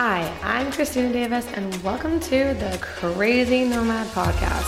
Hi, 0.00 0.32
I'm 0.44 0.70
Christina 0.70 1.12
Davis, 1.12 1.44
and 1.54 1.74
welcome 1.82 2.20
to 2.20 2.54
the 2.54 2.78
Crazy 2.80 3.64
Nomad 3.64 4.06
Podcast, 4.12 4.62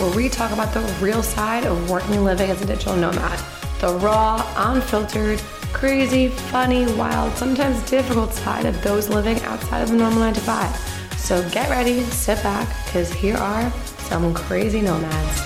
where 0.00 0.16
we 0.16 0.30
talk 0.30 0.52
about 0.52 0.72
the 0.72 0.80
real 1.04 1.22
side 1.22 1.66
of 1.66 1.90
working 1.90 2.14
and 2.14 2.24
living 2.24 2.48
as 2.48 2.62
a 2.62 2.64
digital 2.64 2.96
nomad 2.96 3.38
the 3.80 3.92
raw, 3.98 4.42
unfiltered, 4.56 5.38
crazy, 5.74 6.28
funny, 6.28 6.90
wild, 6.94 7.36
sometimes 7.36 7.78
difficult 7.90 8.32
side 8.32 8.64
of 8.64 8.82
those 8.82 9.10
living 9.10 9.38
outside 9.40 9.82
of 9.82 9.90
the 9.90 9.96
normal 9.96 10.20
9 10.20 10.32
to 10.32 10.40
5. 10.40 11.18
So 11.18 11.46
get 11.50 11.68
ready, 11.68 12.00
sit 12.04 12.42
back, 12.42 12.66
because 12.86 13.12
here 13.12 13.36
are 13.36 13.70
some 13.98 14.32
crazy 14.32 14.80
nomads. 14.80 15.40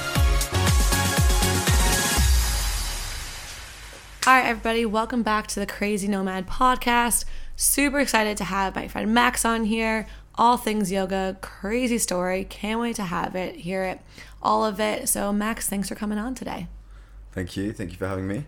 All 4.29 4.35
right, 4.37 4.47
everybody, 4.47 4.87
welcome 4.87 5.25
back 5.25 5.49
to 5.49 5.59
the 5.59 5.67
Crazy 5.67 6.07
Nomad 6.07 6.47
podcast. 6.47 7.25
Super 7.61 8.01
excited 8.01 8.39
to 8.39 8.45
have 8.45 8.75
my 8.75 8.89
friend 8.89 9.13
Max 9.13 9.45
on 9.45 9.65
here. 9.65 10.07
All 10.37 10.57
things 10.57 10.91
yoga, 10.91 11.37
crazy 11.43 11.99
story. 11.99 12.45
Can't 12.45 12.81
wait 12.81 12.97
to 12.97 13.03
have 13.03 13.37
it, 13.37 13.55
hear 13.57 13.85
it, 13.85 14.01
all 14.43 14.65
of 14.65 14.81
it. 14.81 15.11
So, 15.11 15.31
Max, 15.31 15.69
thanks 15.69 15.91
for 15.91 15.95
coming 15.95 16.17
on 16.17 16.35
today. 16.35 16.69
Thank 17.33 17.59
you. 17.59 17.75
Thank 17.75 17.91
you 17.91 17.99
for 17.99 18.09
having 18.09 18.27
me. 18.27 18.47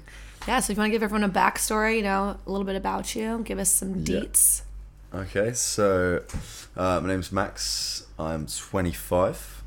Yeah, 0.49 0.61
so 0.61 0.73
if 0.73 0.79
you 0.79 0.81
want 0.81 0.89
to 0.89 0.93
give 0.93 1.03
everyone 1.03 1.25
a 1.25 1.29
backstory, 1.29 1.97
you 1.97 2.03
know, 2.03 2.39
a 2.47 2.51
little 2.51 2.65
bit 2.65 2.75
about 2.75 3.15
you, 3.15 3.43
give 3.45 3.59
us 3.59 3.69
some 3.69 4.03
deets. 4.03 4.63
Yeah. 5.13 5.21
Okay, 5.21 5.53
so 5.53 6.23
uh, 6.75 7.01
my 7.03 7.09
name's 7.09 7.31
Max. 7.31 8.07
I'm 8.19 8.47
25. 8.47 9.63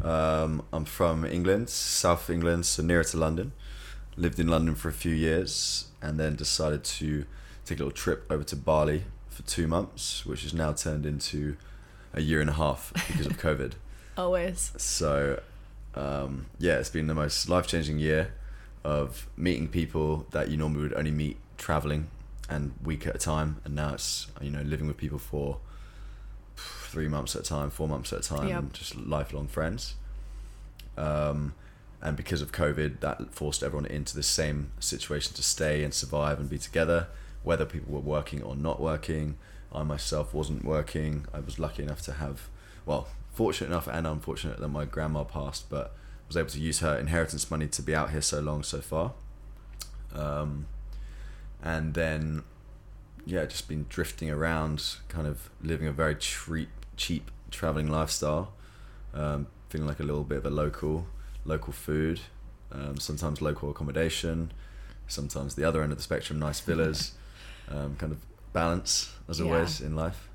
Um, 0.00 0.62
I'm 0.72 0.84
from 0.84 1.24
England, 1.24 1.70
South 1.70 2.30
England, 2.30 2.66
so 2.66 2.84
nearer 2.84 3.02
to 3.02 3.16
London. 3.16 3.50
Lived 4.16 4.38
in 4.38 4.46
London 4.46 4.76
for 4.76 4.88
a 4.88 4.92
few 4.92 5.12
years 5.12 5.88
and 6.00 6.20
then 6.20 6.36
decided 6.36 6.84
to 6.84 7.26
take 7.66 7.78
a 7.80 7.82
little 7.84 7.96
trip 7.96 8.24
over 8.30 8.44
to 8.44 8.56
Bali 8.56 9.04
for 9.28 9.42
two 9.42 9.66
months, 9.66 10.24
which 10.24 10.42
has 10.42 10.54
now 10.54 10.72
turned 10.72 11.04
into 11.04 11.56
a 12.14 12.22
year 12.22 12.40
and 12.40 12.48
a 12.48 12.54
half 12.54 12.92
because 13.08 13.26
of 13.26 13.32
COVID. 13.38 13.72
Always. 14.16 14.72
So, 14.78 15.42
um, 15.94 16.46
yeah, 16.58 16.78
it's 16.78 16.88
been 16.88 17.06
the 17.06 17.14
most 17.14 17.48
life 17.48 17.66
changing 17.66 17.98
year 17.98 18.32
of 18.84 19.26
meeting 19.36 19.68
people 19.68 20.26
that 20.30 20.48
you 20.48 20.56
normally 20.56 20.82
would 20.82 20.94
only 20.94 21.10
meet 21.10 21.36
traveling 21.58 22.08
and 22.48 22.72
week 22.84 23.06
at 23.06 23.14
a 23.14 23.18
time 23.18 23.60
and 23.64 23.74
now 23.74 23.94
it's 23.94 24.28
you 24.40 24.50
know 24.50 24.62
living 24.62 24.86
with 24.86 24.96
people 24.96 25.18
for 25.18 25.58
three 26.56 27.08
months 27.08 27.34
at 27.34 27.42
a 27.42 27.44
time 27.44 27.68
four 27.68 27.88
months 27.88 28.12
at 28.12 28.20
a 28.20 28.22
time 28.22 28.48
yep. 28.48 28.72
just 28.72 28.94
lifelong 28.96 29.48
friends 29.48 29.96
um, 30.96 31.52
and 32.00 32.16
because 32.16 32.40
of 32.40 32.52
covid 32.52 33.00
that 33.00 33.34
forced 33.34 33.62
everyone 33.62 33.86
into 33.86 34.14
the 34.14 34.22
same 34.22 34.70
situation 34.78 35.34
to 35.34 35.42
stay 35.42 35.82
and 35.82 35.92
survive 35.92 36.38
and 36.38 36.48
be 36.48 36.58
together 36.58 37.08
whether 37.46 37.64
people 37.64 37.94
were 37.94 38.00
working 38.00 38.42
or 38.42 38.54
not 38.54 38.80
working 38.80 39.36
i 39.72 39.82
myself 39.82 40.34
wasn't 40.34 40.64
working 40.64 41.24
i 41.32 41.40
was 41.40 41.58
lucky 41.58 41.82
enough 41.82 42.02
to 42.02 42.12
have 42.14 42.48
well 42.84 43.08
fortunate 43.32 43.68
enough 43.68 43.86
and 43.86 44.06
unfortunate 44.06 44.58
that 44.58 44.68
my 44.68 44.84
grandma 44.84 45.22
passed 45.22 45.68
but 45.70 45.94
was 46.28 46.36
able 46.36 46.48
to 46.48 46.60
use 46.60 46.80
her 46.80 46.96
inheritance 46.98 47.50
money 47.50 47.68
to 47.68 47.82
be 47.82 47.94
out 47.94 48.10
here 48.10 48.20
so 48.20 48.40
long 48.40 48.62
so 48.62 48.80
far. 48.80 49.12
Um, 50.14 50.66
and 51.62 51.94
then, 51.94 52.42
yeah, 53.24 53.44
just 53.46 53.68
been 53.68 53.86
drifting 53.88 54.30
around, 54.30 54.96
kind 55.08 55.26
of 55.26 55.50
living 55.62 55.86
a 55.86 55.92
very 55.92 56.14
cheap, 56.16 56.68
cheap 56.96 57.30
traveling 57.50 57.90
lifestyle. 57.90 58.52
Um, 59.14 59.46
feeling 59.68 59.86
like 59.86 60.00
a 60.00 60.02
little 60.02 60.24
bit 60.24 60.38
of 60.38 60.46
a 60.46 60.50
local, 60.50 61.06
local 61.44 61.72
food, 61.72 62.20
um, 62.70 62.98
sometimes 62.98 63.40
local 63.40 63.70
accommodation, 63.70 64.52
sometimes 65.08 65.54
the 65.54 65.64
other 65.64 65.82
end 65.82 65.92
of 65.92 65.98
the 65.98 66.04
spectrum, 66.04 66.38
nice 66.38 66.60
villas, 66.60 67.12
um, 67.70 67.96
kind 67.96 68.12
of 68.12 68.18
balance 68.52 69.12
as 69.28 69.40
yeah. 69.40 69.46
always 69.46 69.80
in 69.80 69.96
life. 69.96 70.28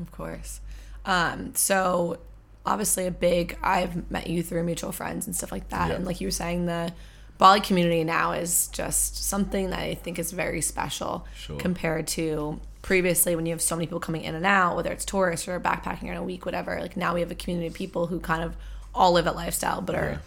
Of 0.00 0.10
course. 0.12 0.60
Um, 1.04 1.54
so 1.54 2.18
obviously 2.64 3.06
a 3.06 3.10
big 3.10 3.58
I've 3.62 4.10
met 4.10 4.26
you 4.26 4.42
through 4.42 4.62
mutual 4.64 4.92
friends 4.92 5.26
and 5.26 5.34
stuff 5.34 5.52
like 5.52 5.68
that. 5.70 5.88
Yeah. 5.88 5.96
And 5.96 6.04
like 6.04 6.20
you 6.20 6.26
were 6.26 6.32
saying, 6.32 6.66
the 6.66 6.92
Bali 7.38 7.60
community 7.60 8.04
now 8.04 8.32
is 8.32 8.68
just 8.68 9.24
something 9.24 9.70
that 9.70 9.78
I 9.80 9.94
think 9.94 10.18
is 10.18 10.30
very 10.30 10.60
special 10.60 11.26
sure. 11.36 11.58
compared 11.58 12.06
to 12.08 12.60
previously 12.82 13.34
when 13.36 13.46
you 13.46 13.52
have 13.52 13.62
so 13.62 13.76
many 13.76 13.86
people 13.86 14.00
coming 14.00 14.22
in 14.22 14.34
and 14.34 14.46
out, 14.46 14.76
whether 14.76 14.92
it's 14.92 15.04
tourists 15.04 15.48
or 15.48 15.58
backpacking 15.58 16.04
in 16.04 16.16
a 16.16 16.22
week, 16.22 16.44
whatever. 16.44 16.80
Like 16.80 16.96
now 16.96 17.14
we 17.14 17.20
have 17.20 17.30
a 17.30 17.34
community 17.34 17.68
of 17.68 17.74
people 17.74 18.06
who 18.06 18.20
kind 18.20 18.42
of 18.42 18.56
all 18.94 19.12
live 19.12 19.26
at 19.26 19.34
lifestyle 19.34 19.80
but 19.80 19.94
are, 19.94 20.20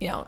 you 0.00 0.08
know, 0.08 0.26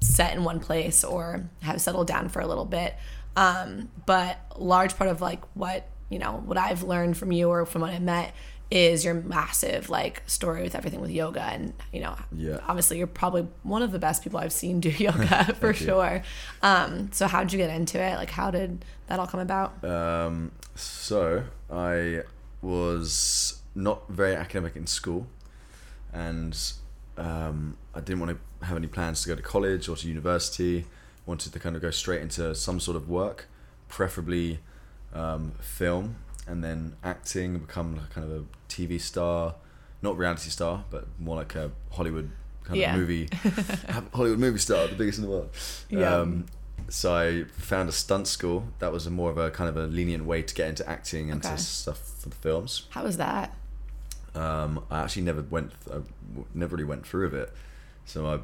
set 0.00 0.34
in 0.34 0.44
one 0.44 0.60
place 0.60 1.04
or 1.04 1.44
have 1.62 1.80
settled 1.80 2.06
down 2.06 2.28
for 2.28 2.40
a 2.40 2.46
little 2.46 2.64
bit. 2.64 2.94
Um, 3.36 3.90
but 4.06 4.38
large 4.56 4.96
part 4.96 5.10
of 5.10 5.20
like 5.20 5.42
what 5.54 5.88
you 6.08 6.18
know 6.18 6.42
what 6.44 6.58
I've 6.58 6.82
learned 6.82 7.16
from 7.16 7.32
you 7.32 7.48
or 7.48 7.64
from 7.66 7.82
what 7.82 7.90
I 7.90 7.98
met 7.98 8.34
is 8.70 9.04
your 9.04 9.14
massive 9.14 9.90
like 9.90 10.22
story 10.26 10.62
with 10.62 10.74
everything 10.74 11.00
with 11.00 11.10
yoga. 11.10 11.42
And 11.42 11.72
you 11.92 12.00
know 12.00 12.16
yeah. 12.32 12.58
obviously 12.68 12.98
you're 12.98 13.06
probably 13.06 13.48
one 13.62 13.82
of 13.82 13.90
the 13.92 13.98
best 13.98 14.22
people 14.22 14.38
i've 14.38 14.52
seen 14.52 14.80
do 14.80 14.90
yoga 14.98 15.54
for 15.60 15.74
sure. 15.74 16.22
Um, 16.62 17.10
so 17.12 17.26
how 17.26 17.40
did 17.40 17.52
you 17.52 17.58
get 17.58 17.70
into 17.70 18.00
it? 18.00 18.16
Like 18.16 18.30
how 18.30 18.50
did 18.50 18.84
that 19.08 19.18
all 19.18 19.26
come 19.26 19.40
about? 19.40 19.82
Um, 19.84 20.52
so 20.74 21.44
i 21.70 22.22
was 22.62 23.62
not 23.74 24.08
very 24.08 24.34
academic 24.34 24.76
in 24.76 24.86
school 24.86 25.26
and 26.12 26.58
um, 27.16 27.76
i 27.94 28.00
didn't 28.00 28.20
want 28.20 28.32
to 28.32 28.66
have 28.66 28.76
any 28.76 28.86
plans 28.86 29.22
to 29.22 29.28
go 29.28 29.34
to 29.34 29.42
college 29.42 29.88
or 29.88 29.96
to 29.96 30.08
university 30.08 30.86
wanted 31.26 31.52
to 31.52 31.58
kind 31.58 31.76
of 31.76 31.82
go 31.82 31.90
straight 31.90 32.22
into 32.22 32.54
some 32.54 32.80
sort 32.80 32.96
of 32.96 33.08
work 33.08 33.48
preferably 33.88 34.60
um, 35.14 35.52
film 35.60 36.16
and 36.46 36.64
then 36.64 36.96
acting, 37.04 37.58
become 37.58 38.00
kind 38.12 38.30
of 38.30 38.42
a 38.42 38.44
TV 38.68 39.00
star, 39.00 39.54
not 40.02 40.16
reality 40.16 40.50
star, 40.50 40.84
but 40.90 41.06
more 41.18 41.36
like 41.36 41.54
a 41.54 41.70
Hollywood 41.92 42.30
kind 42.64 42.80
yeah. 42.80 42.94
of 42.94 43.00
movie, 43.00 43.28
Hollywood 44.14 44.38
movie 44.38 44.58
star, 44.58 44.86
the 44.86 44.96
biggest 44.96 45.18
in 45.18 45.24
the 45.24 45.30
world. 45.30 45.50
Yeah. 45.88 46.14
Um, 46.14 46.46
so 46.88 47.14
I 47.14 47.44
found 47.44 47.88
a 47.88 47.92
stunt 47.92 48.26
school 48.26 48.64
that 48.78 48.90
was 48.90 49.06
a 49.06 49.10
more 49.10 49.30
of 49.30 49.38
a 49.38 49.50
kind 49.50 49.68
of 49.68 49.76
a 49.76 49.86
lenient 49.86 50.24
way 50.24 50.42
to 50.42 50.54
get 50.54 50.68
into 50.68 50.88
acting 50.88 51.30
and 51.30 51.44
okay. 51.44 51.54
to 51.54 51.62
stuff 51.62 51.98
for 52.20 52.28
the 52.30 52.34
films. 52.34 52.86
How 52.90 53.04
was 53.04 53.16
that? 53.18 53.54
Um, 54.34 54.84
I 54.90 55.02
actually 55.02 55.22
never 55.22 55.42
went, 55.42 55.72
I 55.92 55.98
never 56.54 56.76
really 56.76 56.88
went 56.88 57.06
through 57.06 57.30
with 57.30 57.34
it. 57.34 57.52
So 58.06 58.22
my 58.22 58.40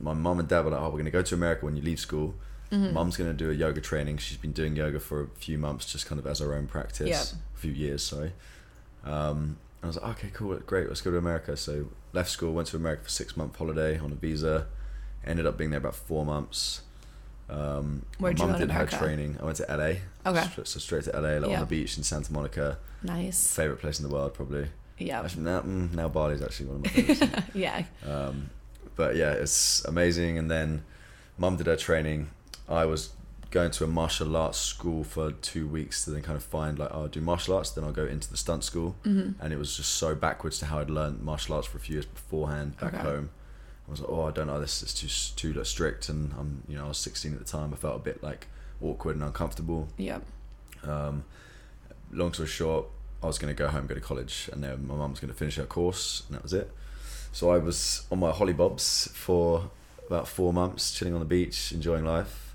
my 0.00 0.14
mom 0.14 0.40
and 0.40 0.48
dad 0.48 0.64
were 0.64 0.70
like, 0.70 0.80
"Oh, 0.80 0.90
we're 0.90 0.98
gonna 0.98 1.10
go 1.10 1.22
to 1.22 1.34
America 1.34 1.64
when 1.64 1.76
you 1.76 1.82
leave 1.82 2.00
school." 2.00 2.34
Mm-hmm. 2.70 2.92
Mum's 2.92 3.16
going 3.16 3.30
to 3.30 3.36
do 3.36 3.50
a 3.50 3.54
yoga 3.54 3.80
training. 3.80 4.18
She's 4.18 4.36
been 4.36 4.52
doing 4.52 4.76
yoga 4.76 5.00
for 5.00 5.22
a 5.22 5.28
few 5.28 5.56
months, 5.56 5.90
just 5.90 6.06
kind 6.06 6.18
of 6.18 6.26
as 6.26 6.40
her 6.40 6.54
own 6.54 6.66
practice. 6.66 7.34
A 7.54 7.58
few 7.58 7.72
years, 7.72 8.02
sorry. 8.02 8.32
Um, 9.04 9.56
I 9.82 9.86
was 9.86 9.96
like, 9.96 10.18
okay, 10.18 10.30
cool, 10.34 10.54
great, 10.58 10.88
let's 10.88 11.00
go 11.00 11.10
to 11.10 11.16
America. 11.16 11.56
So 11.56 11.86
left 12.12 12.30
school, 12.30 12.52
went 12.52 12.68
to 12.68 12.76
America 12.76 13.04
for 13.04 13.10
six 13.10 13.36
month 13.36 13.56
holiday 13.56 13.98
on 13.98 14.12
a 14.12 14.16
visa. 14.16 14.66
Ended 15.24 15.46
up 15.46 15.56
being 15.56 15.70
there 15.70 15.78
about 15.78 15.94
four 15.94 16.24
months. 16.24 16.82
Um, 17.48 18.04
Where'd 18.18 18.38
my 18.38 18.46
mum 18.46 18.58
did 18.58 18.70
her 18.70 18.86
training. 18.86 19.38
I 19.40 19.44
went 19.44 19.56
to 19.56 19.66
LA. 19.68 20.30
Okay. 20.30 20.46
So, 20.54 20.64
so 20.64 20.78
straight 20.78 21.04
to 21.04 21.12
LA, 21.12 21.38
like 21.38 21.50
on 21.50 21.60
the 21.60 21.66
beach 21.66 21.96
in 21.96 22.02
Santa 22.02 22.32
Monica. 22.32 22.78
Nice. 23.02 23.54
Favorite 23.54 23.80
place 23.80 23.98
in 23.98 24.06
the 24.06 24.14
world, 24.14 24.34
probably. 24.34 24.68
Yeah. 24.98 25.22
Now, 25.38 25.60
mm, 25.60 25.92
now 25.94 26.08
Bali's 26.08 26.42
actually 26.42 26.66
one 26.66 26.76
of 26.76 26.82
my 26.82 26.90
favorites. 26.90 27.46
yeah. 27.54 27.84
Um, 28.06 28.50
but 28.98 29.16
yeah, 29.16 29.32
it's 29.32 29.82
amazing. 29.86 30.36
And 30.36 30.50
then 30.50 30.82
mum 31.38 31.56
did 31.56 31.66
her 31.66 31.76
training. 31.76 32.28
I 32.68 32.84
was 32.84 33.10
going 33.50 33.70
to 33.70 33.84
a 33.84 33.86
martial 33.86 34.36
arts 34.36 34.58
school 34.58 35.02
for 35.02 35.32
two 35.32 35.66
weeks 35.66 36.04
to 36.04 36.10
then 36.10 36.20
kind 36.20 36.36
of 36.36 36.44
find 36.44 36.78
like 36.78 36.90
oh, 36.92 37.02
I'll 37.02 37.08
do 37.08 37.22
martial 37.22 37.54
arts 37.56 37.70
then 37.70 37.82
I'll 37.82 37.92
go 37.92 38.04
into 38.04 38.30
the 38.30 38.36
stunt 38.36 38.62
school. 38.62 38.96
Mm-hmm. 39.04 39.42
and 39.42 39.52
it 39.54 39.56
was 39.56 39.74
just 39.74 39.94
so 39.94 40.14
backwards 40.14 40.58
to 40.58 40.66
how 40.66 40.80
I'd 40.80 40.90
learned 40.90 41.22
martial 41.22 41.54
arts 41.54 41.66
for 41.66 41.78
a 41.78 41.80
few 41.80 41.94
years 41.94 42.04
beforehand 42.04 42.76
back 42.76 42.92
okay. 42.92 43.02
home. 43.02 43.30
I 43.86 43.90
was 43.90 44.00
like 44.00 44.10
oh 44.10 44.24
I 44.24 44.32
don't 44.32 44.48
know 44.48 44.60
this 44.60 44.82
is 44.82 44.92
too 44.92 45.08
too 45.36 45.56
like, 45.56 45.64
strict. 45.64 46.10
And 46.10 46.34
I'm 46.38 46.64
you 46.68 46.76
know 46.76 46.84
I 46.84 46.88
was 46.88 46.98
16 46.98 47.32
at 47.32 47.38
the 47.38 47.46
time. 47.46 47.72
I 47.72 47.76
felt 47.76 47.96
a 47.96 48.00
bit 48.00 48.22
like 48.22 48.48
awkward 48.82 49.14
and 49.14 49.24
uncomfortable. 49.24 49.88
Yeah 49.96 50.18
um, 50.84 51.24
long 52.12 52.32
story 52.32 52.48
short 52.48 52.86
I 53.22 53.26
was 53.26 53.38
going 53.38 53.54
to 53.54 53.58
go 53.58 53.68
home 53.68 53.86
go 53.86 53.94
to 53.94 54.00
college 54.00 54.48
and 54.52 54.62
then 54.62 54.86
my 54.86 54.94
mum 54.94 55.10
was 55.10 55.20
going 55.20 55.32
to 55.32 55.38
finish 55.38 55.56
her 55.56 55.64
course 55.64 56.22
and 56.28 56.36
that 56.36 56.42
was 56.42 56.52
it 56.52 56.70
so 57.32 57.50
I 57.50 57.58
was 57.58 58.06
on 58.10 58.18
my 58.20 58.32
hollybobs 58.32 59.10
for 59.10 59.70
about 60.06 60.26
four 60.26 60.52
months 60.52 60.92
chilling 60.92 61.14
on 61.14 61.20
the 61.20 61.26
beach 61.26 61.72
enjoying 61.72 62.04
life 62.04 62.48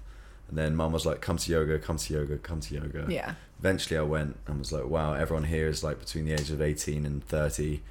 and 0.53 0.57
then 0.59 0.75
mum 0.75 0.91
was 0.91 1.03
like, 1.03 1.19
come 1.19 1.37
to 1.37 1.51
yoga, 1.51 1.79
come 1.79 1.97
to 1.97 2.13
yoga, 2.13 2.37
come 2.37 2.59
to 2.59 2.75
yoga. 2.75 3.07
Yeah. 3.09 3.33
Eventually 3.57 3.97
I 3.97 4.03
went 4.03 4.37
and 4.45 4.59
was 4.59 4.71
like, 4.71 4.85
wow, 4.85 5.13
everyone 5.13 5.45
here 5.45 5.67
is 5.67 5.83
like 5.83 5.99
between 5.99 6.25
the 6.25 6.33
age 6.33 6.51
of 6.51 6.61
18 6.61 7.07
and 7.07 7.25
30. 7.25 7.81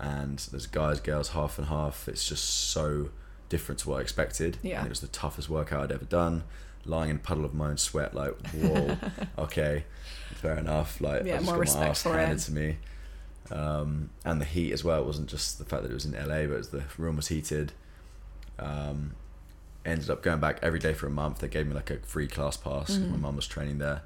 And 0.00 0.38
there's 0.50 0.66
guys, 0.66 0.98
girls, 0.98 1.28
half 1.28 1.56
and 1.56 1.68
half. 1.68 2.08
It's 2.08 2.26
just 2.26 2.42
so 2.44 3.10
different 3.48 3.78
to 3.82 3.90
what 3.90 3.98
I 3.98 4.00
expected. 4.00 4.58
Yeah. 4.60 4.78
And 4.78 4.86
it 4.86 4.88
was 4.88 5.00
the 5.00 5.06
toughest 5.06 5.48
workout 5.48 5.84
I'd 5.84 5.92
ever 5.92 6.04
done. 6.04 6.42
Lying 6.84 7.10
in 7.10 7.16
a 7.16 7.20
puddle 7.20 7.44
of 7.44 7.54
my 7.54 7.68
own 7.68 7.76
sweat, 7.76 8.12
like, 8.12 8.34
whoa, 8.48 8.96
okay, 9.38 9.84
fair 10.34 10.56
enough. 10.56 11.00
Like, 11.00 11.24
yeah, 11.24 11.34
I 11.34 11.36
just 11.36 11.44
more 11.46 11.54
got 11.54 11.60
respect 11.60 11.84
my 11.84 11.90
ass 11.90 12.02
handed 12.02 12.38
it. 12.38 12.44
to 12.44 12.52
me. 12.52 12.76
Um, 13.50 14.10
and 14.24 14.40
the 14.40 14.44
heat 14.44 14.72
as 14.72 14.84
well. 14.84 15.00
It 15.00 15.06
wasn't 15.06 15.28
just 15.28 15.58
the 15.58 15.64
fact 15.64 15.82
that 15.82 15.90
it 15.90 15.94
was 15.94 16.04
in 16.04 16.12
LA, 16.12 16.46
but 16.46 16.54
it 16.54 16.58
was 16.58 16.68
the 16.68 16.84
room 16.98 17.16
was 17.16 17.28
heated. 17.28 17.72
Um, 18.58 19.12
ended 19.84 20.10
up 20.10 20.22
going 20.22 20.40
back 20.40 20.58
every 20.62 20.78
day 20.78 20.92
for 20.92 21.06
a 21.06 21.10
month. 21.10 21.38
They 21.38 21.48
gave 21.48 21.66
me 21.66 21.74
like 21.74 21.90
a 21.90 21.98
free 21.98 22.28
class 22.28 22.56
pass. 22.56 22.90
Mm-hmm. 22.92 23.10
My 23.12 23.16
mum 23.16 23.36
was 23.36 23.46
training 23.46 23.78
there, 23.78 24.02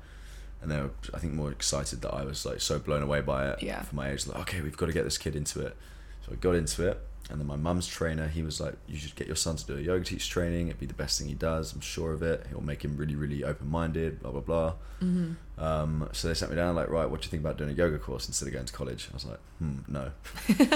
and 0.63 0.71
they 0.71 0.81
were 0.81 0.91
I 1.13 1.19
think 1.19 1.35
more 1.35 1.51
excited 1.51 2.01
that 2.03 2.15
I 2.15 2.25
was 2.25 2.47
like 2.47 2.61
so 2.61 2.79
blown 2.79 3.03
away 3.03 3.21
by 3.21 3.49
it. 3.51 3.63
Yeah. 3.63 3.83
For 3.83 3.95
my 3.95 4.11
age, 4.11 4.27
like 4.27 4.39
okay, 4.41 4.61
we've 4.61 4.77
got 4.77 4.87
to 4.87 4.93
get 4.93 5.05
this 5.05 5.19
kid 5.19 5.37
into 5.37 5.61
it. 5.61 5.77
So 6.25 6.33
I 6.33 6.37
got 6.37 6.55
into 6.55 6.89
it, 6.89 7.01
and 7.31 7.41
then 7.41 7.47
my 7.47 7.57
mum's 7.57 7.87
trainer, 7.87 8.29
he 8.29 8.43
was 8.43 8.61
like, 8.61 8.75
you 8.87 8.99
should 8.99 9.15
get 9.17 9.27
your 9.27 9.37
son 9.37 9.57
to 9.57 9.65
do 9.65 9.77
a 9.77 9.81
yoga 9.81 10.05
teacher 10.05 10.31
training. 10.31 10.69
It'd 10.69 10.81
be 10.81 10.87
the 10.87 10.95
best 10.95 11.19
thing 11.19 11.29
he 11.29 11.35
does. 11.35 11.73
I'm 11.73 11.81
sure 11.81 12.13
of 12.13 12.23
it. 12.23 12.47
It'll 12.51 12.63
make 12.63 12.85
him 12.85 12.97
really 12.97 13.17
really 13.17 13.45
open 13.45 13.71
minded. 13.71 14.21
Blah 14.21 14.33
blah 14.33 14.41
blah. 14.41 14.73
Mm-hmm. 15.03 15.63
Um, 15.63 16.09
so 16.13 16.29
they 16.29 16.35
sat 16.35 16.51
me 16.51 16.57
down 16.57 16.75
like, 16.75 16.89
right, 16.89 17.09
what 17.09 17.21
do 17.21 17.27
you 17.27 17.31
think 17.31 17.43
about 17.43 17.57
doing 17.57 17.71
a 17.71 17.73
yoga 17.73 17.99
course 17.99 18.27
instead 18.27 18.47
of 18.47 18.55
going 18.55 18.67
to 18.67 18.73
college? 18.73 19.09
I 19.11 19.15
was 19.15 19.25
like, 19.25 19.39
hmm, 19.59 19.79
no. 19.89 20.01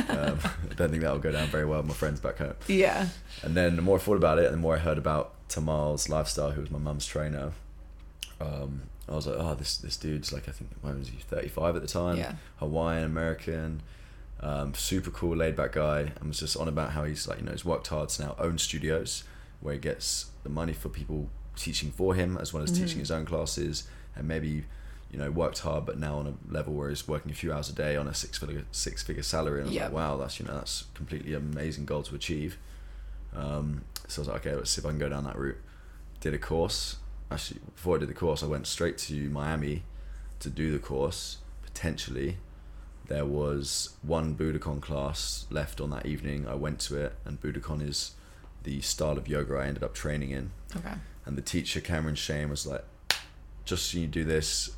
um, 0.08 0.38
I 0.70 0.74
don't 0.74 0.90
think 0.90 1.02
that 1.02 1.12
will 1.12 1.18
go 1.18 1.32
down 1.32 1.48
very 1.48 1.64
well 1.64 1.80
with 1.80 1.88
my 1.88 1.94
friends 1.94 2.20
back 2.20 2.38
home. 2.38 2.54
Yeah. 2.66 3.08
And 3.42 3.54
then 3.54 3.76
the 3.76 3.82
more 3.82 3.96
I 3.96 4.00
thought 4.00 4.16
about 4.16 4.38
it, 4.38 4.46
and 4.46 4.54
the 4.54 4.58
more 4.58 4.76
I 4.76 4.78
heard 4.78 4.98
about 4.98 5.34
Tamal's 5.48 6.08
lifestyle, 6.08 6.52
who 6.52 6.60
was 6.60 6.70
my 6.70 6.78
mum's 6.78 7.06
trainer, 7.06 7.52
um, 8.40 8.82
I 9.08 9.14
was 9.14 9.26
like, 9.26 9.36
oh, 9.38 9.54
this 9.54 9.78
this 9.78 9.96
dude's 9.96 10.32
like, 10.32 10.48
I 10.48 10.52
think, 10.52 10.70
when 10.80 10.98
was 10.98 11.08
he, 11.08 11.16
35 11.16 11.76
at 11.76 11.82
the 11.82 11.88
time? 11.88 12.16
Yeah. 12.16 12.34
Hawaiian 12.56 13.04
American, 13.04 13.82
um, 14.40 14.74
super 14.74 15.10
cool, 15.10 15.36
laid 15.36 15.56
back 15.56 15.72
guy. 15.72 16.12
And 16.16 16.28
was 16.28 16.38
just 16.40 16.56
on 16.56 16.68
about 16.68 16.90
how 16.92 17.04
he's 17.04 17.26
like, 17.28 17.38
you 17.40 17.44
know, 17.44 17.52
he's 17.52 17.64
worked 17.64 17.88
hard 17.88 18.08
to 18.10 18.22
now 18.22 18.36
own 18.38 18.58
studios 18.58 19.24
where 19.60 19.74
he 19.74 19.80
gets 19.80 20.30
the 20.44 20.48
money 20.48 20.72
for 20.72 20.88
people 20.88 21.28
teaching 21.56 21.90
for 21.90 22.14
him 22.14 22.36
as 22.38 22.52
well 22.52 22.62
as 22.62 22.70
Mm-hmm. 22.70 22.84
teaching 22.84 22.98
his 23.00 23.10
own 23.10 23.24
classes 23.26 23.88
and 24.14 24.28
maybe 24.28 24.64
you 25.10 25.18
know 25.18 25.30
worked 25.30 25.58
hard 25.60 25.84
but 25.86 25.98
now 25.98 26.18
on 26.18 26.26
a 26.28 26.52
level 26.52 26.72
where 26.74 26.88
he's 26.90 27.08
working 27.08 27.32
a 27.32 27.34
few 27.34 27.52
hours 27.52 27.68
a 27.68 27.72
day 27.72 27.96
on 27.96 28.06
a 28.06 28.14
six 28.14 28.38
figure 28.38 28.64
six 28.70 29.02
figure 29.02 29.22
salary 29.24 29.60
and 29.60 29.66
I 29.66 29.68
was 29.70 29.74
Yeah. 29.74 29.84
like 29.86 29.92
wow 29.94 30.16
that's 30.18 30.38
you 30.38 30.46
know 30.46 30.54
that's 30.54 30.84
completely 30.94 31.34
amazing 31.34 31.84
goal 31.86 32.02
to 32.04 32.14
achieve 32.14 32.58
um, 33.34 33.82
so 34.06 34.20
I 34.20 34.22
was 34.22 34.28
like 34.28 34.46
okay 34.46 34.54
let's 34.54 34.70
see 34.70 34.80
if 34.80 34.86
I 34.86 34.90
can 34.90 34.98
go 34.98 35.08
down 35.08 35.24
that 35.24 35.36
route 35.36 35.56
did 36.20 36.34
a 36.34 36.38
course 36.38 36.96
actually 37.30 37.60
before 37.74 37.96
I 37.96 38.00
did 38.00 38.08
the 38.08 38.14
course 38.14 38.42
I 38.42 38.46
went 38.46 38.66
straight 38.66 38.98
to 38.98 39.14
Miami 39.30 39.82
to 40.40 40.50
do 40.50 40.70
the 40.70 40.78
course 40.78 41.38
potentially 41.62 42.36
there 43.08 43.24
was 43.24 43.96
one 44.02 44.34
Budokon 44.36 44.80
class 44.80 45.46
left 45.50 45.80
on 45.80 45.90
that 45.90 46.06
evening 46.06 46.46
I 46.46 46.54
went 46.54 46.78
to 46.80 46.96
it 46.96 47.14
and 47.24 47.40
Budokon 47.40 47.86
is 47.86 48.12
the 48.64 48.80
style 48.82 49.16
of 49.18 49.26
yoga 49.28 49.54
I 49.56 49.66
ended 49.66 49.82
up 49.82 49.94
training 49.94 50.30
in 50.30 50.50
Okay. 50.76 50.94
and 51.26 51.36
the 51.36 51.42
teacher 51.42 51.80
Cameron 51.80 52.14
Shayne 52.16 52.50
was 52.50 52.66
like, 52.66 52.84
"Just 53.64 53.90
so 53.90 53.98
you 53.98 54.06
do 54.06 54.24
this, 54.24 54.70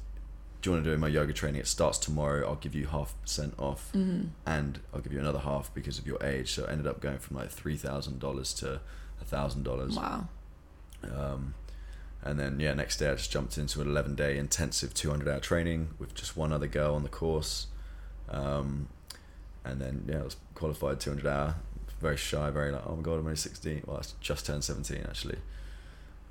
do 0.62 0.70
you 0.70 0.74
want 0.74 0.84
to 0.84 0.90
do 0.92 0.98
my 0.98 1.08
yoga 1.08 1.32
training? 1.32 1.60
It 1.60 1.66
starts 1.66 1.96
tomorrow. 1.98 2.46
I'll 2.46 2.56
give 2.56 2.74
you 2.74 2.86
half 2.86 3.14
percent 3.22 3.54
off, 3.58 3.90
Mm-hmm. 3.94 4.28
and 4.46 4.80
I'll 4.92 5.00
give 5.00 5.12
you 5.12 5.18
another 5.18 5.38
half 5.40 5.72
because 5.74 5.98
of 5.98 6.06
your 6.06 6.22
age." 6.22 6.52
So 6.52 6.64
it 6.64 6.70
ended 6.70 6.86
up 6.86 7.00
going 7.00 7.18
from 7.18 7.36
like 7.38 7.50
three 7.50 7.76
thousand 7.76 8.20
dollars 8.20 8.52
to 8.54 8.80
a 9.20 9.24
thousand 9.24 9.62
dollars. 9.64 9.96
Wow. 9.96 10.28
Um, 11.02 11.54
and 12.22 12.38
then 12.38 12.60
yeah, 12.60 12.74
next 12.74 12.98
day 12.98 13.08
I 13.10 13.14
just 13.14 13.32
jumped 13.32 13.56
into 13.58 13.80
an 13.80 13.88
eleven 13.88 14.14
day 14.14 14.36
intensive 14.36 14.92
two 14.92 15.08
hundred 15.10 15.28
hour 15.28 15.40
training 15.40 15.88
with 15.98 16.14
just 16.14 16.36
one 16.36 16.52
other 16.52 16.66
girl 16.66 16.94
on 16.94 17.02
the 17.02 17.08
course, 17.08 17.66
um, 18.30 18.88
and 19.64 19.80
then 19.80 20.04
yeah, 20.08 20.20
I 20.20 20.22
was 20.24 20.36
qualified 20.54 21.00
two 21.00 21.10
hundred 21.10 21.26
hour. 21.26 21.54
Very 22.00 22.16
shy, 22.16 22.50
very 22.50 22.70
like 22.72 22.82
oh 22.86 22.96
my 22.96 23.02
god, 23.02 23.14
I'm 23.14 23.20
only 23.26 23.36
sixteen. 23.36 23.82
Well, 23.86 23.98
I 23.98 24.02
just 24.20 24.46
turned 24.46 24.64
seventeen 24.64 25.04
actually. 25.08 25.38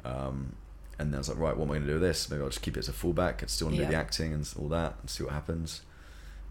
Um, 0.04 0.56
and 0.98 1.12
then 1.12 1.16
I 1.16 1.20
was 1.20 1.30
like, 1.30 1.38
right, 1.38 1.56
what 1.56 1.66
am 1.66 1.72
I 1.72 1.74
going 1.76 1.82
to 1.84 1.88
do 1.88 1.94
with 1.94 2.02
this? 2.02 2.30
Maybe 2.30 2.42
I'll 2.42 2.50
just 2.50 2.62
keep 2.62 2.76
it 2.76 2.80
as 2.80 2.90
a 2.90 2.94
fullback. 2.94 3.42
I 3.44 3.46
still 3.48 3.68
want 3.68 3.78
to 3.78 3.86
do 3.86 3.90
the 3.92 3.96
acting 3.98 4.34
and 4.34 4.50
all 4.60 4.68
that, 4.70 4.96
and 5.00 5.10
see 5.10 5.24
what 5.24 5.32
happens. 5.34 5.82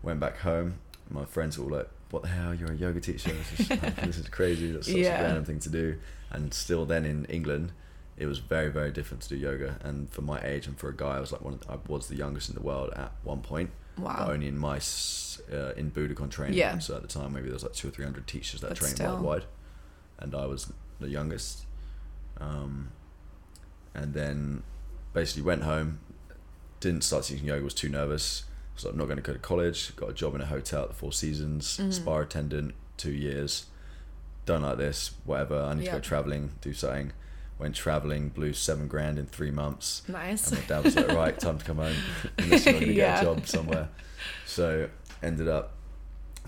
Went 0.03 0.21
back 0.21 0.39
home. 0.39 0.75
My 1.11 1.25
friends 1.25 1.59
were 1.59 1.65
all 1.65 1.71
like, 1.79 1.89
"What 2.11 2.23
the 2.23 2.29
hell? 2.29 2.55
You're 2.55 2.73
a 2.73 2.77
yoga 2.77 3.01
teacher? 3.01 3.31
This 3.57 3.61
is, 3.61 3.69
this 4.05 4.19
is 4.19 4.29
crazy. 4.29 4.71
That's 4.73 4.87
such 4.87 4.97
Yeah. 4.97 5.21
a 5.21 5.23
random 5.25 5.45
thing 5.45 5.59
to 5.61 5.69
do." 5.71 5.99
And 6.31 6.53
still, 6.55 6.85
then 6.87 7.05
in 7.05 7.25
England, 7.27 7.73
it 8.19 8.27
was 8.27 8.39
very, 8.39 8.69
very 8.71 8.91
different 8.91 9.23
to 9.23 9.29
do 9.31 9.37
yoga. 9.37 9.79
And 9.83 10.11
for 10.11 10.23
my 10.23 10.41
age 10.43 10.67
and 10.67 10.77
for 10.79 10.89
a 10.89 10.97
guy, 10.97 11.17
I 11.17 11.21
was 11.21 11.33
like 11.33 11.41
one. 11.43 11.55
Of 11.55 11.61
the, 11.61 11.73
I 11.73 11.79
was 11.87 12.09
the 12.09 12.17
youngest 12.17 12.49
in 12.49 12.55
the 12.57 12.63
world 12.63 12.93
at 12.97 13.13
one 13.23 13.41
point, 13.41 13.71
Wow. 13.97 14.17
but 14.19 14.31
only 14.35 14.49
in 14.49 14.59
my 14.59 14.77
uh, 15.53 15.73
in 15.77 15.91
Budokon 15.91 16.31
training. 16.31 16.59
Yeah. 16.59 16.79
So 16.79 16.97
at 16.97 17.03
the 17.03 17.09
time, 17.09 17.33
maybe 17.33 17.47
there 17.47 17.55
was 17.55 17.63
like 17.63 17.75
two 17.75 17.89
or 17.89 17.91
three 17.91 18.05
hundred 18.05 18.27
teachers 18.27 18.61
that 18.63 18.69
But 18.71 18.79
trained 18.79 18.97
still. 18.97 19.13
worldwide, 19.13 19.45
and 20.19 20.35
I 20.35 20.47
was 20.47 20.73
the 21.01 21.09
youngest. 21.09 21.65
Um, 22.41 22.91
and 23.95 24.15
then 24.15 24.63
basically 25.13 25.43
went 25.43 25.63
home, 25.65 25.99
didn't 26.81 27.03
start 27.03 27.25
teaching 27.25 27.47
yoga, 27.47 27.65
was 27.65 27.75
too 27.75 27.89
nervous. 27.89 28.45
So 28.77 28.91
I'm 28.91 28.97
not 28.97 29.07
going 29.07 29.17
to 29.17 29.23
go 29.23 29.33
to 29.33 29.39
college. 29.41 29.95
Got 29.97 30.11
a 30.11 30.13
job 30.13 30.35
in 30.37 30.41
a 30.41 30.47
hotel 30.47 30.83
at 30.83 30.89
the 30.91 30.95
Four 30.95 31.13
Seasons, 31.13 31.79
Mhm. 31.79 31.93
spa 31.93 32.19
attendant, 32.19 32.75
two 32.97 33.11
years. 33.13 33.67
Done 34.47 34.63
like 34.63 34.79
this, 34.79 35.13
whatever. 35.25 35.61
I 35.61 35.75
need 35.75 35.87
to 35.87 35.91
go 35.93 36.01
traveling, 36.01 36.53
do 36.61 36.73
something. 36.73 37.13
Went 37.59 37.75
traveling, 37.75 38.29
blew 38.29 38.53
seven 38.53 38.87
grand 38.87 39.19
in 39.19 39.27
three 39.27 39.51
months. 39.51 40.03
Nice. 40.09 40.53
And 40.53 40.61
my 40.61 40.67
dad 40.67 40.85
was 40.85 40.95
like, 40.97 41.09
right, 41.09 41.39
time 41.39 41.59
to 41.59 41.65
come 41.65 41.79
home. 41.79 41.97
Unless 42.39 42.67
you're 42.67 42.75
going 42.75 42.87
to 42.87 42.93
Yeah. 42.93 43.15
get 43.17 43.23
a 43.23 43.25
job 43.35 43.47
somewhere. 43.47 43.89
So 44.47 44.89
ended 45.23 45.49
up 45.49 45.73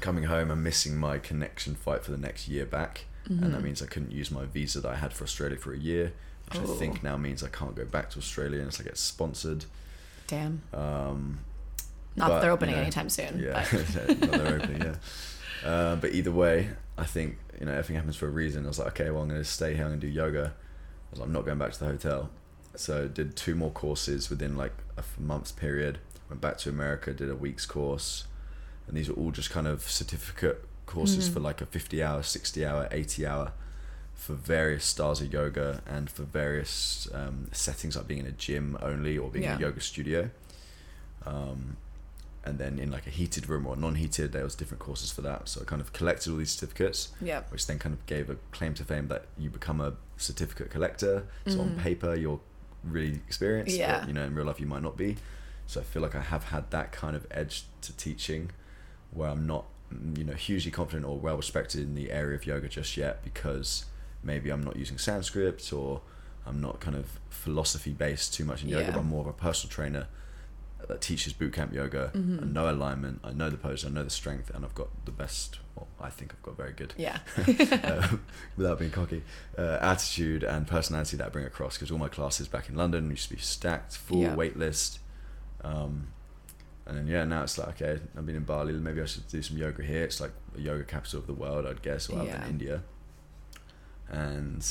coming 0.01 0.25
home 0.25 0.51
and 0.51 0.63
missing 0.63 0.97
my 0.97 1.19
connection 1.19 1.75
fight 1.75 2.05
for 2.05 2.13
the 2.13 2.17
next 2.17 2.47
year 2.49 2.65
back. 2.65 3.07
And 3.27 3.43
that 3.53 3.61
Mhm. 3.61 3.65
means 3.65 3.83
I 3.83 3.87
couldn't 3.87 4.13
use 4.13 4.31
my 4.31 4.45
visa 4.45 4.81
that 4.81 4.89
I 4.89 4.97
had 4.97 5.13
for 5.13 5.25
Australia 5.25 5.57
for 5.59 5.73
a 5.73 5.79
year, 5.79 6.13
which 6.49 6.59
I 6.61 6.63
Oh. 6.65 6.67
think 6.77 7.03
now 7.03 7.17
means 7.17 7.43
I 7.43 7.49
can't 7.49 7.75
go 7.77 7.85
back 7.85 8.11
to 8.11 8.19
Australia 8.19 8.61
unless 8.61 8.81
I 8.81 8.85
get 8.85 8.97
sponsored. 8.97 9.65
Damn. 10.29 10.63
Um, 10.73 11.41
Not 12.17 12.29
but, 12.29 12.35
that 12.37 12.41
they're 12.43 12.51
opening 12.53 12.75
you 12.75 12.77
know, 12.77 12.83
anytime 12.83 13.09
soon. 13.11 13.39
yeah, 13.41 13.67
But 13.73 14.21
not 14.21 14.31
they're 14.31 14.57
opening, 14.63 14.83
yeah. 14.83 15.69
Uh, 15.69 15.97
but 15.97 16.13
either 16.13 16.33
way, 16.33 16.71
I 16.97 17.05
think 17.05 17.39
you 17.59 17.67
know 17.67 17.73
everything 17.73 17.97
happens 17.97 18.17
for 18.17 18.27
a 18.27 18.31
reason. 18.31 18.65
I 18.65 18.69
was 18.69 18.79
like, 18.79 18.89
okay, 19.01 19.11
well 19.11 19.23
I'm 19.23 19.29
going 19.29 19.41
to 19.41 19.45
stay 19.49 19.75
here. 19.75 19.85
I'm 19.85 19.91
going 19.91 20.01
to 20.01 20.07
do 20.07 20.13
yoga. 20.13 20.55
I 21.11 21.13
was 21.13 21.21
like, 21.21 21.27
I'm 21.27 21.33
not 21.33 21.45
going 21.45 21.59
back 21.59 21.73
to 21.73 21.79
the 21.81 21.87
hotel. 21.87 22.31
So 22.77 23.09
did 23.09 23.37
two 23.37 23.55
more 23.55 23.71
courses 23.71 24.31
within 24.31 24.57
like 24.57 24.73
a 24.97 25.03
month's 25.21 25.53
period. 25.53 25.99
Went 26.29 26.41
back 26.41 26.59
to 26.59 26.69
America, 26.69 27.13
did 27.13 27.29
a 27.29 27.35
week's 27.35 27.67
course, 27.67 28.25
and 28.87 28.97
these 28.97 29.09
were 29.09 29.17
all 29.17 29.33
just 29.33 29.51
kind 29.51 29.67
of 29.67 29.83
certificate 29.83 30.65
courses 30.87 31.29
Mhm. 31.29 31.33
for 31.35 31.41
like 31.41 31.61
a 31.61 31.67
50 31.67 32.03
hour, 32.03 32.23
60 32.23 32.65
hour, 32.65 32.89
80 32.93 33.27
hour 33.27 33.53
for 34.15 34.35
various 34.35 34.85
styles 34.85 35.21
of 35.21 35.33
yoga 35.33 35.83
and 35.87 36.09
for 36.11 36.23
various 36.25 37.09
um, 37.15 37.49
settings 37.53 37.97
like 37.97 38.07
being 38.07 38.21
in 38.21 38.27
a 38.27 38.33
gym 38.33 38.77
only 38.83 39.17
or 39.19 39.31
being 39.31 39.45
in 39.47 39.51
a 39.53 39.61
yoga 39.61 39.81
studio. 39.81 40.31
Um, 41.27 41.77
and 42.45 42.59
then 42.59 42.79
in 42.79 42.91
like 42.91 43.07
a 43.07 43.11
heated 43.11 43.49
room 43.49 43.67
or 43.67 43.77
non-heated, 43.77 44.33
there 44.33 44.45
was 44.45 44.55
different 44.55 44.81
courses 44.81 45.11
for 45.11 45.21
that. 45.23 45.49
So 45.49 45.61
I 45.61 45.65
kind 45.65 45.83
of 45.83 45.93
collected 45.93 46.31
all 46.31 46.39
these 46.39 46.51
certificates, 46.53 47.13
yeah. 47.21 47.43
which 47.51 47.67
then 47.67 47.79
kind 47.79 47.93
of 47.95 48.05
gave 48.07 48.31
a 48.31 48.37
claim 48.51 48.73
to 48.75 48.85
fame 48.85 49.09
that 49.09 49.27
you 49.39 49.51
become 49.51 49.81
a 49.81 49.93
certificate 50.17 50.71
collector. 50.71 51.27
So 51.47 51.61
on 51.61 51.71
Mhm. 51.71 51.79
paper, 51.79 52.15
you're 52.15 52.41
really 52.83 53.17
experienced, 53.29 53.77
Yeah. 53.77 53.99
but 54.01 54.09
you 54.09 54.15
know 54.15 54.25
in 54.25 54.35
real 54.35 54.47
life 54.47 54.59
you 54.59 54.67
might 54.67 54.83
not 54.83 54.97
be. 54.97 55.17
So 55.67 55.81
I 55.81 55.85
feel 55.85 56.01
like 56.03 56.15
I 56.15 56.21
have 56.23 56.45
had 56.45 56.71
that 56.71 56.93
kind 56.93 57.15
of 57.15 57.27
edge 57.31 57.65
to 57.83 57.93
teaching, 57.97 58.51
where 59.11 59.29
I'm 59.29 59.47
not, 59.47 59.67
mm, 59.93 60.17
you 60.17 60.25
know, 60.25 60.33
hugely 60.33 60.71
confident 60.71 61.05
or 61.05 61.19
well 61.19 61.37
respected 61.37 61.83
in 61.83 61.95
the 61.95 62.11
area 62.11 62.37
of 62.37 62.47
yoga 62.47 62.69
just 62.69 62.97
yet 62.97 63.23
because 63.23 63.85
maybe 64.23 64.51
I'm 64.51 64.63
not 64.63 64.77
using 64.77 64.97
Sanskrit 64.99 65.73
or 65.73 66.01
I'm 66.47 66.61
not 66.61 66.81
kind 66.81 66.97
of 66.97 67.21
philosophy 67.29 67.93
based 67.93 68.33
too 68.35 68.45
much 68.47 68.63
in 68.63 68.69
yoga, 68.71 68.85
Yeah. 68.85 68.91
but 68.93 69.01
I'm 69.01 69.07
more 69.09 69.21
of 69.21 69.27
a 69.27 69.33
personal 69.33 69.71
trainer 69.71 70.07
that 70.91 71.01
teaches 71.01 71.33
bootcamp 71.33 71.73
yoga. 71.73 72.11
Mhm. 72.15 72.43
I 72.43 72.45
know 72.47 72.71
alignment, 72.71 73.21
I 73.25 73.33
know 73.33 73.49
the 73.51 73.57
pose, 73.57 73.85
I 73.85 73.89
know 73.89 74.05
the 74.05 74.11
strength, 74.11 74.51
and 74.55 74.65
I've 74.65 74.75
got 74.75 74.89
the 75.07 75.11
best. 75.13 75.59
Well, 75.75 75.89
I 76.01 76.11
think 76.11 76.33
I've 76.35 76.43
got 76.43 76.57
very 76.57 76.73
good 76.73 76.93
Yeah. 76.99 77.19
uh, 77.39 78.17
without 78.57 78.79
being 78.79 78.91
cocky, 78.91 79.23
uh, 79.57 79.79
attitude 79.81 80.43
and 80.45 80.67
personality 80.67 81.17
that 81.17 81.27
I 81.27 81.29
bring 81.31 81.47
across. 81.47 81.77
Because 81.77 81.91
all 81.91 81.99
my 81.99 82.09
classes 82.09 82.49
back 82.49 82.69
in 82.69 82.75
London 82.77 83.09
used 83.11 83.29
to 83.29 83.35
be 83.37 83.41
stacked, 83.41 83.97
full 83.97 84.19
Yeah. 84.19 84.35
wait 84.35 84.57
list. 84.57 84.99
Um, 85.63 86.09
and 86.87 86.97
then 86.99 87.07
yeah, 87.07 87.25
now 87.25 87.43
it's 87.45 87.57
like 87.59 87.69
okay, 87.81 88.01
I've 88.17 88.27
been 88.27 88.37
in 88.37 88.45
Bali. 88.45 88.73
Maybe 88.73 89.01
I 89.01 89.05
should 89.07 89.29
do 89.29 89.43
some 89.43 89.57
yoga 89.59 89.83
here. 89.83 90.05
It's 90.05 90.21
like 90.21 90.33
a 90.57 90.61
yoga 90.61 90.85
capital 90.85 91.21
of 91.21 91.27
the 91.27 91.35
world, 91.35 91.67
I'd 91.67 91.83
guess, 91.83 92.09
or 92.09 92.25
Yeah. 92.25 92.43
in 92.45 92.51
India. 92.51 92.83
And 94.09 94.67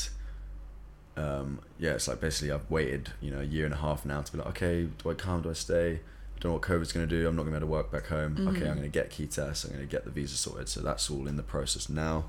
um, 1.16 1.60
yeah, 1.78 1.92
it's 1.92 2.08
like 2.08 2.20
basically 2.20 2.52
I've 2.52 2.70
waited, 2.70 3.12
you 3.20 3.30
know, 3.30 3.40
a 3.40 3.44
year 3.44 3.64
and 3.64 3.74
a 3.74 3.78
half 3.78 4.04
now 4.04 4.20
to 4.22 4.32
be 4.32 4.38
like, 4.38 4.48
okay, 4.48 4.88
do 5.02 5.10
I 5.10 5.14
come? 5.14 5.42
Do 5.42 5.50
I 5.50 5.54
stay? 5.54 6.00
Don't 6.40 6.50
know 6.50 6.54
what 6.54 6.62
COVID's 6.62 6.92
going 6.92 7.06
to 7.08 7.14
do. 7.22 7.28
I'm 7.28 7.36
not 7.36 7.42
going 7.42 7.52
to 7.54 7.60
be 7.60 7.64
able 7.66 7.68
to 7.68 7.72
work 7.82 7.92
back 7.92 8.06
home. 8.06 8.32
Okay, 8.48 8.60
Mhm. 8.60 8.70
I'm 8.70 8.76
going 8.78 8.82
to 8.82 8.88
get 8.88 9.10
KITAS. 9.10 9.64
I'm 9.64 9.70
going 9.72 9.86
to 9.86 9.90
get 9.90 10.04
the 10.04 10.10
visa 10.10 10.36
sorted. 10.36 10.68
So 10.68 10.80
that's 10.80 11.10
all 11.10 11.26
in 11.28 11.36
the 11.36 11.42
process 11.42 11.88
now. 11.88 12.24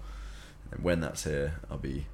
And 0.71 0.83
when 0.83 0.99
that's 0.99 1.23
here, 1.23 1.55
I'll 1.69 1.77
be, 1.77 2.07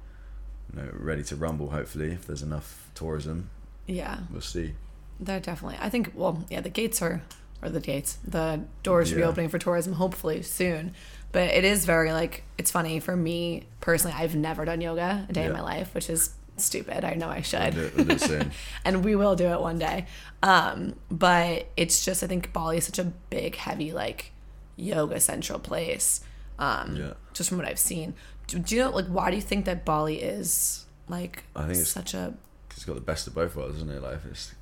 you 0.72 0.80
know, 0.82 0.88
ready 0.92 1.24
to 1.24 1.36
rumble. 1.36 1.70
Hopefully, 1.70 2.12
if 2.12 2.26
there's 2.26 2.42
enough 2.42 2.90
tourism, 2.94 3.50
Yeah. 3.86 4.20
we'll 4.30 4.40
see. 4.40 4.74
They're 5.20 5.40
definitely. 5.40 5.78
I 5.80 5.88
think. 5.90 6.12
Well, 6.14 6.44
yeah. 6.48 6.60
The 6.60 6.68
gates 6.70 7.02
are, 7.02 7.20
or 7.62 7.68
the 7.70 7.80
gates. 7.80 8.18
The 8.24 8.60
doors 8.84 9.08
should 9.08 9.16
be 9.16 9.22
Yeah. 9.22 9.26
opening 9.28 9.48
for 9.48 9.58
tourism 9.58 9.94
hopefully 9.94 10.42
soon. 10.42 10.94
But 11.32 11.50
it 11.50 11.64
is 11.64 11.84
very 11.84 12.12
like 12.12 12.44
it's 12.56 12.70
funny 12.70 13.00
for 13.00 13.16
me 13.16 13.66
personally. 13.80 14.16
I've 14.16 14.36
never 14.36 14.64
done 14.64 14.80
yoga 14.80 15.26
a 15.28 15.32
day 15.32 15.46
in 15.46 15.52
my 15.52 15.60
life, 15.60 15.92
which 15.94 16.08
is 16.08 16.30
stupid. 16.60 17.04
I 17.04 17.14
know 17.14 17.28
I 17.28 17.40
should. 17.42 17.74
we'll 17.96 18.42
and 18.84 19.04
we 19.04 19.14
will 19.16 19.36
do 19.36 19.46
it 19.46 19.60
one 19.60 19.78
day. 19.78 20.06
Um, 20.42 20.94
but 21.10 21.68
it's 21.76 22.04
just 22.04 22.22
I 22.22 22.26
think 22.26 22.52
Bali 22.52 22.78
is 22.78 22.84
such 22.86 22.98
a 22.98 23.04
big, 23.30 23.56
heavy 23.56 23.92
like 23.92 24.32
yoga 24.76 25.20
central 25.20 25.58
place. 25.58 26.20
Um, 26.58 26.96
Yeah. 26.96 27.12
just 27.34 27.48
from 27.48 27.58
what 27.58 27.66
I've 27.68 27.78
seen. 27.78 28.14
Do, 28.48 28.58
do 28.58 28.74
you 28.76 28.82
know 28.82 28.90
like 28.90 29.06
why 29.06 29.30
do 29.30 29.36
you 29.36 29.42
think 29.42 29.64
that 29.66 29.84
Bali 29.84 30.20
is 30.20 30.84
like 31.08 31.44
I 31.54 31.60
think 31.62 31.72
it's- 31.72 31.88
such 31.88 32.14
a 32.14 32.34
it's 32.70 32.84
got 32.84 32.94
the 32.94 33.00
best 33.00 33.26
of 33.26 33.34
both 33.34 33.56
worlds, 33.56 33.76
isn't 33.76 33.90
it? 33.90 34.02
Like 34.02 34.20
it's 34.30 34.54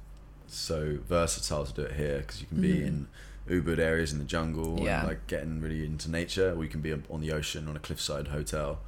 so 0.47 0.99
versatile 1.07 1.67
to 1.67 1.73
do 1.73 1.83
it 1.83 1.93
here 1.97 2.19
because 2.19 2.41
you 2.41 2.47
can 2.47 2.61
be 2.63 2.83
in 2.83 3.09
Ubud 3.49 3.79
areas 3.79 4.13
in 4.13 4.19
the 4.19 4.25
jungle 4.25 4.81
Yeah. 4.83 5.01
and 5.01 5.09
like 5.09 5.27
getting 5.27 5.61
really 5.61 5.85
into 5.85 6.11
nature, 6.11 6.53
or 6.55 6.65
you 6.65 6.71
can 6.71 6.81
be 6.81 6.93
on 6.93 7.21
the 7.21 7.31
ocean 7.33 7.69
on 7.69 7.77
a 7.77 7.79
cliffside 7.79 8.29
hotel, 8.29 8.81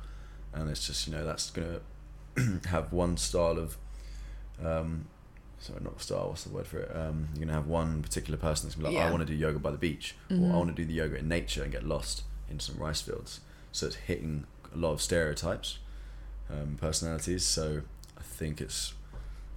and 0.54 0.68
it's 0.70 0.86
just 0.86 1.06
you 1.06 1.12
know 1.14 1.24
that's 1.24 1.50
gonna 1.50 1.80
have 2.66 2.92
one 2.92 3.16
style 3.16 3.58
of, 3.58 3.76
um, 4.64 5.06
sorry 5.58 5.80
not 5.82 6.00
style, 6.00 6.28
what's 6.28 6.44
the 6.44 6.50
word 6.50 6.66
for 6.66 6.78
it? 6.78 6.90
Um, 6.96 7.28
you're 7.34 7.44
gonna 7.46 7.52
have 7.58 7.66
one 7.66 8.02
particular 8.02 8.38
person 8.38 8.68
that's 8.68 8.76
gonna 8.76 8.88
be 8.90 8.94
like, 8.94 9.02
Yeah. 9.02 9.08
I 9.08 9.10
want 9.10 9.26
to 9.26 9.32
do 9.32 9.34
yoga 9.34 9.58
by 9.58 9.70
the 9.70 9.78
beach, 9.78 10.14
or 10.30 10.36
Mhm. 10.36 10.52
I 10.52 10.56
want 10.56 10.68
to 10.70 10.74
do 10.74 10.84
the 10.86 10.94
yoga 10.94 11.16
in 11.16 11.28
nature 11.28 11.62
and 11.62 11.72
get 11.72 11.84
lost 11.84 12.22
in 12.50 12.60
some 12.60 12.76
rice 12.76 13.00
fields. 13.00 13.40
So 13.72 13.86
it's 13.86 13.96
hitting 13.96 14.44
a 14.72 14.76
lot 14.76 14.92
of 14.92 15.02
stereotypes, 15.02 15.78
um, 16.50 16.76
personalities. 16.80 17.44
So 17.44 17.82
I 18.16 18.22
think 18.22 18.60
it's 18.60 18.94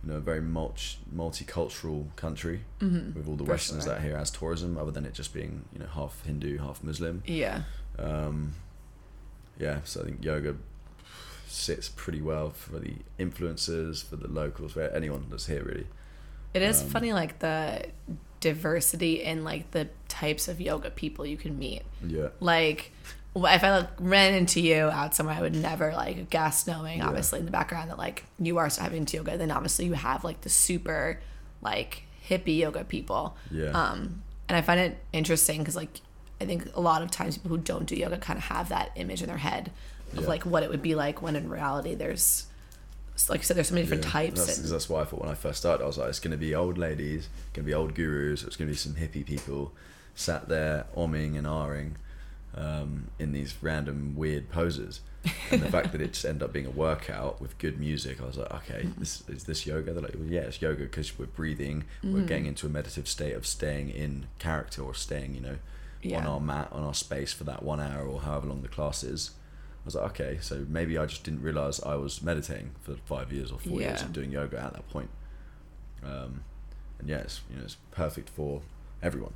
you 0.03 0.09
know 0.11 0.17
a 0.17 0.19
very 0.21 0.41
multi 0.41 0.97
multicultural 1.15 2.07
country 2.15 2.61
Mm-hmm. 2.79 3.17
with 3.17 3.27
all 3.27 3.35
the 3.35 3.45
For 3.45 3.51
Westerners 3.51 3.83
sure. 3.85 3.93
that 3.93 4.01
here 4.01 4.17
as 4.17 4.31
tourism, 4.31 4.77
other 4.77 4.91
than 4.91 5.05
it 5.05 5.13
just 5.13 5.33
being 5.33 5.65
you 5.71 5.79
know 5.79 5.85
half 5.87 6.23
Hindu, 6.25 6.57
half 6.57 6.83
Muslim. 6.83 7.21
Yeah. 7.25 7.63
Um, 7.99 8.55
yeah, 9.59 9.81
so 9.83 10.01
I 10.01 10.05
think 10.05 10.23
yoga 10.25 10.55
sits 11.51 11.89
pretty 11.89 12.21
well 12.21 12.49
for 12.51 12.79
the 12.79 12.93
influencers, 13.19 14.03
for 14.03 14.15
the 14.15 14.27
locals, 14.27 14.73
for 14.73 14.83
anyone 14.83 15.25
that's 15.29 15.47
here 15.47 15.63
really. 15.63 15.87
It 16.53 16.61
is 16.61 16.81
Um, 16.81 16.89
funny, 16.89 17.13
like 17.13 17.39
the 17.39 17.85
diversity 18.39 19.21
in 19.23 19.43
like 19.43 19.71
the 19.71 19.89
types 20.07 20.47
of 20.47 20.59
yoga 20.59 20.89
people 20.89 21.25
you 21.25 21.37
can 21.37 21.57
meet. 21.59 21.83
Yeah, 22.05 22.29
Like, 22.39 22.91
if 23.35 23.63
I 23.63 23.77
like, 23.77 23.89
ran 23.99 24.33
into 24.33 24.59
you 24.59 24.85
out 24.85 25.15
somewhere, 25.15 25.35
I 25.35 25.41
would 25.41 25.55
never 25.55 25.93
like 25.93 26.29
guess, 26.29 26.67
knowing 26.67 26.99
Yeah. 26.99 27.07
obviously 27.07 27.39
in 27.39 27.45
the 27.45 27.51
background 27.51 27.89
that 27.89 27.97
like 27.97 28.25
you 28.39 28.57
are 28.57 28.69
having 28.79 28.99
into 28.99 29.17
yoga. 29.17 29.37
Then 29.37 29.51
obviously 29.51 29.85
you 29.85 29.93
have 29.93 30.23
like 30.23 30.41
the 30.41 30.49
super 30.49 31.21
like 31.61 32.03
hippie 32.27 32.57
yoga 32.57 32.83
people. 32.83 33.37
yeah, 33.51 33.69
Um, 33.69 34.23
and 34.49 34.57
I 34.57 34.61
find 34.61 34.79
it 34.79 34.97
interesting 35.13 35.59
because 35.59 35.75
like 35.75 36.01
I 36.41 36.45
think 36.45 36.75
a 36.75 36.81
lot 36.81 37.03
of 37.03 37.11
times 37.11 37.37
people 37.37 37.55
who 37.55 37.63
don't 37.63 37.85
do 37.85 37.95
yoga 37.95 38.17
kind 38.17 38.37
of 38.37 38.45
have 38.45 38.69
that 38.69 38.91
image 38.95 39.21
in 39.21 39.27
their 39.27 39.37
head 39.37 39.71
of 40.13 40.19
Yeah. 40.23 40.27
like 40.27 40.45
what 40.45 40.63
it 40.63 40.69
would 40.69 40.81
be 40.81 40.95
like 40.95 41.21
when 41.21 41.35
in 41.35 41.49
reality 41.49 41.95
there's 41.95 42.47
like 43.29 43.39
you 43.41 43.43
said 43.43 43.55
there's 43.57 43.67
so 43.67 43.75
many 43.75 43.85
different 43.85 44.05
Yeah, 44.05 44.11
types 44.11 44.45
That's, 44.45 44.57
and 44.59 44.67
that's 44.69 44.89
why 44.89 45.01
I 45.01 45.05
thought 45.05 45.21
when 45.21 45.29
I 45.29 45.35
first 45.35 45.59
started, 45.59 45.83
I 45.83 45.87
was 45.87 45.97
like, 45.99 46.09
it's 46.09 46.19
going 46.19 46.31
to 46.31 46.37
be 46.37 46.55
old 46.55 46.77
ladies, 46.79 47.29
going 47.53 47.63
to 47.65 47.69
be 47.69 47.73
old 47.73 47.93
gurus, 47.93 48.43
it's 48.43 48.55
going 48.55 48.67
to 48.67 48.73
be 48.73 48.77
some 48.77 48.95
hippie 48.95 49.23
people 49.25 49.73
sat 50.15 50.49
there 50.49 50.85
omming 50.97 51.37
and 51.37 51.45
ahhing 51.45 51.91
um, 52.55 53.09
in 53.19 53.31
these 53.31 53.53
random 53.61 54.15
weird 54.15 54.49
poses. 54.49 55.01
And 55.51 55.61
the 55.61 55.69
fact 55.69 55.91
that 55.91 56.01
it 56.01 56.13
just 56.13 56.25
ended 56.25 56.41
up 56.41 56.51
being 56.51 56.65
a 56.65 56.71
workout 56.71 57.39
with 57.39 57.55
good 57.59 57.79
music, 57.79 58.19
I 58.21 58.25
was 58.25 58.37
like, 58.37 58.51
okay, 58.51 58.83
Mm-hmm. 58.85 58.99
this 58.99 59.23
is 59.27 59.43
this 59.43 59.67
yoga. 59.67 59.93
They're 59.93 60.01
like, 60.01 60.15
well, 60.15 60.27
yeah, 60.27 60.41
it's 60.41 60.59
yoga 60.61 60.83
because 60.83 61.19
we're 61.19 61.27
breathing, 61.27 61.83
Mm-hmm. 62.03 62.13
we're 62.15 62.25
getting 62.25 62.47
into 62.47 62.65
a 62.65 62.69
meditative 62.69 63.07
state 63.07 63.33
of 63.35 63.45
staying 63.45 63.91
in 63.91 64.25
character 64.39 64.81
or 64.81 64.95
staying, 64.95 65.35
you 65.35 65.41
know, 65.41 66.17
on 66.17 66.25
our 66.25 66.39
mat, 66.39 66.69
on 66.71 66.81
our 66.83 66.95
space 66.95 67.31
for 67.33 67.43
that 67.43 67.61
one 67.61 67.79
hour 67.79 68.03
or 68.07 68.21
however 68.21 68.47
long 68.47 68.63
the 68.63 68.67
class 68.67 69.03
is. 69.03 69.31
I 69.83 69.85
was 69.85 69.95
like, 69.95 70.11
okay, 70.11 70.37
so 70.41 70.65
maybe 70.69 70.97
I 70.97 71.05
just 71.07 71.23
didn't 71.23 71.41
realize 71.41 71.81
I 71.81 71.95
was 71.95 72.21
meditating 72.21 72.71
for 72.81 72.95
five 73.05 73.31
years 73.33 73.51
or 73.51 73.57
four 73.59 73.79
years 73.81 73.99
Yeah. 73.99 74.05
and 74.05 74.13
doing 74.13 74.31
yoga 74.31 74.59
at 74.59 74.73
that 74.73 74.87
point. 74.89 75.09
Um, 76.03 76.43
and 76.99 77.09
yeah, 77.09 77.17
it's 77.17 77.41
you 77.49 77.57
know 77.57 77.63
it's 77.63 77.77
perfect 77.91 78.29
for 78.29 78.61
everyone. 79.01 79.33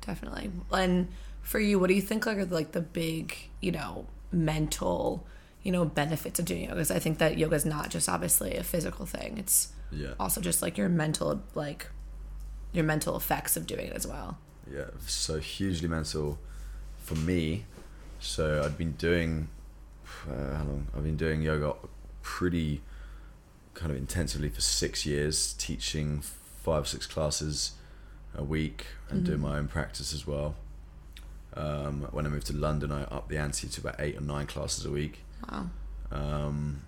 definitely 0.00 0.50
and 0.72 1.08
for 1.42 1.58
you 1.58 1.78
what 1.78 1.88
do 1.88 1.94
you 1.94 2.00
think 2.00 2.26
are 2.26 2.44
like 2.46 2.72
the 2.72 2.80
big 2.80 3.34
you 3.60 3.72
know 3.72 4.06
mental 4.32 5.26
you 5.62 5.70
know 5.72 5.84
benefits 5.84 6.38
of 6.38 6.44
doing 6.46 6.62
yoga 6.62 6.74
because 6.74 6.90
i 6.90 6.98
think 6.98 7.18
that 7.18 7.36
yoga 7.36 7.54
is 7.56 7.66
not 7.66 7.90
just 7.90 8.08
obviously 8.08 8.54
a 8.56 8.62
physical 8.62 9.04
thing 9.06 9.36
it's 9.38 9.72
Yeah, 9.92 10.14
also 10.20 10.40
just 10.40 10.62
like 10.62 10.78
your 10.78 10.88
mental 10.88 11.42
like 11.54 11.88
your 12.72 12.84
mental 12.84 13.16
effects 13.16 13.56
of 13.56 13.66
doing 13.66 13.86
it 13.88 13.92
as 13.96 14.06
well 14.06 14.38
yeah. 14.72 14.90
So 15.06 15.38
hugely 15.40 15.88
mental 15.88 16.38
for 17.02 17.16
me. 17.16 17.64
So 18.20 18.62
I'd 18.64 18.76
been 18.78 18.92
doing 18.92 19.48
uh, 20.28 20.56
how 20.56 20.64
long? 20.64 20.86
I've 20.96 21.04
been 21.04 21.16
doing 21.16 21.42
yoga 21.42 21.74
pretty 22.22 22.82
kind 23.74 23.90
of 23.90 23.96
intensively 23.96 24.48
for 24.48 24.60
six 24.60 25.06
years, 25.06 25.54
teaching 25.54 26.20
five 26.20 26.86
six 26.86 27.06
classes 27.06 27.72
a 28.36 28.44
week 28.44 28.86
and 29.08 29.24
doing 29.24 29.40
my 29.40 29.58
own 29.58 29.66
practice 29.68 30.12
as 30.12 30.26
well. 30.26 30.54
Um, 31.54 32.06
when 32.12 32.26
I 32.26 32.28
moved 32.28 32.46
to 32.48 32.52
London, 32.52 32.92
I 32.92 33.02
upped 33.04 33.28
the 33.28 33.38
ante 33.38 33.66
to 33.68 33.80
about 33.80 33.96
eight 33.98 34.16
or 34.16 34.20
nine 34.20 34.46
classes 34.46 34.84
a 34.84 34.90
week. 34.90 35.20
wow 35.50 35.68
Um, 36.12 36.82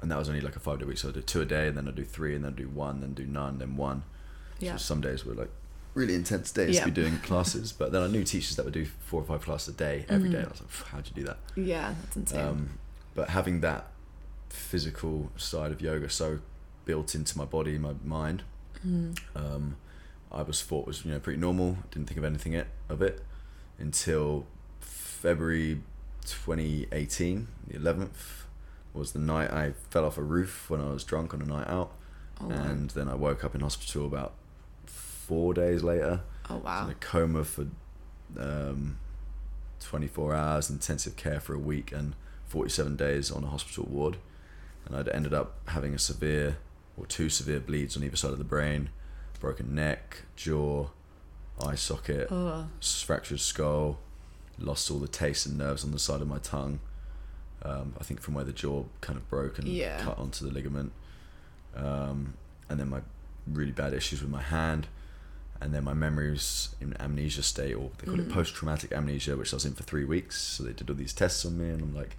and 0.00 0.10
that 0.10 0.16
was 0.18 0.28
only 0.28 0.40
like 0.40 0.56
a 0.56 0.60
five 0.60 0.78
day 0.78 0.86
week. 0.86 0.98
So 0.98 1.10
I 1.10 1.12
do 1.12 1.20
two 1.20 1.42
a 1.42 1.44
day, 1.44 1.68
and 1.68 1.76
then 1.76 1.88
I 1.88 1.90
do 1.90 2.04
three, 2.04 2.34
and 2.34 2.44
then 2.44 2.54
do 2.54 2.68
one, 2.68 3.00
then 3.00 3.12
do 3.12 3.26
none, 3.26 3.58
then 3.58 3.76
one. 3.76 4.04
yeah 4.60 4.72
So 4.72 4.78
some 4.78 5.00
days 5.00 5.26
were 5.26 5.34
like 5.34 5.50
really 5.94 6.14
intense 6.14 6.50
days 6.52 6.74
Yeah. 6.76 6.84
to 6.84 6.90
be 6.90 7.02
doing 7.02 7.18
classes. 7.18 7.72
But 7.72 7.92
then 7.92 8.02
I 8.02 8.06
knew 8.06 8.22
teachers 8.24 8.56
that 8.56 8.64
would 8.64 8.74
do 8.74 8.86
four 9.00 9.20
or 9.20 9.24
five 9.24 9.42
classes 9.42 9.74
a 9.74 9.76
day 9.76 10.06
every 10.08 10.28
Mhm. 10.28 10.32
day. 10.32 10.42
I 10.44 10.48
was 10.48 10.60
like, 10.60 10.70
how'd 10.88 11.06
you 11.08 11.14
do 11.14 11.24
that? 11.24 11.38
yeah 11.56 11.94
that's 12.02 12.16
insane 12.16 12.40
Um, 12.46 12.70
but 13.14 13.30
having 13.30 13.60
that 13.60 13.90
physical 14.48 15.30
side 15.36 15.72
of 15.72 15.80
yoga 15.80 16.08
so 16.10 16.38
built 16.84 17.14
into 17.14 17.36
my 17.38 17.44
body, 17.44 17.76
my 17.78 17.94
mind, 18.04 18.42
Mm. 18.86 19.16
um, 19.36 19.76
I 20.32 20.42
was 20.42 20.62
thought 20.62 20.86
was 20.86 21.04
you 21.04 21.10
know 21.12 21.18
pretty 21.20 21.38
normal. 21.40 21.78
Didn't 21.90 22.06
think 22.08 22.18
of 22.18 22.24
anything 22.24 22.52
it, 22.54 22.68
of 22.88 23.02
it 23.02 23.22
until 23.78 24.46
February 24.80 25.82
2018. 26.24 27.48
The 27.66 27.74
11th 27.78 28.44
was 28.94 29.12
the 29.12 29.18
night 29.18 29.50
I 29.52 29.72
fell 29.90 30.04
off 30.04 30.16
a 30.18 30.22
roof 30.22 30.68
when 30.70 30.80
I 30.80 30.90
was 30.90 31.04
drunk 31.04 31.34
on 31.34 31.42
a 31.42 31.44
night 31.44 31.68
out, 31.68 31.92
oh, 32.40 32.48
wow. 32.48 32.54
and 32.54 32.90
then 32.90 33.08
I 33.08 33.14
woke 33.14 33.44
up 33.44 33.54
in 33.54 33.60
hospital 33.60 34.06
about 34.06 34.34
four 35.30 35.54
days 35.54 35.82
later. 35.84 36.20
oh 36.50 36.56
wow 36.56 36.84
in 36.86 36.90
a 36.90 36.94
coma 36.94 37.44
for 37.44 37.66
um, 38.36 38.98
24 39.80 40.34
hours, 40.34 40.68
intensive 40.70 41.14
care 41.16 41.38
for 41.40 41.54
a 41.54 41.58
week, 41.58 41.92
and 41.92 42.14
47 42.46 42.96
days 42.96 43.30
on 43.30 43.44
a 43.44 43.46
hospital 43.46 43.86
ward. 43.88 44.16
And 44.84 44.96
I'd 44.96 45.08
ended 45.08 45.32
up 45.32 45.56
having 45.68 45.94
a 45.94 45.98
severe 45.98 46.58
or 46.96 47.06
two 47.06 47.28
severe 47.28 47.60
bleeds 47.60 47.96
on 47.96 48.02
either 48.04 48.16
side 48.16 48.32
of 48.32 48.38
the 48.38 48.44
brain, 48.44 48.90
broken 49.38 49.72
neck, 49.74 50.22
jaw, 50.36 50.88
eye 51.64 51.76
socket, 51.76 52.26
oh 52.30 52.66
fractured 52.82 53.40
skull, 53.40 53.98
lost 54.58 54.90
all 54.90 54.98
the 54.98 55.08
taste 55.08 55.46
and 55.46 55.56
nerves 55.56 55.84
on 55.84 55.92
the 55.92 55.98
side 55.98 56.20
of 56.20 56.26
my 56.28 56.38
tongue. 56.38 56.80
Um, 57.62 57.94
I 58.00 58.04
think 58.04 58.20
from 58.20 58.34
where 58.34 58.44
the 58.44 58.52
jaw 58.52 58.84
kind 59.00 59.16
of 59.18 59.28
broke 59.30 59.58
and 59.58 59.68
Yeah. 59.68 60.02
cut 60.02 60.18
onto 60.18 60.44
the 60.46 60.50
ligament. 60.52 60.92
Um, 61.76 62.34
and 62.68 62.80
then 62.80 62.88
my 62.88 63.00
really 63.46 63.72
bad 63.72 63.92
issues 63.94 64.20
with 64.22 64.30
my 64.30 64.42
hand. 64.42 64.88
And 65.62 65.74
then 65.74 65.84
my 65.84 65.92
memories 65.94 66.74
in 66.80 66.96
amnesia 67.00 67.42
state, 67.42 67.74
or 67.74 67.90
they 67.98 68.06
call 68.06 68.18
it 68.20 68.28
Mm. 68.28 68.32
post 68.32 68.54
traumatic 68.54 68.92
amnesia, 68.92 69.36
which 69.36 69.52
I 69.52 69.56
was 69.56 69.64
in 69.66 69.74
for 69.74 69.82
three 69.82 70.04
weeks. 70.04 70.38
So 70.40 70.62
they 70.64 70.72
did 70.72 70.88
all 70.88 70.96
these 70.96 71.12
tests 71.12 71.44
on 71.44 71.58
me, 71.58 71.68
and 71.68 71.82
I'm 71.82 71.94
like, 71.94 72.16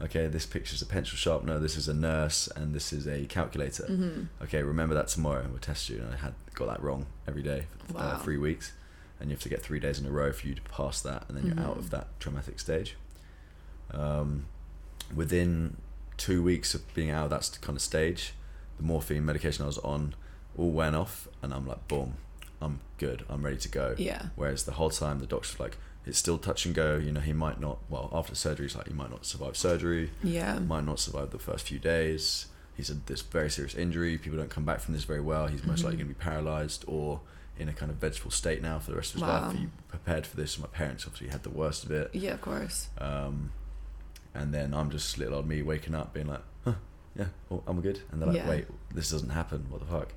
okay, 0.00 0.26
this 0.28 0.46
picture's 0.46 0.82
a 0.82 0.86
pencil 0.86 1.16
sharpener, 1.16 1.58
this 1.58 1.76
is 1.76 1.88
a 1.88 1.94
nurse, 1.94 2.48
and 2.54 2.74
this 2.74 2.92
is 2.92 3.06
a 3.08 3.24
calculator 3.26 3.86
hmm 3.86 4.22
okay, 4.42 4.62
remember 4.62 4.94
that 4.94 5.08
tomorrow 5.08 5.40
and 5.40 5.50
we'll 5.50 5.58
test 5.58 5.88
you. 5.88 5.96
And 5.98 6.12
I 6.12 6.16
had 6.18 6.34
got 6.54 6.66
that 6.68 6.82
wrong 6.82 7.06
every 7.26 7.42
day 7.42 7.66
for 7.86 7.94
Wow. 7.94 8.00
uh, 8.00 8.18
three 8.18 8.36
weeks. 8.36 8.72
And 9.18 9.30
you 9.30 9.34
have 9.34 9.42
to 9.44 9.48
get 9.48 9.62
three 9.62 9.80
days 9.80 9.98
in 9.98 10.04
a 10.06 10.10
row 10.10 10.30
for 10.30 10.46
you 10.46 10.54
to 10.54 10.60
pass 10.62 11.00
that, 11.00 11.24
and 11.28 11.36
then 11.36 11.46
you're 11.46 11.58
out 11.66 11.76
Mhm. 11.76 11.78
of 11.78 11.90
that 11.90 12.08
traumatic 12.20 12.60
stage. 12.60 12.96
Um, 13.90 14.44
within 15.14 15.76
two 16.18 16.42
weeks 16.42 16.74
of 16.74 16.82
being 16.94 17.10
out 17.10 17.24
of 17.24 17.30
that 17.30 17.58
kind 17.62 17.76
of 17.76 17.82
stage, 17.82 18.34
the 18.76 18.82
morphine 18.82 19.24
medication 19.24 19.64
I 19.64 19.66
was 19.66 19.78
on 19.78 20.14
all 20.56 20.70
went 20.70 20.96
off, 20.96 21.28
and 21.42 21.52
I'm 21.54 21.66
like, 21.66 21.88
boom, 21.88 22.14
I'm 22.60 22.80
good, 22.98 23.24
I'm 23.28 23.44
ready 23.44 23.58
to 23.58 23.68
go. 23.68 23.94
yeah 23.98 24.26
Whereas 24.36 24.64
the 24.64 24.72
whole 24.72 24.90
time 24.90 25.18
the 25.20 25.26
doctor's 25.26 25.60
like, 25.60 25.76
it's 26.06 26.18
still 26.18 26.38
touch 26.38 26.64
and 26.66 26.74
go. 26.74 26.96
You 26.96 27.12
know, 27.12 27.20
he 27.20 27.32
might 27.32 27.60
not. 27.60 27.78
Well, 27.90 28.08
after 28.12 28.34
surgery, 28.34 28.66
he's 28.66 28.76
like, 28.76 28.86
he 28.88 28.94
might 28.94 29.10
not 29.10 29.26
survive 29.26 29.56
surgery 29.56 30.10
yeah 30.22 30.58
might 30.60 30.84
not 30.84 30.98
survive 31.00 31.30
the 31.30 31.38
first 31.38 31.66
few 31.68 31.78
days. 31.78 32.46
He's 32.76 32.88
had 32.88 33.06
this 33.06 33.22
very 33.22 33.50
serious 33.50 33.74
injury. 33.74 34.16
People 34.18 34.38
don't 34.38 34.50
come 34.50 34.64
back 34.64 34.80
from 34.80 34.94
this 34.94 35.04
very 35.04 35.20
well. 35.20 35.46
He's 35.48 35.64
most 35.64 35.82
likely 35.82 35.96
Mhm. 35.96 36.00
going 36.02 36.08
to 36.08 36.14
be 36.14 36.20
paralyzed 36.24 36.84
or 36.86 37.20
in 37.58 37.68
a 37.68 37.72
kind 37.72 37.90
of 37.90 37.96
vegetable 37.96 38.30
state 38.30 38.60
now 38.62 38.78
for 38.78 38.90
the 38.90 38.96
rest 38.96 39.10
of 39.14 39.14
his 39.14 39.22
Wow. 39.22 39.46
life. 39.48 39.54
Are 39.56 39.58
you 39.60 39.70
prepared 39.88 40.26
for 40.26 40.36
this? 40.36 40.58
My 40.58 40.66
parents 40.68 41.04
obviously 41.06 41.28
had 41.28 41.42
the 41.42 41.50
worst 41.50 41.84
of 41.84 41.90
it. 41.90 42.10
yeah 42.14 42.32
of 42.34 42.40
course 42.42 42.88
Um, 42.98 43.50
and 44.34 44.52
then 44.52 44.74
I'm 44.74 44.90
just 44.90 45.16
little 45.18 45.34
old 45.36 45.48
me 45.48 45.62
waking 45.62 45.94
up 45.94 46.12
being 46.12 46.26
like, 46.28 46.42
huh, 46.64 46.74
yeah, 47.16 47.28
oh, 47.50 47.62
I'm 47.66 47.80
good. 47.80 48.00
And 48.12 48.20
they're 48.20 48.28
like, 48.28 48.36
Yeah. 48.36 48.48
wait, 48.48 48.66
this 48.94 49.10
doesn't 49.10 49.30
happen. 49.30 49.66
What 49.70 49.80
the 49.80 49.86
fuck? 49.86 50.12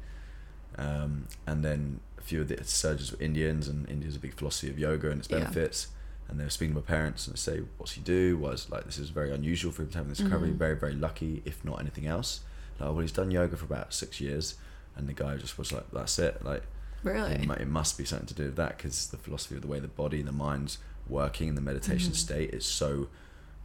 Um, 0.79 1.27
and 1.45 1.63
then 1.63 1.99
a 2.17 2.21
few 2.21 2.41
of 2.41 2.47
the 2.47 2.63
surgeons 2.63 3.11
were 3.11 3.21
Indians, 3.21 3.67
and 3.67 3.87
India's 3.89 4.15
a 4.15 4.19
big 4.19 4.33
philosophy 4.33 4.69
of 4.69 4.79
yoga 4.79 5.09
and 5.11 5.19
its 5.19 5.29
Yeah. 5.29 5.39
benefits. 5.39 5.87
And 6.27 6.39
they 6.39 6.43
were 6.43 6.49
speaking 6.49 6.75
to 6.75 6.81
my 6.81 6.85
parents 6.85 7.25
and 7.27 7.35
they 7.35 7.39
say, 7.39 7.63
"What's 7.77 7.93
he 7.93 8.01
do?" 8.01 8.37
Was 8.37 8.69
like, 8.69 8.85
"This 8.85 8.97
is 8.99 9.09
very 9.09 9.31
unusual 9.31 9.71
for 9.71 9.81
him 9.83 9.89
to 9.89 9.97
have 9.97 10.07
this 10.09 10.21
recovery. 10.21 10.49
Mhm. 10.51 10.57
Very, 10.57 10.75
very 10.75 10.93
lucky, 10.93 11.41
if 11.43 11.65
not 11.65 11.79
anything 11.79 12.05
else." 12.05 12.41
Like, 12.79 12.89
well, 12.91 12.99
he's 12.99 13.11
done 13.11 13.31
yoga 13.31 13.57
for 13.57 13.65
about 13.65 13.93
six 13.93 14.21
years, 14.21 14.55
and 14.95 15.09
the 15.09 15.13
guy 15.13 15.35
just 15.37 15.57
was 15.57 15.71
like, 15.71 15.89
"That's 15.91 16.17
it." 16.19 16.43
Like, 16.45 16.63
really 17.03 17.31
it, 17.31 17.49
it 17.61 17.67
must 17.67 17.97
be 17.97 18.03
something 18.05 18.27
to 18.27 18.33
do 18.33 18.43
with 18.45 18.55
that 18.57 18.77
because 18.77 19.07
the 19.07 19.17
philosophy 19.17 19.55
of 19.55 19.61
the 19.61 19.67
way 19.67 19.79
the 19.79 19.87
body 19.87 20.19
and 20.19 20.27
the 20.27 20.33
mind's 20.33 20.77
working 21.07 21.47
in 21.47 21.55
the 21.55 21.61
meditation 21.61 22.11
Mhm. 22.11 22.15
state 22.15 22.53
is 22.53 22.65
so 22.65 23.07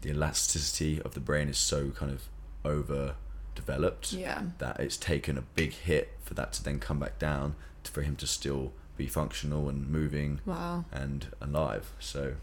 the 0.03 0.11
elasticity 0.11 1.03
of 1.03 1.15
the 1.15 1.21
brain 1.21 1.49
is 1.49 1.59
so 1.59 1.91
kind 1.91 2.11
of 2.13 2.23
over 2.65 3.17
developed. 3.55 4.13
Yeah. 4.13 4.43
That 4.59 4.81
it's 4.81 4.97
taken 4.97 5.39
a 5.39 5.43
big 5.43 5.73
hit 5.73 6.13
for 6.23 6.35
that 6.35 6.53
to 6.55 6.65
then 6.65 6.79
come 6.81 6.99
back 6.99 7.19
down 7.19 7.55
to, 7.85 7.91
for 7.91 8.03
him 8.03 8.17
to 8.17 8.27
still 8.27 8.73
be 8.97 9.07
functional 9.07 9.69
and 9.69 9.89
moving 9.89 10.41
Wow. 10.47 10.85
and 10.93 11.27
alive. 11.41 11.93
So 11.99 12.35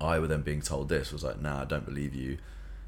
I 0.00 0.18
were 0.18 0.26
then 0.26 0.42
being 0.42 0.62
told 0.62 0.88
this 0.88 1.12
was 1.12 1.22
like, 1.24 1.40
nah, 1.40 1.62
I 1.62 1.64
don't 1.64 1.84
believe 1.84 2.14
you. 2.14 2.38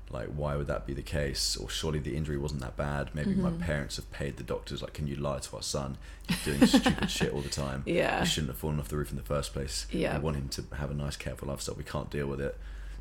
Like, 0.08 0.28
why 0.28 0.54
would 0.54 0.68
that 0.68 0.87
be 0.87 0.94
the 0.94 1.02
case? 1.02 1.56
Or 1.56 1.68
surely 1.68 1.99
the 1.99 2.16
injury 2.16 2.38
wasn't 2.38 2.61
that 2.61 2.76
bad. 2.76 3.12
Maybe 3.12 3.35
my 3.35 3.50
Mm-hmm. 3.50 3.62
parents 3.62 3.96
have 3.96 4.11
paid 4.12 4.37
the 4.37 4.44
doctors. 4.44 4.80
Like, 4.80 4.92
can 4.92 5.08
you 5.08 5.16
lie 5.16 5.40
to 5.40 5.56
our 5.56 5.62
son? 5.62 5.99
He's 6.28 6.44
doing 6.44 6.66
stupid 6.66 7.11
shit 7.11 7.32
all 7.32 7.40
the 7.40 7.49
time. 7.49 7.82
Yeah. 7.87 8.20
He 8.20 8.26
shouldn't 8.26 8.50
have 8.50 8.58
fallen 8.58 8.78
off 8.78 8.87
the 8.88 8.96
roof 8.96 9.11
in 9.11 9.16
the 9.16 9.25
first 9.25 9.52
place. 9.52 9.87
Yeah. 9.90 10.16
We 10.18 10.23
want 10.25 10.37
him 10.37 10.49
to 10.50 10.64
have 10.76 10.92
a 10.92 10.94
nice, 10.94 11.16
careful 11.16 11.49
lifestyle. 11.49 11.75
We 11.75 11.82
can't 11.82 12.08
deal 12.08 12.28
with 12.28 12.40
it. 12.40 12.56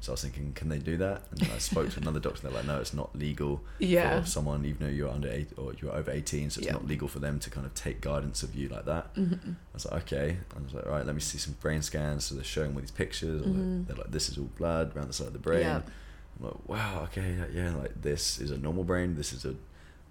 So 0.06 0.12
I 0.12 0.14
was 0.14 0.22
thinking, 0.22 0.54
can 0.54 0.70
they 0.70 0.78
do 0.78 0.98
that? 0.98 1.24
And 1.32 1.40
then 1.40 1.50
I 1.52 1.58
spoke 1.58 1.90
to 1.90 2.00
another 2.00 2.20
doctor. 2.20 2.46
and 2.46 2.54
They're 2.56 2.62
like, 2.62 2.68
no, 2.68 2.80
it's 2.80 2.94
not 2.94 3.16
legal 3.18 3.64
Yeah. 3.80 4.22
for 4.22 4.28
someone, 4.28 4.64
even 4.64 4.86
though 4.86 4.94
you're 4.94 5.10
under 5.10 5.28
eight 5.32 5.50
or 5.58 5.74
you're 5.82 5.92
over 5.96 6.12
18. 6.12 6.52
So 6.52 6.60
it's 6.60 6.68
Yeah. 6.68 6.74
not 6.74 6.86
legal 6.86 7.08
for 7.08 7.18
them 7.18 7.40
to 7.40 7.50
kind 7.50 7.66
of 7.66 7.74
take 7.74 8.02
guidance 8.02 8.44
of 8.44 8.54
you 8.54 8.70
like 8.70 8.86
that. 8.86 9.16
Mm-hmm. 9.16 9.50
I 9.54 9.74
was 9.74 9.86
like, 9.86 10.04
okay. 10.04 10.38
I 10.56 10.62
was 10.64 10.76
like, 10.76 10.86
all 10.86 10.92
right, 10.92 11.04
let 11.06 11.16
me 11.16 11.22
see 11.22 11.40
some 11.40 11.56
brain 11.60 11.82
scans. 11.82 12.26
So 12.26 12.36
they're 12.36 12.44
showing 12.44 12.76
me 12.76 12.82
these 12.82 12.92
pictures. 12.92 13.42
Like, 13.42 13.88
they're 13.88 13.96
like, 13.98 14.12
this 14.12 14.30
is 14.30 14.38
all 14.38 14.50
blood 14.60 14.96
around 14.96 15.08
the 15.08 15.14
side 15.14 15.26
of 15.28 15.34
the 15.34 15.40
brain. 15.40 15.64
Mm-hmm. 15.66 15.88
Yeah. 15.88 16.40
I'm 16.40 16.46
like, 16.46 16.70
wow, 16.70 17.02
okay, 17.06 17.34
yeah, 17.40 17.46
yeah. 17.64 17.76
Like, 17.76 18.00
this 18.00 18.40
is 18.40 18.52
a 18.52 18.58
normal 18.60 18.84
brain. 18.84 19.16
This 19.16 19.34
is 19.34 19.44
a 19.44 19.56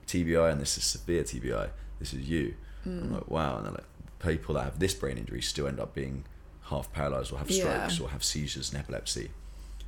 TBI, 0.08 0.50
and 0.50 0.60
this 0.60 0.76
is 0.76 0.82
severe 0.82 1.22
TBI. 1.22 1.70
This 2.00 2.12
is 2.12 2.28
you. 2.28 2.54
Mm. 2.84 3.02
I'm 3.02 3.12
like, 3.14 3.30
wow. 3.30 3.58
And 3.58 3.66
they're 3.66 3.72
like, 3.74 3.84
people 4.18 4.56
that 4.56 4.64
have 4.64 4.80
this 4.80 4.92
brain 4.94 5.18
injury 5.18 5.40
still 5.40 5.68
end 5.68 5.78
up 5.78 5.94
being 5.94 6.24
half 6.62 6.92
paralyzed 6.92 7.32
or 7.32 7.38
have 7.38 7.48
Yeah. 7.50 7.86
strokes 7.86 8.00
or 8.00 8.08
have 8.10 8.24
seizures 8.24 8.72
and 8.72 8.80
epilepsy. 8.80 9.30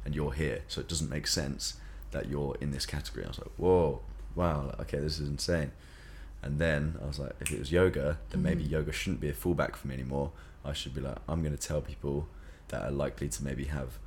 And 0.07 0.15
you're 0.15 0.33
here. 0.33 0.63
So 0.69 0.81
it 0.81 0.87
doesn't 0.89 1.11
make 1.11 1.27
sense 1.27 1.75
that 2.13 2.29
you're 2.29 2.57
in 2.61 2.71
this 2.71 2.87
category. 2.87 3.25
I 3.25 3.29
was 3.29 3.39
like, 3.41 3.51
whoa, 3.57 4.01
wow, 4.37 4.73
okay, 4.81 4.99
this 5.01 5.19
is 5.19 5.29
insane. 5.29 5.73
And 6.43 6.61
then 6.61 6.95
I 7.03 7.07
was 7.07 7.19
like, 7.19 7.33
if 7.41 7.51
it 7.53 7.59
was 7.59 7.73
yoga, 7.73 8.19
then 8.31 8.41
maybe 8.43 8.63
Mm-hmm. 8.63 8.73
yoga 8.73 8.93
shouldn't 8.93 9.21
be 9.21 9.29
a 9.29 9.33
fallback 9.33 9.75
for 9.75 9.89
me 9.89 9.95
anymore. 9.95 10.31
I 10.65 10.73
should 10.75 10.95
be 10.95 11.01
like, 11.01 11.17
I'm 11.29 11.43
going 11.43 11.57
to 11.57 11.61
tell 11.69 11.81
people 11.81 12.29
that 12.69 12.83
are 12.83 12.91
likely 12.93 13.29
to 13.31 13.43
maybe 13.45 13.65
have 13.65 13.99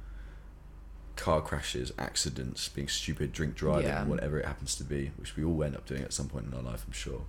car 1.17 1.41
crashes, 1.41 1.91
accidents, 1.99 2.69
being 2.69 2.87
stupid, 2.87 3.33
drink 3.33 3.55
driving, 3.55 3.87
Yeah. 3.89 4.05
whatever 4.05 4.39
it 4.39 4.45
happens 4.45 4.75
to 4.75 4.85
be, 4.85 5.11
which 5.17 5.35
we 5.35 5.43
all 5.43 5.61
end 5.63 5.75
up 5.75 5.85
doing 5.85 6.01
at 6.03 6.13
some 6.13 6.29
point 6.29 6.45
in 6.47 6.53
our 6.53 6.61
life, 6.63 6.85
I'm 6.87 6.93
sure. 6.93 7.23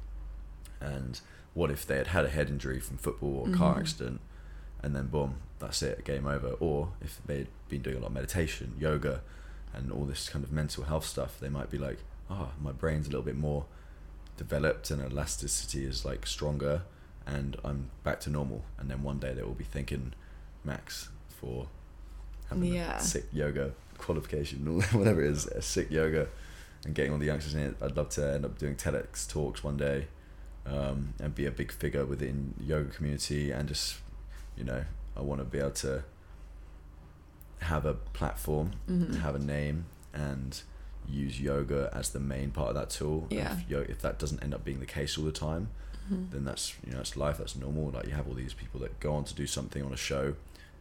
And 0.81 1.21
what 1.55 1.73
if 1.73 1.85
they 1.85 1.97
had 1.97 2.07
had 2.09 2.25
a 2.25 2.31
head 2.31 2.49
injury 2.49 2.79
from 2.79 2.99
football 2.99 3.45
or 3.49 3.53
car 3.53 3.75
Mhm. 3.75 3.81
accident, 3.81 4.21
and 4.83 4.95
then 4.95 5.07
boom, 5.09 5.37
that's 5.59 5.83
it, 5.83 6.05
game 6.05 6.27
over. 6.27 6.51
Or 6.61 6.91
if 7.01 7.21
they'd 7.27 7.49
been 7.69 7.83
doing 7.83 7.97
a 7.97 8.01
lot 8.01 8.09
of 8.09 8.13
meditation, 8.15 8.75
yoga, 8.79 9.21
and 9.75 9.93
all 9.93 10.05
this 10.05 10.29
kind 10.29 10.45
of 10.45 10.51
mental 10.53 10.85
health 10.85 11.05
stuff, 11.07 11.39
they 11.41 11.49
might 11.49 11.71
be 11.71 11.79
like, 11.79 11.99
oh, 12.31 12.51
my 12.61 12.73
brain's 12.73 13.07
a 13.07 13.11
little 13.11 13.25
bit 13.25 13.37
more 13.37 13.65
developed 14.37 14.91
and 14.91 15.03
elasticity 15.03 15.85
is 15.85 16.05
like 16.05 16.27
stronger, 16.27 16.83
and 17.27 17.57
I'm 17.65 17.91
back 18.05 18.21
to 18.21 18.31
normal. 18.31 18.65
And 18.79 18.91
then 18.91 19.03
one 19.03 19.19
day 19.19 19.35
they 19.35 19.43
will 19.43 19.53
be 19.55 19.65
thanking 19.65 20.15
Max 20.65 21.11
for 21.29 21.67
having 22.49 22.73
Yeah. 22.75 22.97
a 22.99 23.01
sick 23.03 23.27
yoga 23.33 23.73
qualification, 23.99 24.67
or 24.69 24.83
whatever 24.99 25.23
it 25.23 25.31
is, 25.31 25.47
a 25.47 25.61
sick 25.63 25.91
yoga, 25.91 26.29
and 26.85 26.95
getting 26.95 27.13
all 27.13 27.19
the 27.19 27.27
youngsters 27.27 27.55
in 27.55 27.61
it. 27.61 27.77
I'd 27.83 27.97
love 27.97 28.09
to 28.11 28.33
end 28.35 28.45
up 28.47 28.59
doing 28.59 28.75
TEDx 28.77 29.29
talks 29.29 29.63
one 29.63 29.77
day, 29.77 30.07
um, 30.67 31.13
and 31.21 31.35
be 31.35 31.45
a 31.47 31.51
big 31.51 31.71
figure 31.71 32.05
within 32.07 32.55
the 32.59 32.65
yoga 32.65 32.89
community, 32.91 33.51
and 33.51 33.69
just, 33.69 33.97
you 34.57 34.65
know, 34.65 34.85
I 35.17 35.21
want 35.23 35.41
to 35.41 35.45
be 35.45 35.59
able 35.59 35.71
to 35.73 36.05
have 37.61 37.85
a 37.85 37.95
platform, 37.95 38.73
Mhm. 38.89 39.17
have 39.21 39.35
a 39.35 39.39
name, 39.39 39.85
and 40.15 40.63
use 41.09 41.41
yoga 41.41 41.91
as 41.93 42.11
the 42.11 42.21
main 42.21 42.51
part 42.51 42.69
of 42.71 42.75
that 42.77 42.91
tool. 42.91 43.27
Yeah. 43.31 43.53
If, 43.53 43.69
yo- 43.71 43.81
if 43.89 44.01
that 44.03 44.19
doesn't 44.19 44.43
end 44.43 44.55
up 44.55 44.65
being 44.65 44.81
the 44.81 44.87
case 44.87 45.19
all 45.19 45.25
the 45.25 45.33
time, 45.33 45.69
Mhm. 46.11 46.31
then 46.31 46.45
that's 46.45 46.75
you 46.87 46.93
know 46.93 47.01
it's 47.01 47.17
life. 47.17 47.39
That's 47.39 47.57
normal. 47.57 47.91
Like 47.91 48.07
you 48.07 48.13
have 48.13 48.27
all 48.29 48.35
these 48.35 48.55
people 48.55 48.81
that 48.81 48.99
go 49.01 49.15
on 49.15 49.25
to 49.25 49.35
do 49.35 49.47
something 49.47 49.83
on 49.83 49.93
a 49.93 49.97
show, 49.97 50.35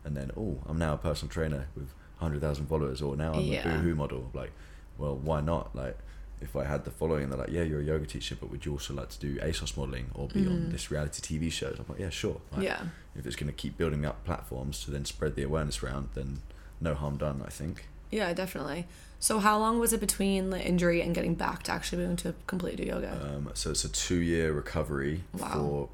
and 0.04 0.16
then 0.16 0.32
oh, 0.38 0.60
I'm 0.66 0.78
now 0.78 0.94
a 0.94 0.98
personal 0.98 1.32
trainer 1.32 1.68
with 1.76 1.94
hundred 2.18 2.42
thousand 2.42 2.68
followers, 2.68 3.02
or 3.02 3.16
now 3.16 3.34
I'm 3.34 3.42
Yeah. 3.42 3.68
a 3.68 3.78
boohoo 3.78 3.96
model. 3.96 4.30
Like, 4.34 4.52
well, 4.98 5.16
why 5.16 5.42
not? 5.42 5.76
Like, 5.76 5.98
if 6.42 6.56
I 6.56 6.64
had 6.66 6.86
the 6.86 6.92
following, 6.92 7.30
they're 7.30 7.38
like, 7.40 7.50
yeah, 7.50 7.64
you're 7.64 7.82
a 7.82 7.84
yoga 7.84 8.06
teacher, 8.06 8.36
but 8.40 8.50
would 8.50 8.66
you 8.66 8.72
also 8.74 8.94
like 8.94 9.10
to 9.10 9.20
do 9.20 9.38
ASOS 9.40 9.76
modeling 9.78 10.10
or 10.14 10.28
be 10.30 10.46
on 10.48 10.54
Mhm. 10.68 10.72
this 10.72 10.90
reality 10.90 11.22
TV 11.22 11.52
shows? 11.52 11.78
I'm 11.80 11.86
like, 11.90 12.00
yeah, 12.00 12.10
sure. 12.10 12.40
Like, 12.52 12.64
Yeah. 12.64 12.82
If 13.16 13.26
it's 13.26 13.36
going 13.36 13.48
to 13.52 13.54
keep 13.56 13.78
building 13.78 14.06
up 14.06 14.24
platforms 14.24 14.84
to 14.86 14.92
then 14.92 15.04
spread 15.04 15.36
the 15.36 15.44
awareness 15.44 15.84
around, 15.84 16.10
then 16.14 16.40
no 16.80 16.94
harm 16.96 17.18
done. 17.18 17.42
I 17.46 17.50
think. 17.50 17.88
Yeah, 18.12 18.34
definitely. 18.34 18.88
So 19.20 19.40
how 19.40 19.60
long 19.60 19.80
was 19.80 19.92
it 19.92 20.00
between 20.00 20.50
the 20.50 20.62
injury 20.66 21.02
and 21.02 21.14
getting 21.14 21.36
back 21.36 21.64
to 21.64 21.72
actually 21.74 21.98
being 21.98 22.12
able 22.12 22.22
to 22.24 22.36
completely 22.48 22.86
do 22.86 22.90
yoga? 22.90 23.36
Um, 23.36 23.52
so 23.54 23.72
it's 23.72 23.84
a 23.84 23.90
two-year 23.90 24.54
recovery 24.54 25.24
Wow. 25.34 25.50
for 25.52 25.90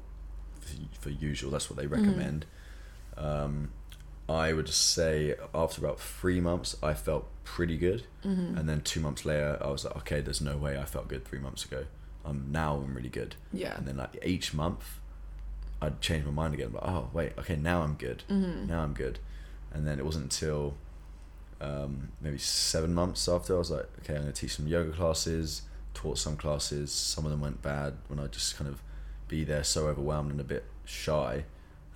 for 1.00 1.10
usual. 1.10 1.50
That's 1.50 1.68
what 1.70 1.76
they 1.78 1.86
recommend. 1.86 2.46
Um, 3.16 3.70
I 4.28 4.52
would 4.52 4.68
say 4.68 5.34
after 5.54 5.80
about 5.80 6.00
three 6.00 6.40
months, 6.40 6.76
I 6.82 6.94
felt 6.94 7.28
pretty 7.44 7.76
good, 7.76 8.04
Mm-hmm. 8.24 8.58
and 8.58 8.68
then 8.68 8.80
two 8.80 9.00
months 9.00 9.24
later, 9.24 9.56
I 9.60 9.68
was 9.70 9.84
like, 9.84 9.96
okay, 9.98 10.20
there's 10.20 10.40
no 10.40 10.56
way 10.56 10.76
I 10.78 10.84
felt 10.84 11.06
good 11.08 11.24
three 11.24 11.38
months 11.38 11.64
ago. 11.64 11.84
Um, 12.24 12.46
now 12.50 12.74
I'm 12.76 12.94
really 12.94 13.08
good, 13.08 13.36
yeah. 13.52 13.76
and 13.76 13.86
then 13.86 13.96
like 13.98 14.18
each 14.24 14.52
month, 14.52 14.98
I'd 15.80 16.00
change 16.00 16.24
my 16.24 16.32
mind 16.32 16.54
again. 16.54 16.72
Like, 16.72 16.82
oh 16.84 17.08
wait, 17.12 17.32
okay, 17.38 17.54
now 17.54 17.82
I'm 17.82 17.94
good. 17.94 18.24
Mm-hmm. 18.28 18.66
Now 18.66 18.80
I'm 18.82 18.94
good, 18.94 19.20
and 19.72 19.86
then 19.86 19.98
it 20.00 20.04
wasn't 20.04 20.24
until 20.24 20.74
um, 21.60 22.08
maybe 22.20 22.38
seven 22.38 22.92
months 22.94 23.28
after 23.28 23.54
I 23.54 23.58
was 23.58 23.70
like, 23.70 23.88
okay, 24.00 24.14
I'm 24.14 24.22
gonna 24.22 24.32
teach 24.32 24.56
some 24.56 24.66
yoga 24.66 24.90
classes. 24.92 25.62
Taught 25.94 26.18
some 26.18 26.36
classes. 26.36 26.92
Some 26.92 27.24
of 27.24 27.30
them 27.30 27.40
went 27.40 27.62
bad 27.62 27.94
when 28.08 28.18
I 28.18 28.26
just 28.26 28.56
kind 28.58 28.68
of 28.68 28.82
be 29.28 29.44
there 29.44 29.64
so 29.64 29.86
overwhelmed 29.88 30.30
and 30.30 30.40
a 30.40 30.44
bit 30.44 30.64
shy. 30.84 31.44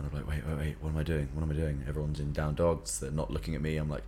And 0.01 0.09
I'm 0.11 0.17
like, 0.17 0.27
wait, 0.27 0.47
wait, 0.47 0.57
wait, 0.59 0.77
what 0.81 0.89
am 0.91 0.97
I 0.97 1.03
doing? 1.03 1.29
What 1.35 1.43
am 1.43 1.51
I 1.51 1.55
doing? 1.55 1.85
Everyone's 1.87 2.21
in 2.21 2.33
down 2.33 2.55
dogs. 2.55 2.99
They're 3.01 3.11
not 3.11 3.31
looking 3.31 3.55
at 3.55 3.61
me. 3.61 3.77
I'm 3.77 3.91
like, 3.91 4.03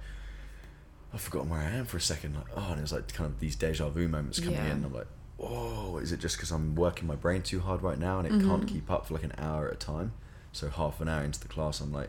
I've 1.13 1.21
forgotten 1.21 1.51
where 1.51 1.61
I 1.61 1.71
am 1.71 1.85
for 1.85 1.99
a 1.99 2.01
second. 2.01 2.35
Like, 2.35 2.47
oh, 2.57 2.69
and 2.71 2.79
it 2.79 2.83
was 2.83 2.93
like 2.93 3.13
kind 3.13 3.29
of 3.29 3.39
these 3.41 3.57
deja 3.57 3.91
vu 3.91 4.09
moments 4.09 4.41
coming 4.41 4.55
Yeah. 4.55 4.73
in. 4.73 4.85
I'm 4.87 4.95
like, 4.95 5.07
oh, 5.39 5.99
is 5.99 6.11
it 6.13 6.19
just 6.21 6.37
because 6.39 6.51
I'm 6.51 6.75
working 6.75 7.07
my 7.07 7.15
brain 7.17 7.43
too 7.43 7.61
hard 7.61 7.83
right 7.83 7.99
now 7.99 8.19
and 8.21 8.27
it 8.27 8.31
can't 8.47 8.63
Mhm. 8.65 8.69
keep 8.69 8.91
up 8.91 9.07
for 9.07 9.13
like 9.15 9.23
an 9.25 9.35
hour 9.37 9.69
at 9.69 9.75
a 9.75 9.77
time? 9.77 10.13
So 10.53 10.71
half 10.71 11.01
an 11.03 11.09
hour 11.11 11.23
into 11.23 11.41
the 11.41 11.49
class, 11.49 11.81
I'm 11.81 11.93
like, 11.93 12.09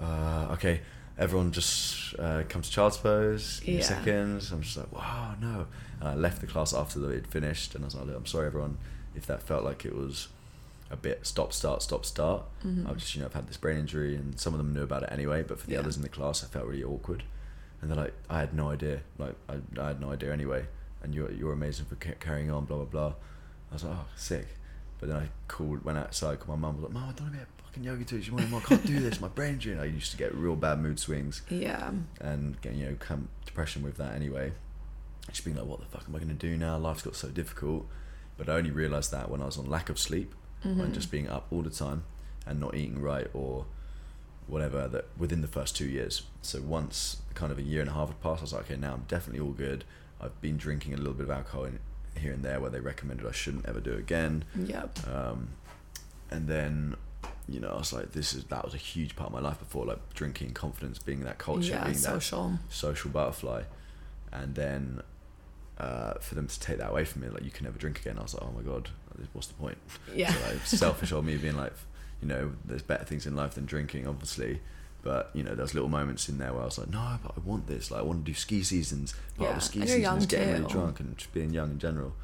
uh, 0.00 0.48
okay, 0.52 0.80
everyone 1.18 1.52
just 1.52 2.14
uh, 2.18 2.42
come 2.48 2.62
to 2.62 2.70
child's 2.70 2.96
pose. 2.96 3.60
Give 3.60 3.68
me 3.68 3.74
a 3.74 3.78
Yeah. 3.80 3.84
second. 3.86 4.48
I'm 4.52 4.62
just 4.62 4.76
like, 4.76 4.92
wow, 4.92 5.34
no. 5.40 5.66
And 6.00 6.08
I 6.08 6.14
left 6.14 6.40
the 6.40 6.46
class 6.46 6.72
after 6.74 7.10
it 7.12 7.26
finished, 7.26 7.74
and 7.74 7.84
I 7.84 7.86
was 7.86 7.94
like, 7.94 8.08
I'm 8.16 8.26
sorry, 8.26 8.46
everyone, 8.46 8.78
if 9.14 9.26
that 9.26 9.42
felt 9.42 9.64
like 9.64 9.84
it 9.84 9.94
was 9.94 10.28
a 10.90 10.96
bit 10.96 11.26
stop, 11.26 11.52
start, 11.52 11.82
stop, 11.82 12.04
start. 12.04 12.44
Mhm. 12.64 12.88
I've 12.88 12.96
just, 12.98 13.14
you 13.14 13.20
know, 13.20 13.26
I've 13.26 13.34
had 13.34 13.48
this 13.48 13.56
brain 13.56 13.76
injury, 13.78 14.14
and 14.14 14.38
some 14.38 14.54
of 14.54 14.58
them 14.58 14.72
knew 14.72 14.82
about 14.82 15.02
it 15.02 15.08
anyway, 15.12 15.42
but 15.42 15.58
for 15.58 15.66
the 15.66 15.72
Yeah. 15.74 15.80
others 15.80 15.96
in 15.96 16.02
the 16.02 16.08
class, 16.08 16.44
I 16.44 16.46
felt 16.46 16.66
really 16.66 16.84
awkward. 16.84 17.24
And 17.82 17.90
they're 17.90 17.96
like, 17.98 18.14
I 18.30 18.38
had 18.40 18.54
no 18.54 18.70
idea. 18.70 19.00
Like, 19.18 19.34
I, 19.48 19.58
I 19.80 19.88
had 19.88 20.00
no 20.00 20.10
idea 20.12 20.32
anyway. 20.32 20.66
And 21.02 21.14
you're, 21.14 21.30
you're 21.32 21.52
amazing 21.52 21.86
for 21.86 21.96
ca- 21.96 22.14
carrying 22.20 22.50
on, 22.50 22.64
blah, 22.64 22.76
blah, 22.78 22.86
blah. 22.86 23.14
I 23.70 23.74
was 23.74 23.84
like, 23.84 23.94
oh, 23.96 24.06
sick. 24.16 24.46
But 24.98 25.08
then 25.10 25.18
I 25.18 25.28
called, 25.48 25.84
went 25.84 25.98
outside, 25.98 26.38
called 26.40 26.58
my 26.58 26.66
mum, 26.68 26.76
was 26.76 26.84
like, 26.84 26.92
Mum, 26.92 27.02
I 27.08 27.12
don't 27.12 27.20
want 27.28 27.32
to 27.32 27.38
be 27.38 27.42
a 27.42 27.62
fucking 27.64 27.84
yoga 27.84 28.04
teacher 28.04 28.32
anymore. 28.38 28.62
I 28.64 28.68
can't 28.68 28.86
do 28.86 28.98
this. 29.00 29.20
My 29.20 29.28
brain 29.28 29.54
injury. 29.54 29.72
And 29.74 29.82
I 29.82 29.84
used 29.86 30.10
to 30.12 30.16
get 30.16 30.34
real 30.34 30.56
bad 30.56 30.80
mood 30.80 30.98
swings 30.98 31.42
Yeah. 31.50 31.90
and 32.20 32.56
you 32.64 32.70
know, 32.86 32.96
come 32.98 33.28
depression 33.44 33.82
with 33.82 33.96
that 33.98 34.14
anyway. 34.14 34.52
Just 35.30 35.44
being 35.44 35.56
like, 35.56 35.66
what 35.66 35.80
the 35.80 35.86
fuck 35.86 36.04
am 36.08 36.14
I 36.16 36.18
going 36.18 36.28
to 36.28 36.34
do 36.34 36.56
now? 36.56 36.78
Life's 36.78 37.02
got 37.02 37.14
so 37.16 37.28
difficult. 37.28 37.86
But 38.38 38.48
I 38.48 38.52
only 38.54 38.70
realised 38.70 39.10
that 39.12 39.30
when 39.30 39.42
I 39.42 39.44
was 39.46 39.58
on 39.58 39.66
lack 39.66 39.90
of 39.90 39.98
sleep 39.98 40.34
Mhm. 40.66 40.80
and 40.84 40.94
just 40.94 41.10
being 41.10 41.28
up 41.28 41.46
all 41.50 41.62
the 41.62 41.70
time 41.70 42.02
and 42.46 42.60
not 42.60 42.74
eating 42.74 43.00
right 43.00 43.28
or 43.34 43.66
whatever 44.46 44.86
that 44.88 45.06
within 45.18 45.40
the 45.40 45.48
first 45.48 45.76
two 45.76 45.86
years. 45.88 46.22
So 46.42 46.60
once 46.62 47.22
kind 47.34 47.50
of 47.50 47.58
a 47.58 47.62
year 47.62 47.80
and 47.80 47.90
a 47.90 47.92
half 47.94 48.08
had 48.08 48.20
passed, 48.20 48.40
I 48.40 48.44
was 48.44 48.52
like, 48.52 48.62
okay, 48.64 48.76
now 48.76 48.94
I'm 48.94 49.04
definitely 49.08 49.40
all 49.40 49.52
good. 49.52 49.84
I've 50.20 50.40
been 50.40 50.56
drinking 50.56 50.94
a 50.94 50.96
little 50.96 51.14
bit 51.14 51.24
of 51.24 51.30
alcohol 51.30 51.64
in, 51.64 51.78
here 52.16 52.32
and 52.32 52.42
there 52.42 52.60
where 52.60 52.70
they 52.70 52.80
recommended 52.80 53.26
I 53.26 53.32
shouldn't 53.32 53.66
ever 53.66 53.80
do 53.80 53.92
again. 53.94 54.44
Yep. 54.54 55.06
Um, 55.08 55.48
and 56.30 56.48
then, 56.48 56.96
you 57.48 57.60
know, 57.60 57.68
I 57.68 57.76
was 57.78 57.92
like, 57.92 58.12
this 58.12 58.32
is 58.32 58.44
that 58.44 58.64
was 58.64 58.72
a 58.72 58.78
huge 58.78 59.16
part 59.16 59.28
of 59.28 59.34
my 59.34 59.40
life 59.46 59.58
before, 59.58 59.84
like 59.84 60.14
drinking, 60.14 60.52
confidence, 60.54 60.98
being 60.98 61.20
that 61.24 61.38
culture, 61.38 61.72
yeah. 61.72 61.84
being 61.84 61.94
that 62.00 62.22
Social. 62.22 62.58
social 62.70 63.10
butterfly, 63.10 63.64
and 64.32 64.54
then 64.54 65.02
uh, 65.78 66.14
for 66.20 66.34
them 66.34 66.46
to 66.46 66.60
take 66.60 66.78
that 66.78 66.90
away 66.90 67.04
from 67.04 67.22
me, 67.22 67.28
like 67.28 67.44
you 67.44 67.50
can 67.50 67.64
never 67.64 67.78
drink 67.78 68.00
again. 68.00 68.18
I 68.18 68.22
was 68.22 68.34
like, 68.34 68.42
oh 68.42 68.52
my 68.56 68.62
god, 68.62 68.88
what's 69.32 69.48
the 69.48 69.54
point? 69.54 69.78
Yeah. 70.14 70.32
So, 70.32 70.40
like, 70.52 70.60
selfish 70.66 71.12
of 71.12 71.24
me 71.24 71.36
being 71.36 71.56
like, 71.56 71.72
you 72.22 72.28
know, 72.28 72.52
there's 72.64 72.82
better 72.82 73.04
things 73.04 73.26
in 73.26 73.36
life 73.36 73.54
than 73.54 73.66
drinking, 73.66 74.06
obviously. 74.06 74.60
But 75.02 75.30
you 75.34 75.44
know, 75.44 75.54
there's 75.54 75.72
little 75.74 75.88
moments 75.88 76.28
in 76.28 76.38
there 76.38 76.52
where 76.52 76.62
I 76.62 76.64
was 76.64 76.78
like, 76.78 76.88
no, 76.90 77.18
but 77.22 77.32
I 77.36 77.40
want 77.44 77.66
this. 77.68 77.90
Like, 77.90 78.00
I 78.00 78.02
want 78.04 78.24
to 78.24 78.30
do 78.30 78.34
ski 78.34 78.62
seasons. 78.62 79.14
Part 79.36 79.50
Yeah, 79.50 79.50
of 79.50 79.54
the 79.56 79.60
ski 79.60 79.80
season 79.86 80.16
is 80.18 80.26
getting 80.26 80.52
really 80.54 80.66
drunk 80.66 80.98
and 81.00 81.16
just 81.16 81.32
being 81.32 81.50
young 81.52 81.72
in 81.72 81.78
general. 81.78 82.14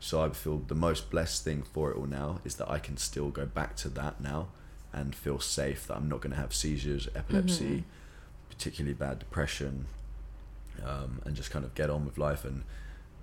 So 0.00 0.22
I 0.22 0.30
feel 0.30 0.58
the 0.58 0.74
most 0.74 1.10
blessed 1.10 1.44
thing 1.44 1.62
for 1.62 1.90
it 1.90 1.96
all 1.96 2.06
now 2.06 2.40
is 2.44 2.56
that 2.56 2.70
I 2.70 2.78
can 2.78 2.96
still 2.96 3.28
go 3.30 3.44
back 3.46 3.74
to 3.76 3.88
that 3.90 4.20
now 4.20 4.48
and 4.92 5.14
feel 5.14 5.40
safe 5.40 5.86
that 5.88 5.96
I'm 5.96 6.08
not 6.08 6.20
going 6.20 6.30
to 6.32 6.36
have 6.40 6.54
seizures, 6.54 7.08
epilepsy, 7.14 7.64
Mhm. 7.64 7.82
particularly 8.50 8.94
bad 8.94 9.18
depression, 9.18 9.86
um, 10.84 11.20
and 11.24 11.34
just 11.34 11.50
kind 11.50 11.64
of 11.64 11.74
get 11.74 11.90
on 11.90 12.04
with 12.04 12.18
life. 12.18 12.44
And 12.44 12.64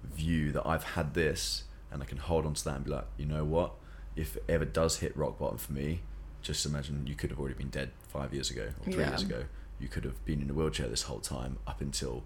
view 0.03 0.51
that 0.51 0.65
I've 0.65 0.83
had 0.83 1.13
this 1.13 1.63
and 1.91 2.01
I 2.01 2.05
can 2.05 2.17
hold 2.17 2.45
on 2.45 2.53
to 2.53 2.63
that 2.65 2.75
and 2.77 2.85
be 2.85 2.91
like, 2.91 3.05
you 3.17 3.25
know 3.25 3.43
what? 3.43 3.73
If 4.15 4.35
it 4.37 4.43
ever 4.49 4.65
does 4.65 4.97
hit 4.97 5.15
rock 5.15 5.37
bottom 5.39 5.57
for 5.57 5.73
me, 5.73 6.01
just 6.41 6.65
imagine 6.65 7.05
you 7.05 7.15
could 7.15 7.29
have 7.29 7.39
already 7.39 7.55
been 7.55 7.69
dead 7.69 7.91
five 8.07 8.33
years 8.33 8.49
ago 8.49 8.69
or 8.79 8.91
three 8.91 9.03
Yeah. 9.03 9.09
years 9.09 9.21
ago. 9.23 9.43
You 9.79 9.87
could 9.87 10.03
have 10.03 10.23
been 10.25 10.41
in 10.41 10.49
a 10.49 10.53
wheelchair 10.53 10.87
this 10.87 11.03
whole 11.03 11.19
time 11.19 11.57
up 11.67 11.81
until 11.81 12.23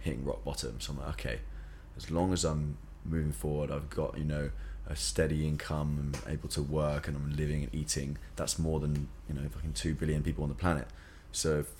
hitting 0.00 0.24
rock 0.24 0.44
bottom. 0.44 0.80
So 0.80 0.92
I'm 0.92 0.98
like, 1.00 1.08
okay, 1.10 1.40
as 1.96 2.10
long 2.10 2.32
as 2.32 2.44
I'm 2.44 2.78
moving 3.04 3.32
forward, 3.32 3.70
I've 3.70 3.90
got, 3.90 4.16
you 4.18 4.24
know, 4.24 4.50
a 4.88 4.94
steady 4.94 5.46
income, 5.46 6.12
I'm 6.24 6.32
able 6.32 6.48
to 6.50 6.62
work 6.62 7.08
and 7.08 7.16
I'm 7.16 7.34
living 7.36 7.64
and 7.64 7.74
eating. 7.74 8.18
That's 8.36 8.58
more 8.58 8.78
than, 8.78 9.08
you 9.28 9.34
know, 9.34 9.48
fucking 9.48 9.72
two 9.72 9.94
billion 9.94 10.22
people 10.22 10.44
on 10.44 10.48
the 10.48 10.54
planet. 10.54 10.86
So 11.32 11.58
if 11.60 11.72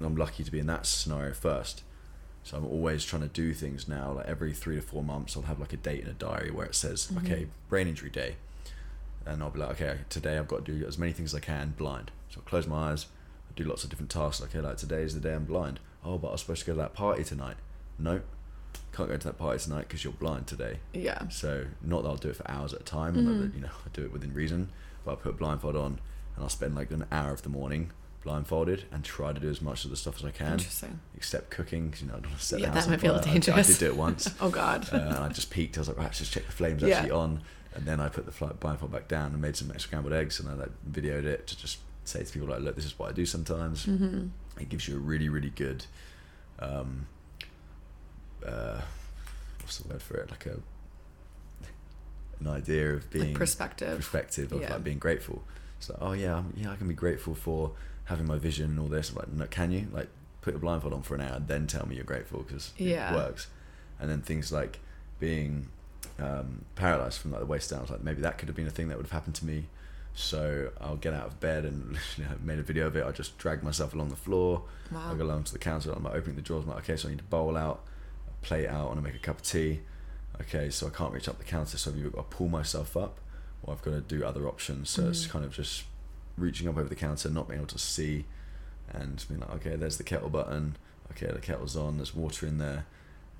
I'm 0.00 0.16
lucky 0.16 0.42
to 0.42 0.50
be 0.50 0.58
in 0.58 0.66
that 0.66 0.86
scenario 0.86 1.32
first. 1.34 1.82
So 2.44 2.56
I'm 2.56 2.66
always 2.66 3.04
trying 3.04 3.22
to 3.22 3.28
do 3.28 3.54
things 3.54 3.86
now. 3.86 4.12
Like 4.12 4.26
every 4.26 4.52
three 4.52 4.76
to 4.76 4.82
four 4.82 5.02
months, 5.02 5.36
I'll 5.36 5.44
have 5.44 5.60
like 5.60 5.72
a 5.72 5.76
date 5.76 6.02
in 6.02 6.08
a 6.08 6.14
diary 6.14 6.50
where 6.50 6.66
it 6.66 6.74
says, 6.74 7.06
mm-hmm. 7.06 7.24
okay, 7.24 7.46
brain 7.68 7.88
injury 7.88 8.10
day. 8.10 8.36
And 9.24 9.42
I'll 9.42 9.50
be 9.50 9.60
like, 9.60 9.70
okay, 9.80 10.00
today 10.08 10.36
I've 10.36 10.48
got 10.48 10.64
to 10.64 10.78
do 10.78 10.86
as 10.86 10.98
many 10.98 11.12
things 11.12 11.32
as 11.32 11.38
I 11.38 11.40
can 11.40 11.74
blind. 11.76 12.10
So 12.30 12.40
I'll 12.40 12.48
close 12.48 12.66
my 12.66 12.90
eyes, 12.90 13.06
I 13.48 13.52
do 13.54 13.64
lots 13.64 13.84
of 13.84 13.90
different 13.90 14.10
tasks. 14.10 14.42
Okay, 14.42 14.60
like 14.60 14.76
today 14.76 15.02
is 15.02 15.14
the 15.14 15.20
day 15.20 15.34
I'm 15.34 15.44
blind. 15.44 15.78
Oh, 16.04 16.18
but 16.18 16.28
I 16.28 16.32
was 16.32 16.40
supposed 16.40 16.60
to 16.62 16.66
go 16.66 16.72
to 16.72 16.78
that 16.78 16.94
party 16.94 17.22
tonight. 17.22 17.56
No, 17.98 18.22
can't 18.92 19.08
go 19.08 19.16
to 19.16 19.26
that 19.28 19.38
party 19.38 19.58
tonight 19.60 19.86
because 19.88 20.02
you're 20.02 20.12
blind 20.12 20.48
today. 20.48 20.80
Yeah. 20.92 21.28
So 21.28 21.66
not 21.80 22.02
that 22.02 22.08
I'll 22.08 22.16
do 22.16 22.30
it 22.30 22.36
for 22.36 22.50
hours 22.50 22.74
at 22.74 22.80
a 22.80 22.84
time, 22.84 23.16
and 23.16 23.26
that, 23.26 23.32
mm-hmm. 23.32 23.56
you 23.56 23.62
know 23.62 23.70
I 23.86 23.88
do 23.92 24.04
it 24.04 24.12
within 24.12 24.34
reason. 24.34 24.70
But 25.04 25.12
I 25.12 25.14
put 25.16 25.30
a 25.30 25.36
blindfold 25.36 25.76
on, 25.76 26.00
and 26.34 26.42
I'll 26.42 26.48
spend 26.48 26.74
like 26.74 26.90
an 26.90 27.06
hour 27.12 27.32
of 27.32 27.42
the 27.42 27.48
morning 27.48 27.92
blindfolded 28.24 28.84
and 28.92 29.04
try 29.04 29.32
to 29.32 29.40
do 29.40 29.50
as 29.50 29.60
much 29.60 29.84
of 29.84 29.90
the 29.90 29.96
stuff 29.96 30.16
as 30.18 30.24
I 30.24 30.30
can, 30.30 30.52
Interesting. 30.52 31.00
except 31.16 31.50
cooking. 31.50 31.90
'cause, 31.90 32.02
you 32.02 32.08
know, 32.08 32.14
I 32.14 32.20
don't 32.20 32.28
want 32.30 32.40
to 32.40 32.44
set 32.46 32.60
Yeah, 32.60 32.66
the 32.68 32.74
that 32.74 32.86
might 32.88 32.94
on 32.94 33.00
be 33.00 33.06
a 33.06 33.10
fire. 33.10 33.12
little 33.18 33.54
I- 33.54 33.58
I, 33.58 33.62
did 33.62 33.78
do 33.78 33.86
it 33.86 33.96
once, 33.96 34.30
Oh 34.40 34.50
God. 34.50 34.88
uh, 34.92 34.96
and 34.96 35.14
I 35.18 35.28
just 35.28 35.50
peeked. 35.50 35.76
I 35.76 35.80
was 35.80 35.88
like, 35.88 35.98
right, 35.98 36.12
just 36.12 36.32
check 36.32 36.46
the 36.46 36.52
flames 36.52 36.82
Yeah. 36.82 36.96
actually 36.98 37.10
on, 37.10 37.42
and 37.74 37.84
then 37.84 38.00
I 38.00 38.08
put 38.08 38.26
the 38.26 38.54
blindfold 38.54 38.92
back 38.92 39.08
down 39.08 39.32
and 39.32 39.40
made 39.42 39.56
some 39.56 39.72
scrambled 39.78 40.12
eggs, 40.12 40.38
and 40.40 40.48
I 40.48 40.54
like 40.54 40.70
videoed 40.90 41.24
it 41.24 41.46
to 41.48 41.58
just 41.58 41.78
say 42.04 42.22
to 42.24 42.32
people 42.32 42.48
like, 42.48 42.60
look, 42.60 42.76
this 42.76 42.84
is 42.84 42.98
what 42.98 43.08
I 43.10 43.12
do 43.12 43.26
sometimes. 43.26 43.86
mm-hmm. 43.86 44.28
It 44.60 44.68
gives 44.68 44.86
you 44.88 44.96
a 44.96 45.00
really, 45.00 45.28
really 45.28 45.50
good, 45.50 45.86
um, 46.58 47.06
uh, 48.46 48.80
what's 49.60 49.78
the 49.78 49.88
word 49.88 50.02
for 50.02 50.16
it? 50.16 50.30
Like 50.30 50.46
a 50.46 50.58
an 52.40 52.48
idea 52.48 52.94
of 52.94 53.08
being 53.10 53.26
Like 53.28 53.34
perspective. 53.36 53.96
perspective 53.98 54.50
of 54.52 54.60
Yeah. 54.62 54.74
like 54.74 54.82
being 54.84 54.98
grateful. 54.98 55.44
So, 55.78 55.92
like, 55.94 56.02
oh 56.02 56.12
yeah, 56.12 56.42
yeah, 56.56 56.72
I 56.72 56.76
can 56.76 56.88
be 56.88 56.94
grateful 56.94 57.34
for 57.36 57.72
having 58.12 58.26
my 58.26 58.38
vision 58.38 58.70
and 58.70 58.78
all 58.78 58.86
this. 58.88 59.10
I'm 59.10 59.16
like, 59.16 59.32
no, 59.32 59.46
can 59.46 59.72
you 59.72 59.88
like 59.92 60.08
put 60.42 60.54
a 60.54 60.58
blindfold 60.58 60.92
on 60.92 61.02
for 61.02 61.14
an 61.14 61.20
hour 61.22 61.36
and 61.36 61.48
then 61.48 61.66
tell 61.66 61.86
me 61.86 61.96
you're 61.96 62.04
grateful 62.04 62.42
because 62.42 62.72
Yeah. 62.76 63.12
it 63.12 63.16
works. 63.16 63.46
And 63.98 64.10
then 64.10 64.20
things 64.22 64.52
like 64.52 64.80
being 65.18 65.68
um, 66.18 66.64
paralyzed 66.74 67.18
from 67.20 67.30
like 67.32 67.40
the 67.40 67.46
waist 67.46 67.70
down. 67.70 67.78
I 67.80 67.82
was 67.82 67.90
like, 67.90 68.02
maybe 68.04 68.20
that 68.22 68.36
could 68.38 68.48
have 68.48 68.56
been 68.56 68.66
a 68.66 68.70
thing 68.70 68.88
that 68.88 68.96
would 68.98 69.06
have 69.06 69.12
happened 69.12 69.36
to 69.36 69.46
me. 69.46 69.66
So 70.14 70.70
I'll 70.80 70.96
get 70.96 71.14
out 71.14 71.26
of 71.26 71.40
bed 71.40 71.64
and 71.64 71.96
you 72.18 72.24
know, 72.24 72.30
made 72.42 72.58
a 72.58 72.62
video 72.62 72.86
of 72.86 72.96
it. 72.96 73.04
I 73.06 73.12
just 73.12 73.38
drag 73.38 73.62
myself 73.62 73.94
along 73.94 74.10
the 74.10 74.16
floor. 74.16 74.62
Wow. 74.90 75.12
I 75.12 75.14
go 75.16 75.24
along 75.24 75.44
to 75.44 75.52
the 75.52 75.58
counter. 75.58 75.90
I'm 75.92 76.02
like 76.04 76.14
opening 76.14 76.36
the 76.36 76.42
drawers. 76.42 76.64
I'm 76.64 76.70
like, 76.70 76.80
okay, 76.84 76.96
so 76.96 77.08
I 77.08 77.12
need 77.12 77.18
to 77.18 77.24
bowl 77.24 77.56
out, 77.56 77.84
a 78.28 78.44
plate 78.46 78.66
out, 78.68 78.90
and 78.90 79.00
I 79.00 79.02
make 79.02 79.14
a 79.14 79.18
cup 79.18 79.36
of 79.38 79.42
tea. 79.42 79.80
Okay, 80.40 80.68
so 80.70 80.86
I 80.86 80.90
can't 80.90 81.12
reach 81.12 81.28
up 81.28 81.38
the 81.38 81.44
counter, 81.44 81.76
so 81.78 81.90
I've 81.90 82.12
got 82.12 82.30
to 82.30 82.36
pull 82.36 82.48
myself 82.48 82.96
up, 82.96 83.20
or 83.62 83.72
I've 83.74 83.82
got 83.82 83.92
to 83.92 84.00
do 84.00 84.24
other 84.24 84.48
options. 84.48 84.90
So 84.90 85.08
it's 85.08 85.26
Mhm. 85.26 85.30
kind 85.30 85.44
of 85.44 85.52
just 85.54 85.84
reaching 86.36 86.68
up 86.68 86.76
over 86.76 86.88
the 86.88 86.94
counter, 86.94 87.28
not 87.30 87.48
being 87.48 87.60
able 87.60 87.68
to 87.68 87.78
see, 87.78 88.24
and 88.90 89.24
being 89.28 89.40
like, 89.40 89.50
okay, 89.56 89.76
there's 89.76 89.96
the 89.98 90.04
kettle 90.04 90.28
button. 90.30 90.76
Okay, 91.12 91.26
the 91.26 91.40
kettle's 91.40 91.76
on. 91.76 91.96
There's 91.98 92.14
water 92.14 92.46
in 92.46 92.58
there, 92.58 92.86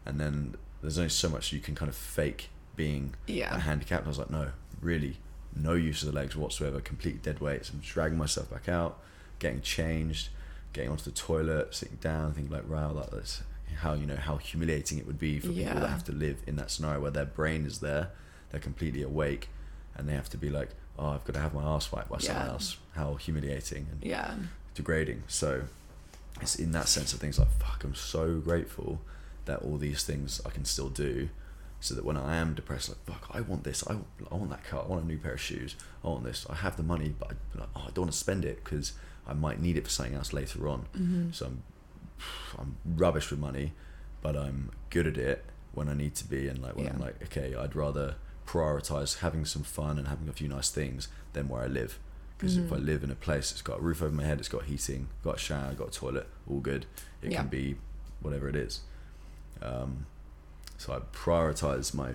and 0.05 0.21
then 0.21 0.55
there's 0.83 0.99
only 0.99 1.11
so 1.11 1.29
much 1.29 1.53
you 1.53 1.61
can 1.61 1.75
kind 1.75 1.89
of 1.89 1.95
fake 1.97 2.51
being 2.77 3.15
Yeah. 3.27 3.55
a 3.55 3.59
handicapped. 3.61 4.05
I 4.05 4.09
was 4.09 4.19
like, 4.19 4.31
no, 4.31 4.51
really, 4.81 5.19
no 5.55 5.75
use 5.75 6.03
of 6.03 6.13
the 6.13 6.15
legs 6.15 6.37
whatsoever. 6.37 6.81
Complete 6.81 7.23
dead 7.23 7.41
weight. 7.41 7.67
So 7.67 7.75
I'm 7.75 7.81
dragging 7.81 8.19
myself 8.19 8.51
back 8.51 8.69
out, 8.69 8.99
getting 9.39 9.61
changed, 9.61 10.29
getting 10.73 10.91
onto 10.91 11.05
the 11.05 11.11
toilet, 11.13 11.75
sitting 11.75 11.99
down, 12.01 12.33
thinking 12.35 12.53
like, 12.53 12.69
wow, 12.69 12.93
that, 12.95 13.11
that's 13.11 13.43
how 13.77 13.95
you 13.95 14.07
know 14.07 14.17
how 14.17 14.37
humiliating 14.37 14.99
it 14.99 15.07
would 15.07 15.19
be 15.19 15.39
for 15.39 15.49
people 15.49 15.81
that 15.81 15.89
have 15.89 16.05
to 16.05 16.13
live 16.13 16.39
in 16.47 16.57
that 16.57 16.71
scenario 16.71 17.01
where 17.01 17.11
their 17.11 17.25
brain 17.25 17.65
is 17.65 17.79
there, 17.81 18.11
they're 18.51 18.61
completely 18.61 19.03
awake, 19.03 19.49
and 19.97 20.09
they 20.09 20.13
have 20.15 20.29
to 20.31 20.37
be 20.37 20.51
like, 20.51 20.71
oh, 20.99 21.09
I've 21.11 21.25
got 21.25 21.35
to 21.35 21.41
have 21.41 21.55
my 21.55 21.63
ass 21.63 21.91
wiped 21.93 22.09
by 22.11 22.19
someone 22.19 22.47
Yeah. 22.47 22.53
else. 22.53 22.77
How 22.95 23.15
humiliating 23.15 23.87
and 23.91 24.03
Yeah. 24.05 24.35
degrading. 24.75 25.23
So 25.29 25.65
it's 26.41 26.57
in 26.57 26.73
that 26.73 26.89
sense 26.89 27.13
of 27.13 27.21
things 27.21 27.39
like 27.39 27.51
fuck. 27.59 27.85
I'm 27.85 27.95
so 27.95 28.39
grateful 28.41 29.01
that 29.45 29.61
all 29.63 29.77
these 29.79 30.05
things 30.05 30.41
I 30.47 30.51
can 30.51 30.65
still 30.65 30.89
do, 30.89 31.29
so 31.81 31.95
that 31.95 32.05
when 32.05 32.17
I 32.17 32.37
am 32.37 32.55
depressed, 32.55 32.89
like 32.91 33.05
fuck, 33.05 33.31
I 33.35 33.41
want 33.41 33.65
this. 33.65 33.83
I, 33.89 33.95
I 34.31 34.35
want 34.37 34.51
that 34.51 34.65
car. 34.65 34.85
I 34.85 34.87
want 34.87 35.03
a 35.05 35.07
new 35.07 35.19
pair 35.19 35.33
of 35.33 35.41
shoes. 35.41 35.75
I 36.05 36.09
want 36.09 36.25
this. 36.25 36.47
I 36.49 36.55
have 36.57 36.77
the 36.77 36.83
money, 36.85 37.15
but 37.19 37.33
I, 37.59 37.63
oh, 37.77 37.83
I 37.87 37.91
don't 37.91 38.05
want 38.05 38.13
to 38.13 38.19
spend 38.19 38.45
it 38.45 38.63
because 38.63 38.93
I 39.27 39.33
might 39.35 39.61
need 39.61 39.77
it 39.77 39.85
for 39.85 39.91
something 39.91 40.15
else 40.15 40.33
later 40.33 40.69
on. 40.69 40.87
Mm-hmm. 40.97 41.31
So 41.33 41.47
I'm 41.47 41.63
I'm 42.59 42.77
rubbish 42.87 43.31
with 43.31 43.41
money, 43.41 43.73
but 44.21 44.37
I'm 44.37 44.71
good 44.91 45.07
at 45.09 45.17
it 45.19 45.45
when 45.73 45.89
I 45.89 45.95
need 45.95 46.15
to 46.17 46.25
be, 46.25 46.49
and 46.49 46.61
like 46.63 46.77
when 46.77 46.87
I'm 46.89 47.01
like, 47.01 47.21
okay, 47.25 47.55
I'd 47.57 47.75
rather 47.75 48.15
prioritize 48.47 49.19
having 49.19 49.45
some 49.45 49.63
fun 49.63 49.99
and 49.99 50.09
having 50.09 50.29
a 50.29 50.33
few 50.33 50.49
nice 50.49 50.71
things 50.71 51.09
than 51.33 51.49
where 51.49 51.63
I 51.63 51.67
live. 51.67 51.99
Because 52.39 52.57
if 52.57 52.73
I 52.73 52.77
Mhm. 52.77 52.85
live 52.87 53.05
in 53.05 53.11
a 53.11 53.15
place 53.15 53.51
that's 53.51 53.63
got 53.63 53.79
a 53.79 53.83
roof 53.83 54.03
over 54.03 54.15
my 54.15 54.25
head, 54.25 54.39
it's 54.41 54.49
got 54.49 54.65
heating, 54.65 55.09
got 55.23 55.37
a 55.37 55.39
shower, 55.39 55.75
got 55.75 55.89
a 55.89 55.91
toilet, 55.93 56.27
all 56.49 56.59
good. 56.61 56.87
It 57.23 57.31
Yeah. 57.33 57.39
can 57.43 57.49
be 57.49 57.77
whatever 58.21 58.49
it 58.49 58.57
is. 58.57 58.81
Um, 59.61 60.07
so 60.77 60.93
I 60.93 60.99
prioritize 61.17 61.95
my 61.95 62.15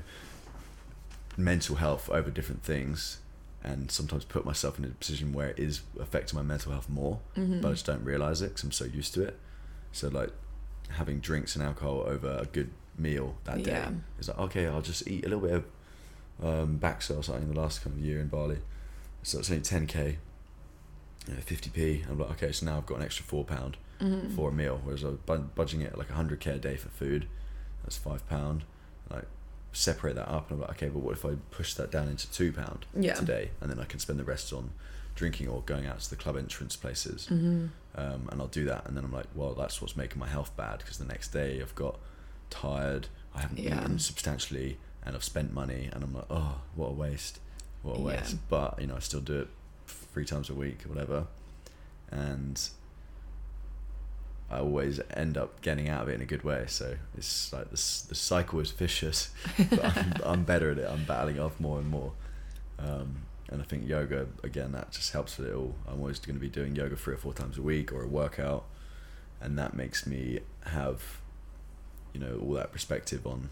mental 1.38 1.76
health 1.78 2.10
over 2.10 2.30
different 2.32 2.64
things, 2.64 3.20
and 3.64 3.92
sometimes 3.92 4.24
put 4.26 4.46
myself 4.46 4.78
in 4.80 4.86
a 4.86 4.90
position 4.90 5.34
where 5.34 5.50
it 5.50 5.60
is 5.60 5.82
affecting 6.00 6.38
my 6.38 6.44
mental 6.44 6.72
health 6.72 6.88
more 6.90 7.20
Mm-hmm. 7.36 7.60
but 7.62 7.70
I 7.70 7.72
just 7.72 7.86
don't 7.86 8.04
realize 8.04 8.42
it 8.42 8.50
because 8.50 8.64
I'm 8.64 8.72
so 8.72 8.86
used 8.86 9.14
to 9.16 9.24
it. 9.24 9.38
So 9.92 10.08
like 10.10 10.30
having 10.90 11.20
drinks 11.20 11.56
and 11.56 11.64
alcohol 11.66 12.02
over 12.08 12.38
a 12.42 12.46
good 12.46 12.72
meal 12.98 13.38
that 13.44 13.64
day 13.64 13.72
Yeah. 13.72 13.92
is 14.20 14.28
like 14.30 14.38
okay, 14.40 14.68
I'll 14.68 14.82
just 14.82 15.08
eat 15.08 15.26
a 15.26 15.30
little 15.30 15.42
bit 15.44 15.54
of 15.54 15.66
um, 16.44 16.78
Baxter 16.78 17.16
or 17.16 17.24
something 17.24 17.52
the 17.52 17.60
last 17.60 17.84
kind 17.84 17.96
of 17.98 18.04
year 18.04 18.20
in 18.20 18.28
Bali. 18.28 18.58
So 19.24 19.40
it's 19.40 19.50
only 19.50 19.62
10k, 19.64 20.16
you 21.28 21.34
know, 21.34 21.40
50p. 21.42 22.10
I'm 22.10 22.20
like 22.20 22.32
okay, 22.32 22.52
so 22.52 22.66
now 22.66 22.78
I've 22.78 22.86
got 22.86 23.00
an 23.00 23.04
extra 23.04 23.26
four 23.26 23.44
pound 23.44 23.78
Mm-hmm. 24.00 24.36
for 24.36 24.50
a 24.50 24.54
meal, 24.54 24.80
whereas 24.84 25.04
I 25.04 25.08
was 25.08 25.40
budging 25.56 25.82
it 25.82 25.98
like 25.98 26.10
100k 26.10 26.46
a 26.54 26.58
day 26.60 26.76
for 26.78 26.90
food. 26.90 27.26
That's 27.84 27.98
five 27.98 28.28
pound. 28.30 28.64
Like 29.10 29.26
separate 29.74 30.14
that 30.18 30.30
up, 30.30 30.52
and 30.52 30.58
I'm 30.58 30.68
like 30.68 30.78
okay, 30.78 30.90
but 30.90 31.00
what 31.00 31.14
if 31.14 31.26
I 31.26 31.32
push 31.50 31.74
that 31.74 31.90
down 31.92 32.08
into 32.08 32.30
two 32.32 32.52
pound 32.54 32.86
Yeah. 32.96 33.16
today, 33.16 33.50
and 33.60 33.72
then 33.72 33.80
I 33.80 33.86
can 33.86 34.00
spend 34.00 34.20
the 34.20 34.24
rest 34.24 34.54
on 34.54 34.70
drinking 35.16 35.48
or 35.48 35.62
going 35.66 35.88
out 35.88 36.00
to 36.02 36.10
the 36.12 36.16
club 36.16 36.38
entrance 36.38 36.76
places 36.76 37.28
Mm-hmm. 37.32 37.66
um, 37.96 38.30
and 38.32 38.40
I'll 38.40 38.48
do 38.48 38.66
that, 38.66 38.86
and 38.88 38.96
then 38.96 39.04
I'm 39.04 39.12
like, 39.12 39.26
well, 39.34 39.56
that's 39.56 39.82
what's 39.82 39.98
making 39.98 40.20
my 40.20 40.28
health 40.28 40.56
bad 40.56 40.78
because 40.78 41.00
the 41.00 41.06
next 41.06 41.30
day 41.30 41.60
I've 41.60 41.74
got 41.74 41.98
tired, 42.52 43.08
I 43.34 43.42
haven't 43.42 43.58
Yeah. 43.60 43.82
eaten 43.82 43.98
substantially, 43.98 44.78
and 45.08 45.16
I've 45.16 45.24
spent 45.24 45.52
money, 45.54 45.90
and 45.92 46.04
I'm 46.04 46.14
like, 46.14 46.26
oh, 46.30 46.60
what 46.76 46.90
a 46.90 46.92
waste, 46.94 47.40
what 47.82 47.96
a 47.98 48.00
Yeah. 48.00 48.06
waste. 48.06 48.38
But 48.50 48.80
you 48.80 48.88
know, 48.88 48.96
I 48.98 49.00
still 49.00 49.22
do 49.22 49.40
it 49.40 49.48
three 49.88 50.26
times 50.26 50.50
a 50.50 50.54
week 50.54 50.86
or 50.86 50.90
whatever, 50.90 51.26
and 52.12 52.62
I 54.50 54.60
always 54.60 55.00
end 55.14 55.38
up 55.38 55.62
getting 55.62 55.90
out 55.90 56.04
of 56.04 56.10
it 56.10 56.14
in 56.16 56.22
a 56.22 56.26
good 56.26 56.44
way. 56.44 56.66
So 56.68 56.96
it's 57.18 57.52
like 57.52 57.70
this, 57.72 58.02
the 58.02 58.16
cycle 58.16 58.60
is 58.60 58.72
vicious, 58.72 59.30
but 59.70 59.84
I'm, 59.98 60.14
I'm 60.24 60.44
better 60.44 60.72
at 60.72 60.78
it. 60.78 60.88
I'm 60.90 61.04
battling 61.06 61.40
off 61.40 61.60
more 61.60 61.80
and 61.80 61.90
more. 61.90 62.14
Um, 62.80 63.24
and 63.50 63.62
I 63.62 63.66
think 63.66 63.88
yoga 63.88 64.28
again 64.44 64.72
that 64.74 64.92
just 64.92 65.14
helps 65.14 65.38
with 65.38 65.48
it 65.48 65.54
all. 65.56 65.74
I'm 65.88 66.00
always 66.00 66.20
going 66.20 66.36
to 66.36 66.40
be 66.42 66.50
doing 66.50 66.76
yoga 66.76 66.96
three 66.98 67.14
or 67.14 67.18
four 67.18 67.34
times 67.34 67.58
a 67.58 67.62
week 67.62 67.92
or 67.94 68.04
a 68.04 68.08
workout, 68.08 68.66
and 69.42 69.58
that 69.58 69.74
makes 69.74 70.06
me 70.06 70.40
have, 70.66 71.02
you 72.14 72.20
know, 72.20 72.40
all 72.42 72.54
that 72.54 72.72
perspective 72.74 73.26
on 73.26 73.50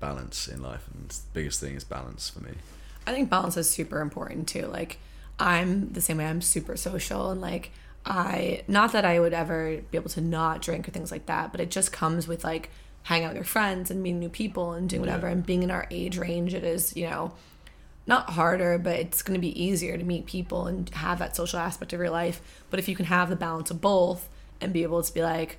balance 0.00 0.48
in 0.48 0.62
life. 0.62 0.86
And 0.92 1.08
the 1.08 1.16
biggest 1.32 1.60
thing 1.60 1.74
is 1.74 1.84
balance 1.84 2.28
for 2.28 2.40
me. 2.40 2.52
I 3.06 3.12
think 3.12 3.30
balance 3.30 3.56
is 3.56 3.68
super 3.68 4.00
important 4.00 4.48
too. 4.48 4.66
Like 4.66 4.98
I'm 5.38 5.92
the 5.92 6.00
same 6.00 6.18
way. 6.18 6.26
I'm 6.26 6.42
super 6.42 6.76
social 6.76 7.30
and 7.30 7.40
like 7.40 7.70
I 8.04 8.62
not 8.68 8.92
that 8.92 9.04
I 9.04 9.18
would 9.20 9.32
ever 9.32 9.80
be 9.90 9.98
able 9.98 10.10
to 10.10 10.20
not 10.20 10.62
drink 10.62 10.88
or 10.88 10.90
things 10.90 11.10
like 11.10 11.26
that, 11.26 11.52
but 11.52 11.60
it 11.60 11.70
just 11.70 11.92
comes 11.92 12.28
with 12.28 12.44
like 12.44 12.70
hanging 13.04 13.24
out 13.26 13.30
with 13.30 13.36
your 13.36 13.44
friends 13.44 13.90
and 13.90 14.02
meeting 14.02 14.18
new 14.18 14.28
people 14.28 14.72
and 14.72 14.88
doing 14.88 15.00
whatever. 15.00 15.26
Yeah. 15.26 15.34
And 15.34 15.46
being 15.46 15.62
in 15.62 15.70
our 15.70 15.86
age 15.90 16.18
range, 16.18 16.54
it 16.54 16.64
is 16.64 16.96
you 16.96 17.08
know 17.08 17.32
not 18.06 18.30
harder, 18.30 18.78
but 18.78 18.98
it's 18.98 19.22
going 19.22 19.34
to 19.34 19.40
be 19.40 19.60
easier 19.60 19.98
to 19.98 20.04
meet 20.04 20.26
people 20.26 20.66
and 20.66 20.88
have 20.90 21.18
that 21.18 21.34
social 21.34 21.58
aspect 21.58 21.92
of 21.92 21.98
your 21.98 22.10
life. 22.10 22.40
But 22.70 22.78
if 22.78 22.88
you 22.88 22.94
can 22.94 23.06
have 23.06 23.28
the 23.28 23.36
balance 23.36 23.70
of 23.70 23.80
both 23.80 24.28
and 24.60 24.72
be 24.72 24.84
able 24.84 25.02
to 25.02 25.12
be 25.12 25.22
like, 25.22 25.58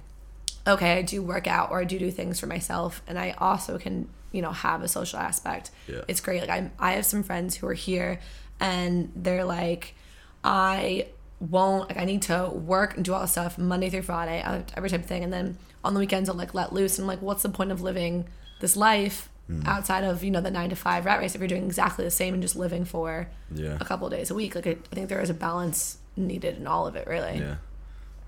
okay, 0.66 0.98
I 0.98 1.02
do 1.02 1.22
work 1.22 1.46
out 1.48 1.72
or 1.72 1.82
I 1.82 1.84
do 1.84 2.00
do 2.00 2.10
things 2.10 2.40
for 2.40 2.48
myself, 2.48 3.02
and 3.08 3.20
I 3.20 3.36
also 3.38 3.78
can, 3.78 4.08
you 4.32 4.42
know, 4.42 4.52
have 4.52 4.82
a 4.84 4.88
social 4.88 5.20
aspect. 5.20 5.72
Yeah. 5.88 6.02
It's 6.08 6.20
great. 6.22 6.42
Like 6.42 6.50
I, 6.50 6.70
I 6.80 6.92
have 6.94 7.06
some 7.06 7.24
friends 7.24 7.56
who 7.56 7.68
are 7.68 7.74
here, 7.74 8.20
and 8.60 9.12
they're 9.16 9.46
like, 9.46 9.96
I 10.44 11.08
won't 11.40 11.90
like 11.90 11.98
I 11.98 12.06
need 12.06 12.24
to 12.24 12.50
work 12.50 12.96
and 12.96 13.06
do 13.06 13.14
all 13.14 13.22
this 13.22 13.32
stuff 13.32 13.58
Monday 13.58 13.90
through 13.90 14.02
Friday, 14.04 14.42
uh, 14.42 14.62
every 14.76 14.90
type 14.90 15.02
of 15.02 15.06
thing, 15.06 15.24
and 15.24 15.32
then 15.32 15.58
on 15.84 15.94
the 15.94 16.00
weekends 16.00 16.30
I'll 16.30 16.36
like 16.36 16.54
let 16.54 16.74
loose. 16.74 16.98
And 16.98 17.04
I'm 17.04 17.08
like, 17.08 17.22
what's 17.22 17.44
the 17.44 17.50
point 17.50 17.72
of 17.72 17.82
living 17.82 18.28
this 18.60 18.76
life 18.76 19.30
Hmm. 19.48 19.62
outside 19.66 20.04
of 20.04 20.26
you 20.26 20.30
know 20.32 20.42
the 20.42 20.52
nine 20.52 20.72
to 20.72 20.76
five 20.76 21.06
rat 21.06 21.20
race 21.20 21.34
if 21.34 21.40
you're 21.40 21.48
doing 21.48 21.64
exactly 21.64 22.04
the 22.04 22.12
same 22.12 22.34
and 22.34 22.44
just 22.44 22.58
living 22.58 22.84
for 22.84 23.30
Yeah. 23.56 23.78
a 23.80 23.86
couple 23.86 24.06
of 24.06 24.12
days 24.12 24.30
a 24.30 24.34
week 24.36 24.56
like 24.56 24.68
I, 24.68 24.72
I 24.72 24.94
think 24.96 25.08
there 25.08 25.22
is 25.22 25.30
a 25.30 25.34
balance 25.34 26.00
needed 26.18 26.58
in 26.58 26.68
all 26.68 26.86
of 26.86 26.98
it 26.98 27.08
really 27.08 27.38
Yeah. 27.40 27.56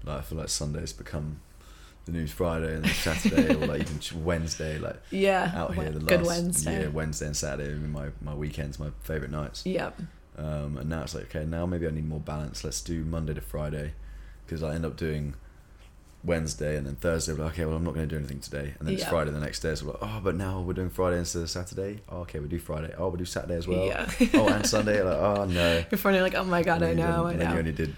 Like 0.06 0.20
I 0.20 0.22
feel 0.22 0.38
like 0.38 0.48
Sundays 0.48 0.94
become 0.94 1.42
the 2.12 2.18
news 2.18 2.32
Friday 2.32 2.76
and 2.76 2.84
then 2.86 2.94
Saturday 2.94 3.54
or 3.54 3.68
like 3.68 3.82
even 3.82 4.00
Wednesday. 4.26 4.78
Like 4.78 5.02
yeah 5.12 5.52
out 5.56 5.74
here, 5.76 5.90
the 5.92 6.00
good 6.00 6.22
last 6.24 6.28
wednesday 6.28 6.80
year, 6.82 6.90
Wednesday 6.90 7.26
and 7.28 7.36
Saturday, 7.38 7.74
my 7.76 8.10
my 8.22 8.34
weekends, 8.34 8.80
my 8.80 8.90
favorite 9.04 9.32
nights. 9.32 9.66
yep 9.66 10.00
Um, 10.38 10.78
and 10.78 10.90
now 10.90 11.04
it's 11.04 11.16
like, 11.16 11.26
okay, 11.26 11.46
now 11.46 11.66
maybe 11.66 11.88
I 11.88 11.92
need 11.92 12.08
more 12.08 12.20
balance. 12.20 12.64
Let's 12.64 12.82
do 12.82 13.04
Monday 13.04 13.34
to 13.34 13.42
Friday, 13.42 13.94
because 14.46 14.64
I 14.64 14.74
end 14.76 14.86
up 14.86 14.96
doing 14.96 15.36
Wednesday 16.24 16.76
and 16.78 16.86
then 16.86 16.96
Thursday. 16.96 17.34
Like, 17.34 17.54
okay, 17.54 17.66
well, 17.66 17.76
I'm 17.78 17.84
not 17.84 17.94
going 17.94 18.08
to 18.08 18.14
do 18.14 18.18
anything 18.20 18.40
today, 18.40 18.74
and 18.80 18.88
then 18.88 18.96
it's 18.96 19.06
Friday 19.06 19.32
the 19.32 19.40
next 19.40 19.60
day. 19.62 19.76
So 19.76 19.88
like, 19.88 19.98
oh, 20.02 20.20
but 20.24 20.36
now 20.36 20.62
we're 20.62 20.74
doing 20.74 20.90
Friday 20.90 21.18
instead 21.18 21.42
of 21.42 21.50
Saturday. 21.50 22.02
Oh, 22.10 22.20
okay, 22.22 22.40
we 22.40 22.48
do 22.48 22.60
Friday. 22.60 22.94
Oh, 22.98 23.10
we 23.10 23.18
do 23.18 23.26
Saturday 23.26 23.56
as 23.56 23.68
well. 23.68 23.86
Yeah. 23.86 24.10
oh, 24.34 24.48
and 24.48 24.66
Sunday. 24.66 25.02
Like, 25.02 25.18
oh 25.30 25.46
no. 25.46 25.84
before 25.90 26.12
you're 26.12 26.22
like 26.22 26.36
oh 26.36 26.44
my 26.44 26.62
god 26.64 26.84
i 26.84 26.90
you 26.90 26.96
know 26.96 27.26
i 27.26 27.32
and 27.32 27.40
then 27.42 27.48
you 27.50 27.54
know 27.54 27.60
only 27.60 27.72
did 27.72 27.94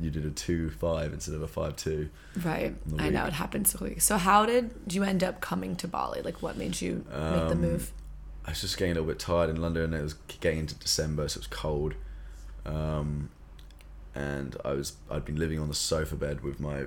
you 0.00 0.10
did 0.10 0.24
a 0.26 0.30
two 0.30 0.70
five 0.70 1.12
instead 1.12 1.34
of 1.34 1.42
a 1.42 1.48
five 1.48 1.74
two. 1.76 2.08
right 2.44 2.74
i 2.98 3.08
know 3.08 3.24
it 3.24 3.32
happens 3.32 3.70
so 3.72 3.78
quickly 3.78 3.98
so 3.98 4.16
how 4.18 4.44
did 4.46 4.70
you 4.90 5.02
end 5.02 5.24
up 5.24 5.40
coming 5.40 5.74
to 5.76 5.88
bali 5.88 6.20
like 6.22 6.42
what 6.42 6.56
made 6.56 6.80
you 6.80 7.04
make 7.10 7.48
the 7.48 7.52
Um, 7.52 7.60
move 7.60 7.92
I 8.44 8.50
was 8.50 8.60
just 8.60 8.76
getting 8.78 8.92
a 8.92 8.94
little 8.94 9.08
bit 9.08 9.18
tired 9.18 9.50
in 9.50 9.60
London. 9.60 9.92
It 9.92 10.02
was 10.02 10.14
getting 10.38 10.60
into 10.60 10.76
December, 10.76 11.26
so 11.26 11.38
it 11.38 11.40
was 11.40 11.46
cold. 11.48 11.94
Um, 12.64 13.30
and 14.14 14.56
I 14.64 14.72
was 14.72 14.92
I'd 15.10 15.24
been 15.24 15.36
living 15.36 15.58
on 15.58 15.66
the 15.68 15.74
sofa 15.74 16.14
bed 16.14 16.42
with 16.42 16.60
my 16.60 16.86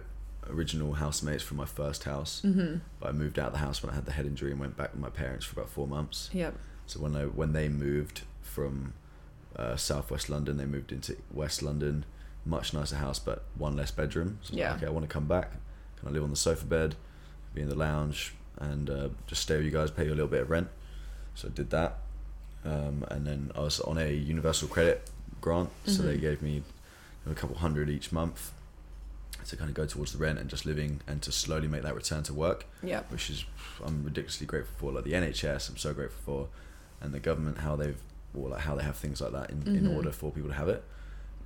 original 0.50 0.94
housemates 0.94 1.44
from 1.44 1.58
my 1.58 1.66
first 1.66 2.06
house. 2.06 2.42
mm-hmm. 2.46 2.78
But 3.00 3.10
I 3.10 3.12
moved 3.12 3.38
out 3.38 3.48
of 3.48 3.54
the 3.54 3.60
house 3.60 3.84
when 3.84 3.92
I 3.92 3.96
had 3.96 4.06
the 4.06 4.14
head 4.14 4.26
injury 4.26 4.52
and 4.52 4.60
went 4.60 4.78
back 4.78 4.94
with 4.94 5.02
my 5.02 5.10
parents 5.10 5.46
for 5.46 5.60
about 5.60 5.70
four 5.70 5.86
months. 5.88 6.30
yep 6.34 6.56
So 6.88 7.00
when 7.02 7.16
I 7.16 7.24
when 7.24 7.52
they 7.54 7.68
moved 7.70 8.22
from 8.42 8.94
uh, 9.56 9.76
southwest 9.76 10.30
London, 10.30 10.56
they 10.58 10.66
moved 10.66 10.92
into 10.94 11.18
West 11.32 11.62
London. 11.62 12.06
Much 12.46 12.74
nicer 12.74 12.96
house, 12.96 13.20
but 13.20 13.44
one 13.56 13.76
less 13.76 13.92
bedroom. 13.92 14.40
So 14.42 14.52
was 14.52 14.52
like, 14.52 14.60
Yeah. 14.60 14.74
okay, 14.76 14.86
I 14.88 14.90
want 14.90 15.08
to 15.08 15.12
come 15.14 15.26
back. 15.28 15.52
Can 16.00 16.08
I 16.10 16.12
live 16.12 16.24
on 16.24 16.30
the 16.30 16.36
sofa 16.36 16.66
bed, 16.66 16.96
be 17.54 17.62
in 17.62 17.70
the 17.70 17.76
lounge, 17.76 18.34
and 18.58 18.90
uh, 18.90 19.10
just 19.28 19.42
stay 19.42 19.58
with 19.58 19.66
you 19.66 19.72
guys, 19.72 19.92
pay 19.92 20.06
you 20.06 20.10
a 20.12 20.16
little 20.16 20.28
bit 20.30 20.42
of 20.42 20.50
rent? 20.50 20.70
So 21.36 21.48
I 21.50 21.52
did 21.52 21.70
that, 21.72 22.00
um, 22.66 23.06
and 23.10 23.26
then 23.28 23.52
I 23.56 23.60
was 23.60 23.80
on 23.82 23.98
a 23.98 24.12
universal 24.14 24.68
credit 24.68 25.10
grant, 25.42 25.70
so 25.86 26.04
they 26.04 26.18
Mhm. 26.18 26.22
gave 26.22 26.42
me 26.42 26.64
a 27.30 27.34
couple 27.34 27.58
hundred 27.58 27.90
each 27.90 28.12
month 28.12 28.52
to 29.48 29.56
kind 29.56 29.70
of 29.70 29.76
go 29.76 29.86
towards 29.86 30.12
the 30.12 30.18
rent 30.18 30.38
and 30.40 30.50
just 30.50 30.66
living 30.66 31.02
and 31.08 31.22
to 31.22 31.32
slowly 31.32 31.68
make 31.68 31.82
that 31.84 31.96
return 31.96 32.22
to 32.24 32.34
work 32.34 32.66
yep 32.84 33.10
which 33.12 33.30
is 33.30 33.46
I'm 33.86 34.04
ridiculously 34.04 34.46
grateful 34.46 34.74
for. 34.78 34.92
Like 34.92 35.06
the 35.06 35.14
NHS, 35.14 35.70
I'm 35.70 35.78
so 35.78 35.94
grateful 35.94 36.20
for, 36.26 36.48
and 37.06 37.14
the 37.14 37.20
government 37.20 37.60
how 37.60 37.76
they've 37.78 37.98
or 38.36 38.50
like 38.50 38.62
how 38.62 38.76
they 38.76 38.84
have 38.84 38.98
things 38.98 39.22
like 39.22 39.32
that 39.32 39.50
in, 39.52 39.62
in 39.76 39.84
Mhm. 39.86 39.96
order 39.96 40.12
for 40.12 40.32
people 40.32 40.50
to 40.50 40.56
have 40.56 40.68
it. 40.70 40.84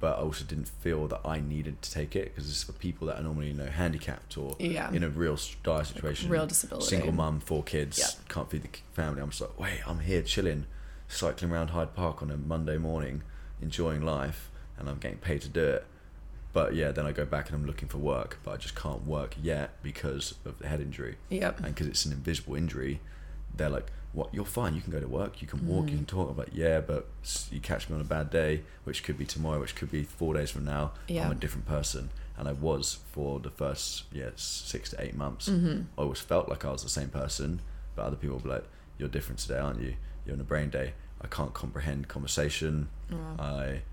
But 0.04 0.18
I 0.18 0.22
also 0.24 0.44
didn't 0.44 0.68
feel 0.68 1.08
that 1.08 1.22
I 1.24 1.40
needed 1.40 1.82
to 1.82 1.90
take 1.90 2.14
it 2.14 2.36
because 2.36 2.50
it's 2.50 2.62
for 2.62 2.74
people 2.74 3.08
that 3.08 3.22
are 3.22 3.24
normally 3.24 3.48
you 3.48 3.54
know 3.54 3.68
handicapped 3.68 4.38
or 4.38 4.54
yeah 4.60 4.92
in 4.92 5.02
a 5.02 5.08
real 5.08 5.40
dire 5.64 5.86
situation, 5.86 6.30
real 6.30 6.46
disability 6.46 6.88
single 6.88 7.14
mum, 7.14 7.40
four 7.40 7.64
kids, 7.64 7.98
Yep. 8.00 8.28
can't 8.28 8.50
feed 8.52 8.64
the 8.64 8.70
family. 8.92 9.22
I'm 9.22 9.30
just 9.30 9.40
like, 9.40 9.58
wait, 9.58 9.80
I'm 9.88 10.00
here 10.00 10.22
chilling, 10.22 10.66
cycling 11.08 11.54
around 11.54 11.70
Hyde 11.70 11.96
Park 11.96 12.22
on 12.22 12.32
a 12.32 12.36
Monday 12.36 12.78
morning, 12.78 13.24
enjoying 13.62 14.02
life, 14.02 14.52
and 14.78 14.90
I'm 14.90 14.98
getting 14.98 15.20
paid 15.20 15.40
to 15.44 15.48
do 15.48 15.64
it. 15.64 15.86
But 16.52 16.76
yeah, 16.76 16.92
then 16.92 17.06
I 17.06 17.14
go 17.14 17.24
back 17.24 17.48
and 17.48 17.56
I'm 17.56 17.66
looking 17.66 17.88
for 17.88 18.00
work, 18.00 18.40
but 18.44 18.52
I 18.52 18.58
just 18.58 18.76
can't 18.76 19.08
work 19.08 19.38
yet 19.42 19.82
because 19.82 20.36
of 20.44 20.60
the 20.60 20.68
head 20.68 20.82
injury 20.82 21.16
yep 21.30 21.60
and 21.60 21.74
because 21.74 21.88
it's 21.88 22.04
an 22.04 22.12
invisible 22.12 22.56
injury, 22.56 23.00
they're 23.56 23.70
like, 23.70 23.92
"What? 24.14 24.34
You're 24.34 24.46
fine. 24.46 24.76
You 24.76 24.82
can 24.82 24.92
go 24.92 25.00
to 25.00 25.08
work. 25.08 25.42
You 25.42 25.48
can 25.48 25.68
walk. 25.68 25.88
You 25.90 25.94
Mm. 25.96 25.98
can 26.00 26.06
talk." 26.06 26.30
I'm 26.32 26.38
like, 26.38 26.50
"Yeah, 26.54 26.82
but 26.82 27.08
you 27.52 27.60
catch 27.60 27.90
me 27.90 27.96
on 27.96 28.02
a 28.02 28.06
bad 28.06 28.30
day, 28.30 28.64
which 28.84 29.04
could 29.04 29.18
be 29.18 29.26
tomorrow, 29.26 29.60
which 29.60 29.76
could 29.76 29.92
be 29.92 30.04
four 30.04 30.34
days 30.34 30.52
from 30.52 30.66
now. 30.66 30.94
Yeah. 31.08 31.26
I'm 31.26 31.32
a 31.32 31.36
different 31.36 31.66
person." 31.68 32.10
And 32.38 32.48
I 32.48 32.54
was 32.54 32.98
for 33.12 33.40
the 33.40 33.52
first 33.52 34.06
yeah 34.12 34.32
six 34.36 34.90
to 34.92 35.02
eight 35.02 35.16
months. 35.16 35.48
mm-hmm. 35.50 35.84
I 35.98 36.02
always 36.02 36.20
felt 36.20 36.50
like 36.50 36.66
I 36.66 36.72
was 36.72 36.82
the 36.84 36.90
same 36.90 37.10
person, 37.10 37.62
but 37.96 38.04
other 38.06 38.16
people 38.16 38.40
be 38.40 38.50
like, 38.50 38.66
"You're 38.98 39.10
different 39.10 39.40
today, 39.40 39.60
aren't 39.60 39.82
you? 39.82 39.96
You're 40.26 40.34
on 40.36 40.42
a 40.42 40.44
brain 40.44 40.70
day. 40.72 40.94
I 41.22 41.28
can't 41.28 41.54
comprehend 41.54 42.08
conversation. 42.08 42.90
I 43.40 43.84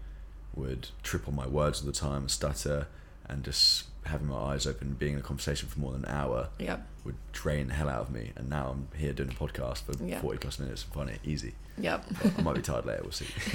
would 0.54 0.88
trip 1.02 1.28
on 1.28 1.34
my 1.36 1.46
words 1.46 1.80
all 1.80 1.86
the 1.86 1.92
time, 1.92 2.28
stutter, 2.28 2.86
and 3.28 3.44
just 3.44 3.84
having 4.04 4.26
my 4.28 4.36
eyes 4.36 4.66
open, 4.66 4.94
being 4.94 5.14
in 5.14 5.18
a 5.18 5.22
conversation 5.22 5.68
for 5.68 5.78
more 5.80 5.92
than 5.92 6.04
an 6.04 6.10
hour." 6.10 6.48
would 7.02 7.14
drain 7.32 7.68
the 7.68 7.72
hell 7.74 7.88
out 7.88 8.02
of 8.02 8.10
me. 8.10 8.30
And 8.36 8.50
now 8.50 8.68
I'm 8.68 8.88
here 8.98 9.14
doing 9.14 9.30
a 9.30 9.32
podcast 9.32 9.84
for 9.84 9.94
Yeah. 10.04 10.20
40 10.20 10.36
plus 10.38 10.58
minutes 10.58 10.84
and 10.84 10.92
finding 10.92 11.14
it 11.14 11.22
easy. 11.24 11.54
yep 11.78 12.04
But 12.22 12.38
I 12.38 12.42
might 12.42 12.56
be 12.56 12.60
tired 12.60 12.84
later, 12.84 13.00
we'll 13.02 13.12
see. 13.12 13.24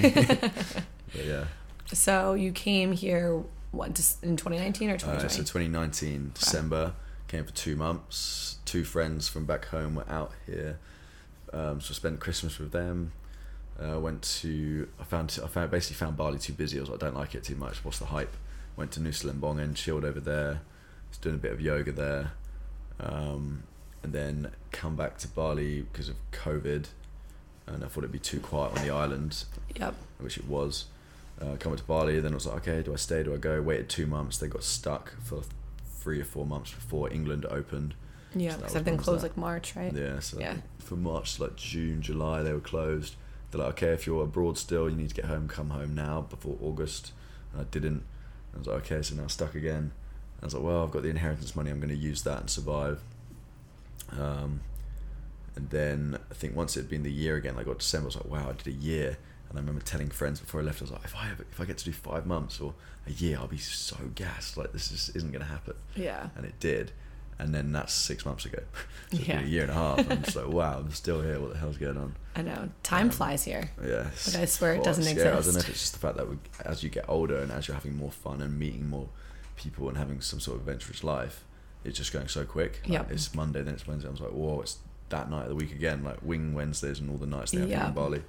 but 1.12 1.24
yeah. 1.24 1.44
So 1.92 2.34
you 2.34 2.50
came 2.50 2.90
here 2.90 3.44
what 3.70 3.86
in 4.22 4.36
2019 4.36 4.90
or 4.90 4.94
Uh, 4.94 4.96
2020? 4.98 5.28
so 5.28 5.38
2019, 5.42 6.32
December, 6.34 6.94
came 7.28 7.44
for 7.44 7.52
two 7.52 7.76
months. 7.76 8.58
Two 8.64 8.82
friends 8.82 9.28
from 9.28 9.44
back 9.44 9.66
home 9.66 9.94
were 9.94 10.08
out 10.10 10.32
here. 10.46 10.78
Um, 11.52 11.80
so 11.80 11.92
I 11.92 11.94
spent 11.94 12.18
Christmas 12.18 12.58
with 12.58 12.72
them. 12.72 13.12
Uh, 13.80 14.00
went 14.00 14.22
to 14.22 14.88
I 14.98 15.04
found 15.04 15.38
I 15.44 15.46
found 15.46 15.70
basically 15.70 15.96
found 15.96 16.16
Bali 16.16 16.38
too 16.40 16.54
busy. 16.54 16.78
I 16.78 16.80
was 16.80 16.90
like, 16.90 17.00
I 17.02 17.06
don't 17.06 17.16
like 17.16 17.34
it 17.36 17.44
too 17.44 17.54
much. 17.56 17.84
What's 17.84 17.98
the 18.00 18.06
hype? 18.06 18.34
Went 18.76 18.92
to 18.92 19.00
Nusa 19.00 19.30
Lembongan 19.32 19.62
and 19.64 19.76
chilled 19.76 20.04
over 20.04 20.20
there. 20.20 20.60
Was 21.08 21.18
doing 21.18 21.36
a 21.36 21.38
bit 21.38 21.52
of 21.52 21.60
yoga 21.60 21.92
there, 21.92 22.32
um, 23.00 23.62
and 24.02 24.12
then 24.12 24.50
come 24.72 24.96
back 24.96 25.18
to 25.18 25.28
Bali 25.28 25.82
because 25.82 26.08
of 26.08 26.16
COVID, 26.32 26.86
and 27.66 27.84
I 27.84 27.86
thought 27.86 27.98
it'd 27.98 28.12
be 28.12 28.18
too 28.18 28.40
quiet 28.40 28.76
on 28.76 28.84
the 28.86 28.92
island, 28.92 29.44
yep. 29.74 29.94
which 30.18 30.36
it 30.36 30.46
was. 30.46 30.86
Uh, 31.40 31.56
coming 31.60 31.78
to 31.78 31.84
Bali, 31.84 32.18
then 32.20 32.32
I 32.32 32.34
was 32.34 32.46
like, 32.46 32.66
okay, 32.66 32.82
do 32.82 32.92
I 32.92 32.96
stay? 32.96 33.22
Do 33.22 33.34
I 33.34 33.36
go? 33.36 33.60
Waited 33.62 33.88
two 33.88 34.06
months. 34.06 34.38
They 34.38 34.48
got 34.48 34.64
stuck 34.64 35.14
for 35.22 35.42
three 35.98 36.20
or 36.20 36.24
four 36.24 36.46
months 36.46 36.72
before 36.72 37.12
England 37.12 37.44
opened. 37.46 37.94
Yeah, 38.34 38.52
So 38.52 38.56
because 38.56 38.62
was- 38.72 38.76
I've 38.76 38.84
been 38.84 38.96
closed 38.96 39.22
like 39.22 39.36
March, 39.36 39.76
right? 39.76 39.92
Yeah, 39.94 40.18
so 40.20 40.38
Yeah. 40.38 40.56
for 40.78 40.96
March, 40.96 41.38
like 41.38 41.56
June, 41.56 42.00
July, 42.02 42.42
they 42.42 42.52
were 42.52 42.60
closed. 42.60 43.16
They're 43.50 43.60
like, 43.60 43.70
okay, 43.74 43.88
if 43.92 44.06
you're 44.06 44.24
abroad 44.24 44.58
still, 44.58 44.88
you 44.90 44.96
need 44.96 45.10
to 45.10 45.14
get 45.14 45.26
home. 45.26 45.46
Come 45.46 45.70
home 45.70 45.94
now 45.94 46.22
before 46.22 46.56
August. 46.60 47.12
And 47.52 47.60
I 47.60 47.64
didn't. 47.64 48.02
I 48.56 48.58
was 48.58 48.66
like, 48.68 48.76
okay, 48.92 49.02
so 49.02 49.14
now 49.14 49.22
I'm 49.22 49.28
stuck 49.28 49.54
again. 49.54 49.92
I 50.42 50.46
was 50.46 50.54
like, 50.54 50.62
well, 50.62 50.82
I've 50.82 50.90
got 50.90 51.02
the 51.02 51.08
inheritance 51.08 51.54
money. 51.56 51.70
I'm 51.70 51.78
going 51.80 51.88
to 51.90 51.96
use 51.96 52.22
that 52.22 52.40
and 52.40 52.50
survive. 52.50 53.00
Um, 54.18 54.60
and 55.56 55.70
then 55.70 56.18
I 56.30 56.34
think 56.34 56.54
once 56.54 56.76
it 56.76 56.80
had 56.80 56.90
been 56.90 57.02
the 57.02 57.12
year 57.12 57.36
again, 57.36 57.56
like 57.56 57.66
got 57.66 57.78
December, 57.78 58.06
I 58.06 58.08
was 58.08 58.16
like, 58.16 58.26
wow, 58.30 58.48
I 58.50 58.52
did 58.52 58.66
a 58.68 58.76
year. 58.76 59.16
And 59.48 59.58
I 59.58 59.60
remember 59.60 59.80
telling 59.80 60.08
friends 60.10 60.40
before 60.40 60.60
I 60.60 60.64
left, 60.64 60.80
I 60.82 60.84
was 60.84 60.90
like, 60.92 61.04
if 61.04 61.14
I 61.14 61.24
have, 61.26 61.40
if 61.40 61.60
I 61.60 61.64
get 61.64 61.78
to 61.78 61.84
do 61.84 61.92
five 61.92 62.26
months 62.26 62.60
or 62.60 62.74
a 63.06 63.12
year, 63.12 63.38
I'll 63.38 63.46
be 63.46 63.56
so 63.58 63.96
gassed. 64.14 64.56
Like 64.56 64.72
this 64.72 64.88
just 64.90 65.14
isn't 65.16 65.30
going 65.30 65.42
to 65.42 65.48
happen 65.48 65.74
Yeah. 65.94 66.28
and 66.36 66.44
it 66.44 66.58
did. 66.60 66.92
And 67.38 67.54
then 67.54 67.70
that's 67.72 67.92
six 67.92 68.24
months 68.24 68.44
ago. 68.46 68.58
So 69.08 69.18
it's 69.18 69.24
been 69.26 69.36
Yeah. 69.38 69.44
a 69.44 69.46
year 69.46 69.62
and 69.62 69.70
a 69.70 69.74
half. 69.74 70.10
I'm 70.10 70.22
just 70.24 70.34
like, 70.36 70.48
wow, 70.60 70.78
I'm 70.80 70.90
still 70.90 71.22
here. 71.22 71.38
What 71.38 71.52
the 71.52 71.58
hell's 71.58 71.76
going 71.76 71.96
on? 71.96 72.16
I 72.34 72.42
know. 72.42 72.70
Time 72.82 73.04
Um, 73.06 73.10
flies 73.10 73.44
here. 73.44 73.70
Yeah. 73.80 74.08
Like, 74.26 74.36
I 74.36 74.44
swear 74.46 74.74
it 74.74 74.82
doesn't 74.82 75.04
it's 75.04 75.12
scary. 75.12 75.28
I 75.28 75.34
don't 75.40 75.52
know 75.54 75.60
if 75.60 75.68
it's 75.68 75.78
just 75.80 75.92
the 75.92 75.98
fact 76.00 76.16
that 76.16 76.28
we, 76.28 76.38
as 76.64 76.82
you 76.82 76.90
get 76.90 77.04
older 77.08 77.38
and 77.38 77.52
as 77.52 77.68
you're 77.68 77.76
having 77.76 77.96
more 77.96 78.10
fun 78.10 78.42
and 78.42 78.58
meeting 78.58 78.88
more 78.88 79.08
people 79.56 79.88
and 79.88 79.96
having 79.96 80.20
some 80.20 80.40
sort 80.40 80.56
of 80.56 80.62
adventurous 80.62 81.04
life, 81.04 81.44
it's 81.84 81.96
just 81.96 82.12
going 82.12 82.26
so 82.26 82.44
quick. 82.44 82.80
Like, 82.84 82.92
Yep. 82.94 83.12
It's 83.12 83.32
Monday, 83.32 83.62
then 83.62 83.74
it's 83.74 83.86
Wednesday. 83.86 84.08
I 84.08 84.10
was 84.10 84.20
like, 84.20 84.32
whoa, 84.32 84.60
it's 84.62 84.78
that 85.10 85.30
night 85.30 85.42
of 85.44 85.50
the 85.50 85.54
week 85.54 85.70
again. 85.70 86.02
Like 86.02 86.18
wing 86.22 86.52
Wednesdays 86.52 86.98
and 86.98 87.08
all 87.08 87.16
the 87.16 87.26
nights 87.26 87.52
they 87.52 87.60
have 87.60 87.68
Yeah. 87.70 87.86
in 87.86 87.94
Bali. 87.94 88.22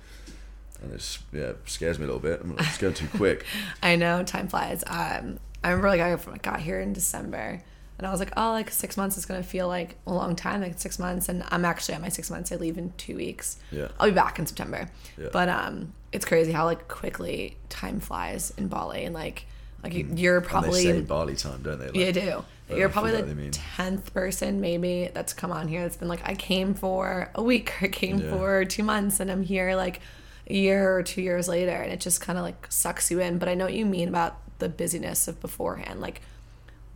And 0.83 0.93
it's 0.93 1.17
yeah 1.33 1.53
scares 1.65 1.97
me 1.97 2.03
a 2.03 2.07
little 2.07 2.21
bit. 2.21 2.41
I'm 2.41 2.55
like, 2.55 2.67
it's 2.67 2.77
going 2.77 2.93
too 2.93 3.07
quick. 3.15 3.45
I 3.81 3.95
know. 3.95 4.21
Time 4.23 4.47
flies. 4.47 4.83
Um, 4.85 5.39
I 5.63 5.69
remember 5.71 5.87
like 5.89 6.01
I 6.01 6.15
got 6.43 6.59
here 6.59 6.79
in 6.79 6.93
December, 6.93 7.63
and 7.97 8.05
I 8.07 8.11
was 8.11 8.19
like, 8.19 8.31
oh, 8.37 8.51
like 8.51 8.69
six 8.69 8.95
months 8.97 9.17
is 9.17 9.25
gonna 9.25 9.43
feel 9.43 9.67
like 9.67 9.95
a 10.05 10.13
long 10.13 10.35
time, 10.35 10.61
like 10.61 10.79
six 10.79 10.99
months. 10.99 11.29
And 11.29 11.43
I'm 11.49 11.65
actually 11.65 11.95
at 11.95 12.01
my 12.01 12.09
six 12.09 12.29
months. 12.29 12.51
I 12.51 12.55
leave 12.55 12.77
in 12.77 12.93
two 12.97 13.15
weeks. 13.15 13.57
Yeah. 13.71 13.87
I'll 13.99 14.07
be 14.09 14.13
back 14.13 14.37
in 14.39 14.45
September. 14.45 14.89
Yeah. 15.17 15.29
But 15.31 15.49
um, 15.49 15.93
it's 16.11 16.25
crazy 16.25 16.51
how 16.51 16.65
like 16.65 16.87
quickly 16.87 17.57
time 17.69 17.99
flies 17.99 18.53
in 18.57 18.67
Bali, 18.67 19.03
and 19.05 19.13
like 19.13 19.45
like 19.83 19.93
you- 19.93 20.09
you're 20.15 20.41
Mm. 20.41 20.43
And 20.43 20.45
they 20.45 20.49
probably 20.49 20.83
say 20.83 21.01
Bali 21.01 21.35
time, 21.35 21.61
don't 21.63 21.79
they? 21.79 21.85
Like, 21.87 21.95
Yeah, 21.95 22.11
do. 22.11 22.45
You're 22.75 22.89
probably 22.89 23.11
the 23.11 23.19
what 23.19 23.27
they 23.27 23.33
mean. 23.33 23.51
tenth 23.51 24.13
person 24.13 24.59
maybe 24.59 25.09
that's 25.13 25.31
come 25.31 25.53
on 25.53 25.69
here 25.69 25.83
that's 25.83 25.95
been 25.95 26.09
like, 26.09 26.27
I 26.27 26.35
came 26.35 26.73
for 26.73 27.31
a 27.33 27.41
week 27.41 27.71
or 27.81 27.85
I 27.85 27.87
came 27.87 28.17
Yeah. 28.19 28.29
for 28.31 28.65
two 28.65 28.83
months 28.83 29.19
and 29.21 29.31
I'm 29.31 29.41
here 29.43 29.73
like 29.75 30.01
a 30.49 30.53
year 30.53 30.93
or 30.97 31.01
two 31.03 31.21
years 31.21 31.47
later 31.47 31.71
and 31.71 31.93
it 31.93 32.01
just 32.01 32.19
kind 32.19 32.37
of 32.37 32.43
like 32.43 32.69
sucks 32.69 33.09
you 33.09 33.21
in. 33.21 33.37
But 33.37 33.47
I 33.47 33.53
know 33.53 33.65
what 33.65 33.73
you 33.73 33.85
mean 33.85 34.09
about 34.09 34.37
the 34.59 34.67
busyness 34.67 35.27
of 35.29 35.39
beforehand. 35.39 36.01
Like 36.01 36.21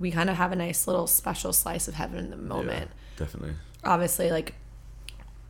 we 0.01 0.11
kind 0.11 0.29
of 0.29 0.35
have 0.35 0.51
a 0.51 0.55
nice 0.55 0.87
little 0.87 1.07
special 1.07 1.53
slice 1.53 1.87
of 1.87 1.93
heaven 1.93 2.17
in 2.25 2.29
the 2.31 2.37
moment. 2.37 2.89
Yeah, 2.91 3.17
definitely. 3.25 3.53
Obviously, 3.83 4.31
like 4.31 4.55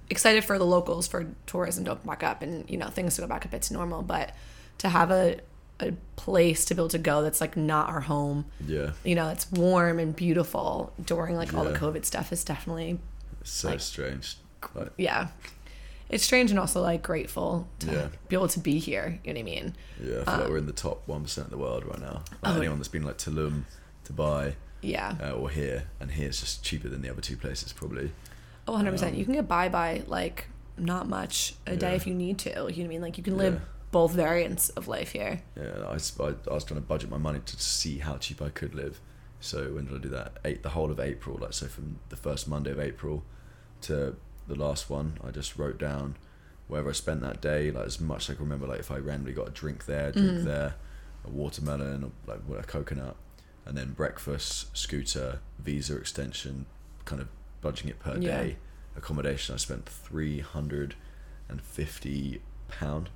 excited 0.10 0.44
for 0.44 0.58
the 0.60 0.66
locals 0.66 1.08
for 1.08 1.26
tourism 1.46 1.86
to 1.86 1.92
open 1.92 2.08
back 2.08 2.22
up 2.24 2.42
and 2.42 2.70
you 2.70 2.78
know 2.78 2.88
things 2.90 3.16
to 3.16 3.22
go 3.22 3.28
back 3.28 3.46
a 3.46 3.48
bit 3.48 3.62
to 3.64 3.74
normal, 3.74 4.02
but 4.04 4.36
to 4.80 4.90
have 4.90 5.10
a 5.12 5.40
a 5.80 5.94
place 6.16 6.66
to 6.66 6.76
be 6.76 6.80
able 6.80 6.90
to 6.90 7.00
go 7.00 7.24
that's 7.24 7.42
like 7.42 7.58
not 7.58 7.90
our 7.90 8.02
home 8.02 8.46
Yeah. 8.68 8.92
you 9.04 9.16
know, 9.16 9.30
it's 9.30 9.52
warm 9.52 9.98
and 9.98 10.16
beautiful 10.16 10.94
during 11.04 11.36
like 11.36 11.56
all 11.56 11.64
the 11.64 11.74
COVID 11.74 12.06
stuff 12.06 12.32
is 12.32 12.44
definitely 12.44 13.00
It's 13.40 13.50
so 13.52 13.70
Like- 13.70 13.80
strange. 13.80 14.38
Like, 14.76 14.92
yeah. 14.98 15.30
It's 16.08 16.24
strange 16.24 16.52
and 16.52 16.60
also 16.60 16.82
like 16.84 17.02
grateful 17.02 17.68
to 17.80 17.88
Yeah. 17.92 18.08
be 18.30 18.36
able 18.36 18.50
to 18.50 18.60
be 18.60 18.78
here. 18.78 19.20
You 19.24 19.34
know 19.34 19.40
what 19.40 19.42
I 19.42 19.44
mean? 19.44 19.76
yeah, 20.00 20.08
I 20.22 20.24
feel 20.26 20.34
like 20.36 20.46
um, 20.46 20.52
we're 20.52 20.58
in 20.60 20.66
the 20.68 20.72
top 20.74 21.02
one 21.08 21.24
percent 21.24 21.46
of 21.46 21.52
the 21.52 21.58
world 21.58 21.84
right 21.84 22.00
now. 22.00 22.22
Like 22.44 22.54
Oh. 22.54 22.58
anyone 22.58 22.78
that's 22.78 22.88
been 22.88 23.02
like 23.04 23.18
Tulum, 23.18 23.64
Dubai, 24.08 24.56
Yeah. 24.82 25.16
uh, 25.22 25.32
or 25.32 25.50
here, 25.50 25.86
and 26.00 26.12
here 26.12 26.28
it's 26.28 26.40
just 26.40 26.64
cheaper 26.64 26.90
than 26.90 27.02
the 27.02 27.10
other 27.10 27.22
two 27.22 27.38
places 27.38 27.74
probably. 27.74 28.12
Oh, 28.68 28.74
100%. 28.74 29.16
you 29.18 29.26
can 29.26 29.34
get 29.34 29.48
by 29.48 29.70
by 29.70 30.04
like 30.08 30.48
not 30.78 31.08
much 31.08 31.56
a 31.68 31.76
day 31.76 31.90
Yeah. 31.92 31.96
if 31.96 32.08
you 32.08 32.14
need 32.14 32.38
to. 32.40 32.50
You 32.50 32.56
know 32.56 32.64
what 32.64 32.78
I 32.80 32.88
mean? 32.88 33.02
Like 33.02 33.18
you 33.18 33.24
can 33.24 33.38
live 33.38 33.56
Yeah. 33.56 33.60
both 33.92 34.14
variants 34.14 34.70
of 34.70 34.88
life 34.88 35.12
here. 35.12 35.42
Yeah, 35.56 35.86
I 35.88 35.94
was 35.94 36.12
trying 36.16 36.64
to 36.66 36.76
budget 36.82 37.10
my 37.10 37.18
money 37.18 37.40
to 37.46 37.60
see 37.62 38.00
how 38.00 38.18
cheap 38.18 38.42
I 38.42 38.50
could 38.50 38.74
live. 38.76 39.00
So 39.40 39.74
when 39.74 39.86
did 39.86 39.96
I 39.96 39.98
do 39.98 40.10
that? 40.10 40.38
Eight, 40.46 40.62
the 40.64 40.70
whole 40.70 40.92
of 40.92 41.00
April, 41.00 41.38
like 41.42 41.54
so 41.54 41.68
from 41.68 42.00
the 42.10 42.16
first 42.16 42.48
Monday 42.48 42.72
of 42.72 42.80
April 42.80 43.24
to 43.82 44.16
the 44.48 44.56
last 44.56 44.90
one, 44.90 45.18
I 45.24 45.32
just 45.32 45.58
wrote 45.58 45.78
down 45.80 46.16
wherever 46.68 46.90
I 46.90 46.94
spent 46.94 47.22
that 47.22 47.42
day, 47.42 47.72
like 47.72 47.86
as 47.88 48.00
much 48.00 48.30
as 48.30 48.36
I 48.36 48.38
can 48.38 48.46
remember. 48.46 48.68
Like 48.68 48.80
if 48.80 48.92
I 48.92 48.98
randomly 48.98 49.34
got 49.34 49.48
a 49.48 49.52
drink 49.52 49.86
there, 49.86 50.10
a 50.10 50.12
drink 50.12 50.44
there, 50.44 50.76
a 51.26 51.30
watermelon, 51.30 52.04
or 52.04 52.12
like 52.28 52.42
what, 52.48 52.60
a 52.60 52.64
coconut, 52.64 53.16
and 53.72 53.78
then 53.78 53.94
breakfast, 53.94 54.76
scooter, 54.76 55.40
visa 55.58 55.96
extension, 55.96 56.66
kind 57.06 57.22
of 57.22 57.30
budging 57.62 57.88
it 57.88 58.00
per 58.00 58.18
Yeah. 58.18 58.44
day. 58.44 58.58
Accommodation, 58.98 59.56
I 59.56 59.58
spent 59.60 59.86
three 59.88 60.42
hundred 60.42 60.96
and 61.48 61.62
fifty 61.62 62.42
pound, 62.68 63.10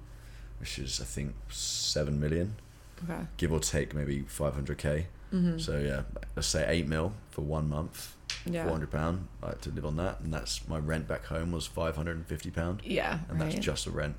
which 0.62 0.80
is 0.80 1.02
I 1.02 1.04
think 1.04 1.36
seven 1.50 2.22
million 2.22 2.56
Okay. 3.04 3.28
give 3.36 3.52
or 3.52 3.60
take 3.60 3.94
maybe 3.94 4.22
500k. 4.24 5.08
Mm-hmm. 5.34 5.58
So 5.58 5.78
yeah, 5.80 6.04
let's 6.38 6.48
say 6.48 6.66
eight 6.70 6.88
mil 6.88 7.12
for 7.32 7.42
one 7.42 7.68
month, 7.68 8.16
Yeah. 8.46 8.64
400 8.64 8.90
pound 8.90 9.28
I 9.44 9.48
like 9.48 9.62
to 9.62 9.72
live 9.72 9.86
on 9.86 9.98
that, 9.98 10.22
and 10.22 10.34
that's 10.34 10.66
my 10.70 10.78
rent 10.80 11.06
back 11.06 11.26
home 11.26 11.52
was 11.52 11.68
550 11.68 12.50
pound, 12.52 12.82
Yeah. 12.86 13.20
and 13.28 13.42
right. 13.42 13.52
that's 13.52 13.66
just 13.66 13.84
the 13.84 13.92
rent. 13.92 14.16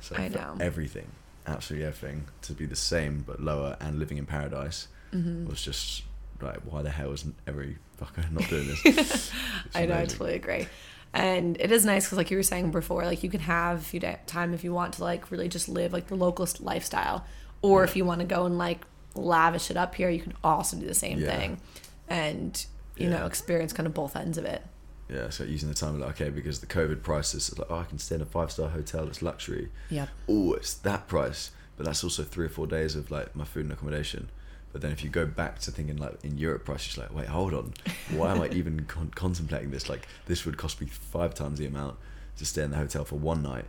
So 0.00 0.16
I 0.16 0.28
know. 0.28 0.56
everything, 0.58 1.08
absolutely 1.46 1.86
everything, 1.86 2.28
to 2.42 2.54
be 2.54 2.64
the 2.64 2.76
same 2.76 3.20
but 3.26 3.40
lower 3.42 3.76
and 3.78 3.98
living 3.98 4.16
in 4.16 4.24
paradise 4.24 4.88
Mm-hmm. 5.16 5.46
was 5.48 5.62
just 5.62 6.02
like, 6.40 6.58
why 6.70 6.82
the 6.82 6.90
hell 6.90 7.12
isn't 7.12 7.34
every 7.46 7.78
fucker 8.00 8.30
not 8.30 8.48
doing 8.48 8.66
this? 8.68 9.30
I 9.74 9.86
know, 9.86 9.94
I 9.98 10.04
totally 10.04 10.34
agree. 10.34 10.66
And 11.14 11.56
it 11.60 11.72
is 11.72 11.86
nice 11.86 12.04
because, 12.04 12.18
like 12.18 12.30
you 12.30 12.36
were 12.36 12.42
saying 12.42 12.70
before, 12.72 13.04
like 13.04 13.22
you 13.22 13.30
can 13.30 13.40
have 13.40 13.78
a 13.78 13.82
few 13.82 14.00
day- 14.00 14.18
time 14.26 14.52
if 14.52 14.62
you 14.64 14.72
want 14.74 14.94
to, 14.94 15.04
like 15.04 15.30
really 15.30 15.48
just 15.48 15.68
live 15.68 15.92
like 15.92 16.08
the 16.08 16.14
local 16.16 16.46
lifestyle, 16.60 17.24
or 17.62 17.84
if 17.84 17.96
you 17.96 18.04
want 18.04 18.20
to 18.20 18.26
go 18.26 18.44
and 18.44 18.58
like 18.58 18.84
lavish 19.14 19.70
it 19.70 19.76
up 19.78 19.94
here, 19.94 20.10
you 20.10 20.20
can 20.20 20.34
also 20.44 20.76
do 20.76 20.86
the 20.86 20.92
same 20.94 21.18
Yeah. 21.20 21.36
thing, 21.36 21.60
and 22.08 22.66
you 22.96 23.08
know 23.08 23.24
experience 23.26 23.72
kind 23.72 23.86
of 23.86 23.94
both 23.94 24.14
ends 24.16 24.36
of 24.36 24.44
it. 24.44 24.62
Yeah, 25.08 25.30
so 25.30 25.44
using 25.44 25.68
the 25.70 25.74
time 25.74 25.98
like 26.00 26.10
okay, 26.20 26.28
because 26.30 26.60
the 26.60 26.66
COVID 26.66 27.02
prices, 27.02 27.48
it's 27.48 27.58
like 27.58 27.70
oh, 27.70 27.78
I 27.78 27.84
can 27.84 27.98
stay 27.98 28.16
in 28.16 28.20
a 28.20 28.26
five 28.26 28.50
star 28.50 28.68
hotel, 28.68 29.06
it's 29.08 29.22
luxury. 29.22 29.70
Yep. 29.88 30.08
oh, 30.28 30.52
it's 30.52 30.74
that 30.74 31.06
price, 31.08 31.50
but 31.78 31.86
that's 31.86 32.04
also 32.04 32.24
three 32.24 32.44
or 32.46 32.50
four 32.50 32.66
days 32.66 32.94
of 32.94 33.10
like 33.10 33.34
my 33.34 33.44
food 33.44 33.64
and 33.64 33.72
accommodation. 33.72 34.28
But 34.76 34.82
then 34.82 34.92
if 34.92 35.02
you 35.02 35.08
go 35.08 35.24
back 35.24 35.58
to 35.60 35.70
thinking 35.70 35.96
like 35.96 36.22
in 36.22 36.36
Europe 36.36 36.66
prices, 36.66 36.98
like, 36.98 37.10
wait, 37.10 37.28
hold 37.28 37.54
on, 37.54 37.72
why 38.10 38.32
am 38.32 38.42
I 38.42 38.48
even 38.52 38.84
con- 38.84 39.10
contemplating 39.14 39.70
this? 39.70 39.88
Like 39.88 40.06
this 40.26 40.44
would 40.44 40.58
cost 40.58 40.82
me 40.82 40.86
five 40.86 41.32
times 41.32 41.58
the 41.58 41.64
amount 41.64 41.96
to 42.36 42.44
stay 42.44 42.62
in 42.62 42.72
the 42.72 42.76
hotel 42.76 43.06
for 43.06 43.14
one 43.14 43.42
night, 43.42 43.64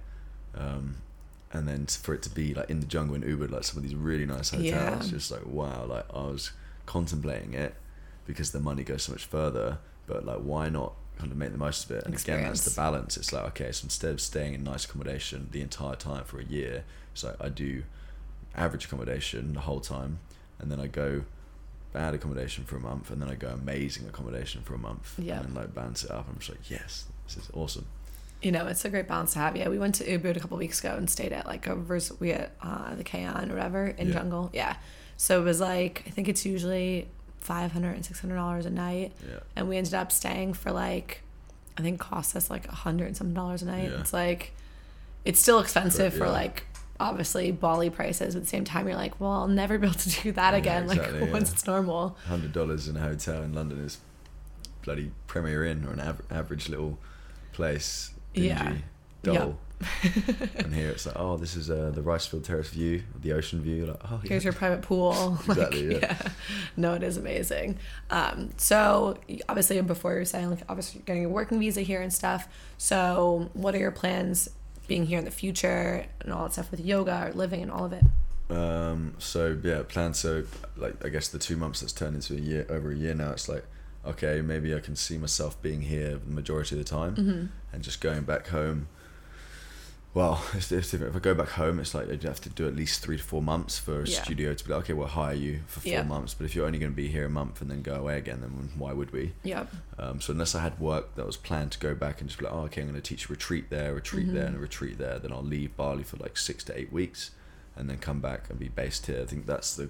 um, 0.54 0.98
and 1.54 1.66
then 1.66 1.86
for 1.86 2.14
it 2.14 2.22
to 2.24 2.30
be 2.30 2.54
like 2.54 2.70
in 2.70 2.82
the 2.82 2.86
jungle 2.86 3.16
in 3.16 3.22
Ubud, 3.22 3.52
like 3.52 3.64
some 3.64 3.78
of 3.78 3.84
these 3.84 3.96
really 3.96 4.26
nice 4.26 4.50
hotels. 4.50 4.66
Yeah. 4.66 5.00
Just 5.10 5.32
like 5.32 5.46
wow, 5.46 5.86
like 5.86 6.04
I 6.14 6.24
was 6.24 6.52
contemplating 6.86 7.54
it 7.54 7.76
because 8.26 8.52
the 8.52 8.60
money 8.60 8.84
goes 8.84 9.04
so 9.04 9.14
much 9.14 9.28
further. 9.28 9.78
But 10.08 10.26
like, 10.26 10.40
why 10.40 10.68
not 10.68 10.92
kind 11.20 11.32
of 11.32 11.38
make 11.38 11.54
the 11.54 11.58
most 11.58 11.86
of 11.86 11.92
it? 11.92 12.04
And 12.04 12.14
again, 12.14 12.44
that's 12.44 12.66
the 12.66 12.76
balance. 12.76 13.16
It's 13.16 13.32
like 13.32 13.46
okay, 13.46 13.72
so 13.72 13.86
instead 13.86 14.12
of 14.12 14.20
staying 14.20 14.56
in 14.56 14.66
nice 14.66 14.84
accommodation 14.84 15.48
the 15.54 15.62
entire 15.62 15.96
time 15.96 16.26
for 16.26 16.42
a 16.42 16.44
year, 16.44 16.84
so 17.14 17.38
I 17.40 17.48
do 17.48 17.84
average 18.58 18.84
accommodation 18.84 19.54
the 19.54 19.62
whole 19.62 19.80
time, 19.80 20.20
and 20.60 20.72
then 20.72 20.80
I 20.80 20.88
go 20.88 21.24
bad 21.94 22.14
accommodation 22.14 22.64
for 22.66 22.76
a 22.78 22.80
month, 22.80 23.10
and 23.12 23.22
then 23.22 23.30
I 23.30 23.36
go 23.36 23.48
amazing 23.50 24.08
accommodation 24.08 24.62
for 24.62 24.74
a 24.76 24.78
month, 24.78 25.14
Yeah. 25.18 25.40
and 25.40 25.56
like 25.56 25.74
balance 25.74 26.04
it 26.04 26.12
up. 26.12 26.28
I'm 26.30 26.38
just 26.38 26.50
like, 26.50 26.70
yes, 26.70 27.06
this 27.26 27.38
is 27.38 27.50
awesome. 27.54 27.86
You 28.42 28.52
know, 28.52 28.68
it's 28.68 28.86
a 28.86 28.90
great 28.90 29.08
balance 29.08 29.34
to 29.34 29.40
have. 29.40 29.56
Yeah, 29.58 29.68
we 29.70 29.80
went 29.80 29.96
to 29.96 30.04
Ubud 30.06 30.38
a 30.38 30.40
couple 30.40 30.58
weeks 30.58 30.80
ago 30.80 30.96
and 30.96 31.10
stayed 31.10 31.34
at 31.34 31.48
like 31.48 31.66
a 31.66 31.76
res- 31.76 32.12
we 32.20 32.32
at 32.34 32.52
uh, 32.62 32.94
the 32.96 33.04
Kayon 33.04 33.50
or 33.50 33.54
whatever 33.56 33.88
in 33.88 34.08
Yeah. 34.10 34.14
jungle. 34.14 34.52
Yeah, 34.54 34.76
so 35.18 35.42
it 35.42 35.44
was 35.44 35.60
like 35.60 36.04
I 36.06 36.12
think 36.12 36.28
it's 36.28 36.46
usually 36.46 37.08
five 37.40 37.72
hundred 37.72 37.94
and 37.96 38.06
six 38.06 38.20
hundred 38.20 38.36
dollars 38.36 38.66
a 38.68 38.70
night. 38.70 39.14
Yeah, 39.28 39.40
and 39.56 39.68
we 39.68 39.78
ended 39.78 39.94
up 39.96 40.12
staying 40.12 40.54
for 40.54 40.72
like 40.72 41.24
I 41.78 41.82
think 41.82 42.00
cost 42.00 42.36
us 42.36 42.50
like 42.52 42.68
a 42.68 42.76
hundred 42.76 43.08
and 43.08 43.18
some 43.18 43.34
dollars 43.34 43.64
a 43.64 43.66
night. 43.66 43.90
Yeah. 43.90 44.02
It's 44.02 44.14
like 44.14 44.54
it's 45.26 45.40
still 45.40 45.60
expensive 45.60 46.14
For- 46.14 46.20
for 46.26 46.30
like 46.30 46.66
obviously 47.00 47.52
Bali 47.52 47.90
prices, 47.90 48.34
but 48.34 48.40
at 48.40 48.44
the 48.44 48.50
same 48.50 48.64
time 48.66 48.88
you're 48.88 48.98
like, 48.98 49.20
well, 49.20 49.32
I'll 49.32 49.48
never 49.48 49.78
be 49.78 49.88
able 49.88 49.98
to 50.00 50.10
do 50.22 50.32
that 50.34 50.52
Yeah, 50.54 50.58
again. 50.58 50.84
exactly, 50.84 51.20
like 51.22 51.32
once 51.34 51.52
it's 51.52 51.66
normal. 51.68 52.18
hundred 52.26 52.54
dollars 52.54 52.88
in 52.88 52.98
a 52.98 53.02
hotel 53.02 53.42
in 53.44 53.54
London 53.54 53.80
is 53.80 54.00
bloody 54.84 55.12
Premier 55.28 55.66
Inn 55.66 55.86
or 55.86 55.94
an 55.94 56.00
av- 56.00 56.22
average 56.32 56.70
little 56.70 56.98
place, 57.54 58.12
dingy, 58.34 58.48
Yeah. 58.48 58.76
dull. 59.24 59.58
and 60.58 60.74
here 60.74 60.90
it's 60.90 61.06
like, 61.06 61.16
oh, 61.20 61.38
this 61.38 61.56
is 61.56 61.70
uh, 61.70 61.92
the 61.94 62.02
Ricefield 62.02 62.44
Terrace 62.44 62.70
view, 62.70 63.04
the 63.22 63.32
ocean 63.34 63.62
view. 63.62 63.86
Like, 63.86 64.00
oh, 64.06 64.20
yeah. 64.24 64.30
Here's 64.30 64.44
your 64.44 64.54
private 64.54 64.82
pool. 64.82 65.38
Like, 65.48 65.58
Exactly, 65.58 66.00
yeah. 66.00 66.18
No, 66.76 66.96
it 66.96 67.04
is 67.04 67.18
amazing. 67.18 67.78
Um, 68.10 68.50
so 68.58 69.18
obviously 69.48 69.80
before 69.82 70.14
you 70.14 70.18
were 70.20 70.26
saying 70.26 70.50
like 70.50 70.62
obviously 70.68 70.98
you're 71.00 71.06
getting 71.06 71.26
a 71.26 71.30
working 71.30 71.60
visa 71.60 71.82
here 71.82 72.02
and 72.02 72.12
stuff. 72.12 72.48
So 72.80 73.52
what 73.54 73.76
are 73.76 73.80
your 73.80 73.92
plans 73.92 74.50
being 74.88 75.06
here 75.06 75.20
in 75.20 75.26
the 75.26 75.32
future 75.32 76.06
and 76.22 76.32
all 76.34 76.44
that 76.44 76.54
stuff 76.54 76.72
with 76.72 76.80
yoga 76.80 77.28
or 77.28 77.34
living 77.34 77.62
and 77.62 77.72
all 77.72 77.86
of 77.86 77.94
it? 77.94 78.04
Um, 78.50 79.16
so 79.18 79.58
yeah, 79.64 79.84
plan. 79.84 80.14
So 80.14 80.44
like, 80.78 81.04
I 81.06 81.10
guess 81.10 81.28
the 81.28 81.40
two 81.40 81.58
months 81.58 81.82
that's 81.82 81.94
turned 81.94 82.16
into 82.16 82.34
a 82.36 82.40
year, 82.40 82.66
over 82.70 82.92
a 82.92 82.96
year 82.96 83.14
now. 83.14 83.32
It's 83.32 83.50
like, 83.50 83.66
okay, 84.06 84.42
maybe 84.42 84.74
I 84.76 84.80
can 84.80 84.96
see 84.96 85.18
myself 85.18 85.62
being 85.62 85.82
here 85.82 86.18
the 86.18 86.32
majority 86.34 86.76
of 86.76 86.80
the 86.80 86.90
time, 86.90 87.16
Mm-hmm. 87.16 87.46
and 87.74 87.84
just 87.84 88.00
going 88.02 88.24
back 88.24 88.48
home. 88.48 88.88
Well, 90.18 90.42
if, 90.56 90.72
if, 90.72 90.96
if 90.96 91.16
I 91.16 91.20
go 91.20 91.36
back 91.36 91.50
home, 91.50 91.80
it's 91.80 91.94
like 91.94 92.08
you'd 92.10 92.24
have 92.24 92.42
to 92.42 92.50
do 92.50 92.68
at 92.68 92.76
least 92.76 93.04
three 93.04 93.18
to 93.18 93.24
four 93.24 93.44
months 93.44 93.78
for 93.78 94.02
a 94.02 94.08
Yeah. 94.08 94.24
studio 94.24 94.56
to 94.56 94.66
be 94.66 94.74
like, 94.74 94.86
okay, 94.86 94.94
we'll 94.94 95.06
hire 95.06 95.36
you 95.36 95.60
for 95.68 95.80
four 95.82 95.92
Yeah. 95.92 96.02
months. 96.02 96.34
But 96.34 96.46
if 96.46 96.56
you're 96.56 96.66
only 96.66 96.80
going 96.80 96.92
to 96.92 96.96
be 96.96 97.08
here 97.10 97.26
a 97.26 97.30
month 97.30 97.62
and 97.62 97.70
then 97.70 97.84
go 97.84 97.94
away 97.94 98.18
again, 98.18 98.42
then 98.42 98.72
why 98.76 98.94
would 98.94 99.12
we? 99.14 99.34
Yep. 99.44 99.72
Um, 100.00 100.20
so 100.20 100.34
unless 100.34 100.56
I 100.56 100.62
had 100.62 100.80
work 100.80 101.14
that 101.18 101.28
was 101.28 101.38
planned 101.38 101.72
to 101.74 101.80
go 101.80 101.94
back 101.94 102.20
and 102.20 102.30
just 102.32 102.40
be 102.40 102.46
like, 102.46 102.54
oh, 102.56 102.62
okay, 102.62 102.82
I'm 102.82 102.88
going 102.88 103.00
to 103.00 103.08
teach 103.08 103.30
a 103.30 103.32
retreat 103.32 103.70
there, 103.70 103.94
retreat 103.94 104.34
there, 104.34 104.48
and 104.48 104.56
a 104.56 104.60
retreat 104.60 104.98
there, 104.98 105.20
then 105.20 105.32
I'll 105.32 105.44
leave 105.44 105.78
Bali 105.78 106.02
for 106.02 106.18
like 106.18 106.36
six 106.36 106.64
to 106.64 106.76
eight 106.80 106.92
weeks, 106.92 107.30
and 107.76 107.88
then 107.88 108.00
come 108.00 108.20
back 108.20 108.50
and 108.50 108.58
be 108.58 108.70
based 108.70 109.06
here. 109.06 109.22
I 109.22 109.26
think 109.26 109.46
that's 109.46 109.76
the 109.76 109.90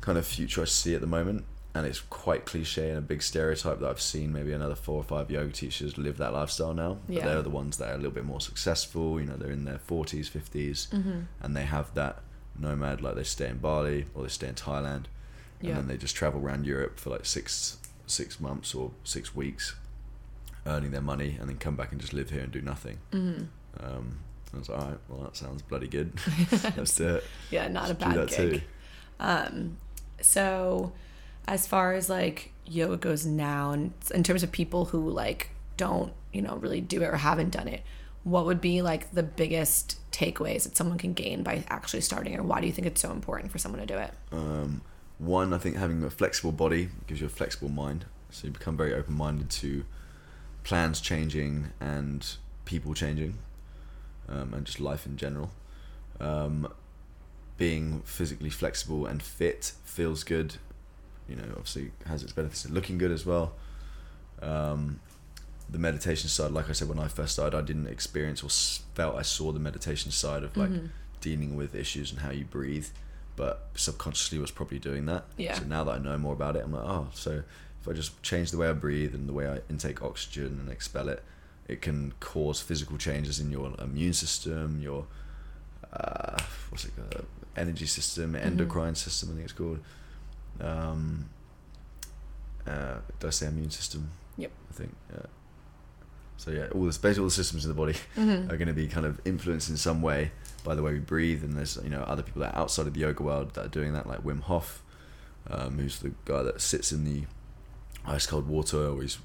kind 0.00 0.16
of 0.16 0.26
future 0.26 0.62
I 0.62 0.64
see 0.64 0.94
at 0.94 1.02
the 1.02 1.06
moment, 1.06 1.44
and 1.74 1.86
it's 1.86 2.00
quite 2.00 2.44
cliche 2.44 2.88
and 2.90 2.98
a 2.98 3.02
big 3.02 3.22
stereotype 3.22 3.80
that 3.80 3.88
I've 3.88 4.00
seen. 4.00 4.32
Maybe 4.32 4.52
another 4.52 4.74
four 4.74 4.96
or 4.96 5.02
five 5.04 5.30
yoga 5.30 5.52
teachers 5.52 5.96
live 5.96 6.18
that 6.18 6.32
lifestyle 6.34 6.74
now, 6.74 6.98
but 7.06 7.16
Yeah. 7.16 7.24
they're 7.24 7.42
the 7.42 7.50
ones 7.50 7.78
that 7.78 7.90
are 7.90 7.94
a 7.94 7.96
little 7.96 8.10
bit 8.10 8.24
more 8.26 8.40
successful. 8.40 9.18
You 9.20 9.26
know, 9.26 9.36
they're 9.36 9.50
in 9.50 9.64
their 9.64 9.78
forties, 9.78 10.28
fifties, 10.28 10.88
Mm-hmm. 10.92 11.20
and 11.40 11.56
they 11.56 11.64
have 11.64 11.94
that 11.94 12.22
nomad, 12.58 13.00
like 13.00 13.14
they 13.14 13.24
stay 13.24 13.48
in 13.48 13.58
Bali 13.58 14.04
or 14.14 14.22
they 14.24 14.28
stay 14.28 14.48
in 14.48 14.54
Thailand, 14.54 15.04
and 15.60 15.68
Yeah. 15.68 15.74
then 15.76 15.88
they 15.88 15.96
just 15.96 16.14
travel 16.14 16.40
around 16.40 16.66
Europe 16.66 16.98
for 17.00 17.10
like 17.10 17.24
six 17.26 17.78
six 18.06 18.38
months 18.38 18.74
or 18.74 18.90
six 19.04 19.34
weeks, 19.34 19.74
earning 20.66 20.90
their 20.90 21.00
money, 21.00 21.38
and 21.40 21.48
then 21.48 21.56
come 21.56 21.76
back 21.76 21.92
and 21.92 22.00
just 22.00 22.12
live 22.12 22.28
here 22.30 22.40
and 22.42 22.52
do 22.52 22.60
nothing. 22.60 22.98
Mm-hmm. 23.12 23.44
Um, 23.82 24.18
I 24.54 24.58
was 24.58 24.68
like, 24.68 24.78
all 24.78 24.88
right, 24.88 24.98
well 25.08 25.20
that 25.22 25.36
sounds 25.36 25.62
bloody 25.62 25.88
good. 25.88 26.12
Let's 26.76 26.94
do 26.96 27.08
it. 27.16 27.24
Yeah, 27.50 27.68
not 27.68 27.84
a 27.90 27.94
Let's 27.94 28.36
do 28.36 28.42
bad 28.42 28.52
gig. 28.52 28.62
Um, 29.18 29.78
so 30.20 30.92
as 31.46 31.66
far 31.66 31.92
as 31.94 32.08
like 32.08 32.52
yoga 32.66 32.96
goes 32.96 33.26
now, 33.26 33.72
and 33.72 33.92
in 34.14 34.22
terms 34.22 34.42
of 34.42 34.52
people 34.52 34.86
who 34.86 35.10
like 35.10 35.50
don't, 35.76 36.12
you 36.32 36.42
know, 36.42 36.56
really 36.56 36.80
do 36.80 37.02
it 37.02 37.06
or 37.06 37.16
haven't 37.16 37.50
done 37.50 37.68
it, 37.68 37.82
what 38.24 38.46
would 38.46 38.60
be 38.60 38.82
like 38.82 39.12
the 39.12 39.22
biggest 39.22 39.98
takeaways 40.12 40.64
that 40.64 40.76
someone 40.76 40.98
can 40.98 41.12
gain 41.12 41.42
by 41.42 41.64
actually 41.68 42.00
starting, 42.00 42.38
or 42.38 42.42
why 42.42 42.60
do 42.60 42.66
you 42.66 42.72
think 42.72 42.86
it's 42.86 43.00
so 43.00 43.10
important 43.10 43.50
for 43.50 43.58
someone 43.58 43.80
to 43.80 43.86
do 43.86 43.98
it? 43.98 44.12
Um, 44.30 44.82
one, 45.18 45.52
I 45.52 45.58
think 45.58 45.76
having 45.76 46.04
a 46.04 46.10
flexible 46.10 46.52
body 46.52 46.88
gives 47.06 47.20
you 47.20 47.26
a 47.26 47.30
flexible 47.30 47.68
mind, 47.68 48.04
so 48.30 48.46
you 48.46 48.52
become 48.52 48.76
very 48.76 48.94
open 48.94 49.14
minded 49.14 49.50
to 49.50 49.84
plans 50.64 51.00
changing 51.00 51.70
and 51.80 52.36
people 52.64 52.94
changing, 52.94 53.38
um, 54.28 54.54
and 54.54 54.64
just 54.64 54.80
life 54.80 55.06
in 55.06 55.16
general. 55.16 55.50
Um, 56.20 56.68
being 57.58 58.02
physically 58.04 58.50
flexible 58.50 59.06
and 59.06 59.22
fit 59.22 59.72
feels 59.84 60.24
good. 60.24 60.56
You 61.32 61.38
know, 61.42 61.48
obviously 61.56 61.90
has 62.06 62.22
its 62.22 62.32
benefits. 62.32 62.68
Looking 62.70 62.98
good 62.98 63.10
as 63.12 63.24
well. 63.26 63.54
Um, 64.40 65.00
the 65.70 65.78
meditation 65.78 66.28
side, 66.28 66.50
like 66.50 66.68
I 66.68 66.72
said, 66.72 66.88
when 66.88 66.98
I 66.98 67.08
first 67.08 67.32
started, 67.34 67.56
I 67.56 67.62
didn't 67.62 67.86
experience 67.86 68.42
or 68.42 68.50
felt 68.94 69.16
I 69.16 69.22
saw 69.22 69.52
the 69.52 69.60
meditation 69.60 70.10
side 70.10 70.42
of 70.42 70.56
like 70.56 70.70
Mm-hmm. 70.70 70.86
dealing 71.20 71.56
with 71.56 71.74
issues 71.74 72.10
and 72.10 72.20
how 72.20 72.30
you 72.30 72.44
breathe, 72.44 72.88
but 73.36 73.68
subconsciously 73.74 74.38
was 74.38 74.50
probably 74.50 74.78
doing 74.78 75.06
that. 75.06 75.24
Yeah. 75.38 75.54
So 75.58 75.64
now 75.64 75.84
that 75.84 75.92
I 75.92 75.98
know 75.98 76.18
more 76.18 76.34
about 76.34 76.56
it, 76.56 76.64
I'm 76.64 76.72
like, 76.72 76.84
oh, 76.84 77.08
so 77.14 77.42
if 77.80 77.88
I 77.88 77.92
just 77.92 78.20
change 78.22 78.50
the 78.50 78.58
way 78.58 78.68
I 78.68 78.72
breathe 78.72 79.14
and 79.14 79.28
the 79.28 79.32
way 79.32 79.48
I 79.48 79.60
intake 79.70 80.02
oxygen 80.02 80.58
and 80.60 80.68
expel 80.68 81.08
it, 81.08 81.22
it 81.68 81.80
can 81.80 82.12
cause 82.20 82.60
physical 82.60 82.98
changes 82.98 83.40
in 83.40 83.50
your 83.50 83.72
immune 83.80 84.12
system, 84.12 84.80
your 84.82 85.06
uh, 85.92 86.36
what's 86.70 86.84
it 86.84 86.92
called? 86.96 87.24
energy 87.56 87.86
system, 87.86 88.34
endocrine 88.34 88.94
system. 88.94 89.30
I 89.30 89.32
think 89.34 89.44
it's 89.44 89.52
called. 89.52 89.78
Um, 90.60 91.28
uh, 92.66 92.96
did 93.18 93.26
I 93.26 93.30
say 93.30 93.46
immune 93.46 93.70
system? 93.70 94.10
Yep. 94.36 94.50
I 94.70 94.74
think. 94.74 94.94
Yeah. 95.12 95.26
So 96.36 96.50
yeah, 96.50 96.66
all 96.74 96.80
the 96.82 96.86
basically 96.86 97.20
all 97.20 97.26
the 97.26 97.30
systems 97.30 97.64
in 97.64 97.70
the 97.70 97.74
body 97.74 97.94
are 98.16 98.56
going 98.56 98.66
to 98.66 98.72
be 98.72 98.88
kind 98.88 99.06
of 99.06 99.20
influenced 99.24 99.70
in 99.70 99.76
some 99.76 100.02
way 100.02 100.32
by 100.64 100.74
the 100.74 100.82
way 100.82 100.92
we 100.92 100.98
breathe. 100.98 101.44
And 101.44 101.56
there's 101.56 101.78
you 101.82 101.90
know 101.90 102.00
other 102.00 102.22
people 102.22 102.42
that 102.42 102.54
are 102.54 102.58
outside 102.62 102.86
of 102.86 102.94
the 102.94 103.00
yoga 103.00 103.22
world 103.22 103.54
that 103.54 103.64
are 103.66 103.68
doing 103.68 103.92
that, 103.92 104.06
like 104.06 104.24
Wim 104.24 104.40
Hof, 104.40 104.82
um, 105.48 105.78
who's 105.78 106.00
the 106.00 106.12
guy 106.24 106.42
that 106.42 106.60
sits 106.60 106.92
in 106.92 107.04
the 107.04 107.22
ice 108.04 108.26
cold 108.26 108.48
water. 108.48 108.88
Or 108.88 109.02
he's 109.02 109.18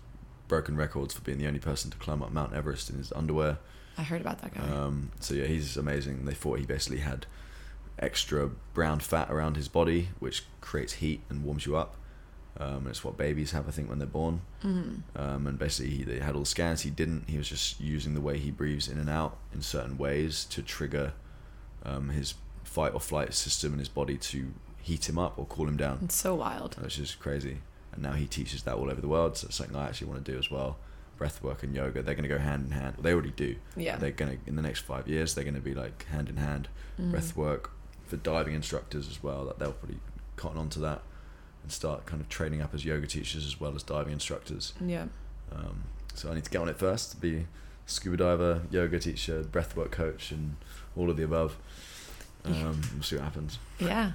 broken 0.47 0.77
records 0.77 1.13
for 1.13 1.21
being 1.21 1.37
the 1.37 1.47
only 1.47 1.59
person 1.59 1.91
to 1.91 1.97
climb 1.97 2.21
up 2.21 2.31
Mount 2.31 2.53
Everest 2.53 2.89
in 2.89 2.97
his 2.97 3.11
underwear. 3.13 3.57
I 3.97 4.03
heard 4.03 4.21
about 4.21 4.41
that 4.41 4.53
guy. 4.53 4.61
Um, 4.61 5.11
so 5.19 5.33
yeah, 5.33 5.45
he's 5.45 5.75
amazing. 5.75 6.25
They 6.25 6.33
thought 6.33 6.59
he 6.59 6.65
basically 6.65 6.99
had 6.99 7.25
extra 7.99 8.49
brown 8.73 8.99
fat 8.99 9.29
around 9.29 9.55
his 9.55 9.67
body, 9.67 10.09
which 10.19 10.45
creates 10.61 10.93
heat 10.93 11.21
and 11.29 11.43
warms 11.43 11.65
you 11.65 11.75
up. 11.75 11.95
Um, 12.59 12.87
it's 12.87 13.03
what 13.03 13.17
babies 13.17 13.51
have, 13.51 13.67
I 13.67 13.71
think, 13.71 13.89
when 13.89 13.99
they're 13.99 14.07
born. 14.07 14.41
Mm-hmm. 14.63 15.19
Um, 15.19 15.47
and 15.47 15.59
basically, 15.59 15.91
he, 15.91 16.03
they 16.03 16.19
had 16.19 16.33
all 16.33 16.41
the 16.41 16.47
scans. 16.47 16.81
He 16.81 16.89
didn't. 16.89 17.29
He 17.29 17.37
was 17.37 17.47
just 17.47 17.79
using 17.79 18.13
the 18.15 18.21
way 18.21 18.39
he 18.39 18.49
breathes 18.49 18.87
in 18.87 18.97
and 18.97 19.09
out 19.09 19.37
in 19.53 19.61
certain 19.61 19.97
ways 19.97 20.45
to 20.45 20.63
trigger 20.63 21.13
um, 21.85 22.09
his 22.09 22.33
fight 22.63 22.93
or 22.93 22.99
flight 22.99 23.33
system 23.33 23.73
in 23.73 23.79
his 23.79 23.89
body 23.89 24.17
to 24.17 24.53
heat 24.81 25.07
him 25.07 25.19
up 25.19 25.37
or 25.37 25.45
cool 25.45 25.67
him 25.67 25.77
down. 25.77 25.99
it's 26.03 26.15
so 26.15 26.35
wild. 26.35 26.75
Which 26.81 26.97
is 26.97 27.13
crazy. 27.15 27.59
And 27.91 28.01
now 28.01 28.13
he 28.13 28.25
teaches 28.25 28.63
that 28.63 28.75
all 28.75 28.89
over 28.89 29.01
the 29.01 29.07
world. 29.07 29.37
So 29.37 29.47
it's 29.47 29.55
something 29.57 29.75
I 29.75 29.87
actually 29.87 30.07
want 30.07 30.25
to 30.25 30.31
do 30.31 30.37
as 30.37 30.49
well. 30.49 30.77
Breath 31.17 31.41
work 31.43 31.63
and 31.63 31.75
yoga, 31.75 32.01
they're 32.03 32.15
going 32.15 32.29
to 32.29 32.35
go 32.35 32.37
hand 32.37 32.65
in 32.67 32.71
hand. 32.71 32.95
Well, 32.95 33.03
they 33.03 33.13
already 33.13 33.31
do. 33.31 33.55
Yeah. 33.75 33.97
They're 33.97 34.11
going 34.11 34.37
to, 34.37 34.49
in 34.49 34.55
the 34.55 34.61
next 34.61 34.81
five 34.81 35.07
years, 35.07 35.33
they're 35.33 35.43
going 35.43 35.55
to 35.55 35.61
be 35.61 35.73
like 35.73 36.05
hand 36.05 36.29
in 36.29 36.37
hand. 36.37 36.69
Mm-hmm. 36.99 37.11
Breath 37.11 37.35
work 37.35 37.71
for 38.07 38.17
diving 38.17 38.53
instructors 38.53 39.07
as 39.09 39.21
well. 39.21 39.45
That 39.45 39.59
they'll 39.59 39.73
probably 39.73 39.99
cotton 40.35 40.57
onto 40.57 40.79
that 40.81 41.01
and 41.63 41.71
start 41.71 42.05
kind 42.05 42.21
of 42.21 42.29
training 42.29 42.61
up 42.61 42.73
as 42.73 42.85
yoga 42.85 43.07
teachers 43.07 43.45
as 43.45 43.59
well 43.59 43.75
as 43.75 43.83
diving 43.83 44.13
instructors. 44.13 44.73
Yeah. 44.83 45.07
Um, 45.51 45.83
so 46.13 46.31
I 46.31 46.35
need 46.35 46.45
to 46.45 46.49
get 46.51 46.61
on 46.61 46.69
it 46.69 46.77
first. 46.77 47.11
to 47.11 47.17
Be 47.17 47.47
scuba 47.85 48.17
diver, 48.17 48.61
yoga 48.71 48.99
teacher, 48.99 49.43
breathwork 49.43 49.91
coach, 49.91 50.31
and 50.31 50.55
all 50.95 51.09
of 51.09 51.17
the 51.17 51.23
above. 51.23 51.57
Um, 52.45 52.81
we'll 52.93 53.03
see 53.03 53.15
what 53.15 53.25
happens. 53.25 53.59
Yeah. 53.79 54.11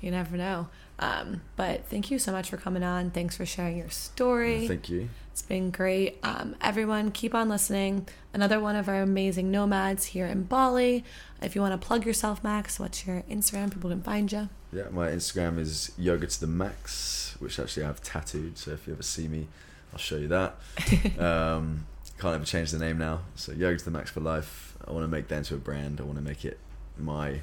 You 0.00 0.10
never 0.10 0.36
know. 0.36 0.68
Um, 0.98 1.40
but 1.56 1.86
thank 1.86 2.10
you 2.10 2.18
so 2.18 2.30
much 2.32 2.50
for 2.50 2.56
coming 2.56 2.82
on. 2.82 3.10
Thanks 3.10 3.36
for 3.36 3.46
sharing 3.46 3.78
your 3.78 3.88
story. 3.90 4.68
Thank 4.68 4.88
you. 4.90 5.08
It's 5.32 5.42
been 5.42 5.70
great. 5.70 6.18
Um, 6.22 6.56
everyone, 6.60 7.10
keep 7.10 7.34
on 7.34 7.48
listening. 7.48 8.06
Another 8.34 8.60
one 8.60 8.76
of 8.76 8.88
our 8.88 9.00
amazing 9.00 9.50
nomads 9.50 10.06
here 10.06 10.26
in 10.26 10.42
Bali. 10.44 11.04
If 11.40 11.54
you 11.54 11.62
want 11.62 11.80
to 11.80 11.86
plug 11.86 12.04
yourself, 12.04 12.44
Max, 12.44 12.78
what's 12.78 13.06
your 13.06 13.22
Instagram? 13.30 13.72
People 13.72 13.90
can 13.90 14.02
find 14.02 14.30
you. 14.30 14.48
Yeah, 14.72 14.88
my 14.90 15.08
Instagram 15.08 15.58
is 15.58 15.92
yoga 15.96 16.26
to 16.26 16.40
the 16.40 16.46
max, 16.46 17.36
which 17.38 17.58
actually 17.58 17.84
I 17.84 17.86
have 17.86 18.02
tattooed. 18.02 18.58
So 18.58 18.72
if 18.72 18.86
you 18.86 18.92
ever 18.92 19.02
see 19.02 19.28
me, 19.28 19.48
I'll 19.92 19.98
show 19.98 20.16
you 20.16 20.28
that. 20.28 20.56
um, 21.18 21.86
can't 22.18 22.34
ever 22.34 22.44
change 22.44 22.70
the 22.70 22.78
name 22.78 22.98
now. 22.98 23.20
So 23.34 23.52
yoga 23.52 23.78
to 23.78 23.84
the 23.84 23.90
max 23.90 24.10
for 24.10 24.20
life. 24.20 24.76
I 24.86 24.92
want 24.92 25.04
to 25.04 25.08
make 25.08 25.28
that 25.28 25.38
into 25.38 25.54
a 25.54 25.58
brand. 25.58 26.00
I 26.00 26.04
want 26.04 26.18
to 26.18 26.24
make 26.24 26.44
it 26.44 26.58
my, 26.98 27.40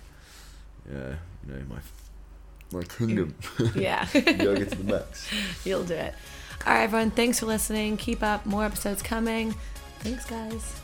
yeah, 0.87 1.15
you 1.45 1.53
know, 1.53 1.61
my 1.67 1.79
my 2.71 2.83
kingdom. 2.83 3.35
Yeah. 3.75 4.07
yoga 4.13 4.65
to 4.65 4.75
the 4.75 4.83
max. 4.83 5.29
You'll 5.65 5.83
do 5.83 5.93
it. 5.93 6.13
All 6.65 6.73
right, 6.73 6.83
everyone. 6.83 7.11
Thanks 7.11 7.39
for 7.39 7.45
listening. 7.45 7.97
Keep 7.97 8.23
up. 8.23 8.45
More 8.45 8.65
episodes 8.65 9.01
coming. 9.01 9.53
Thanks, 9.99 10.25
guys. 10.25 10.79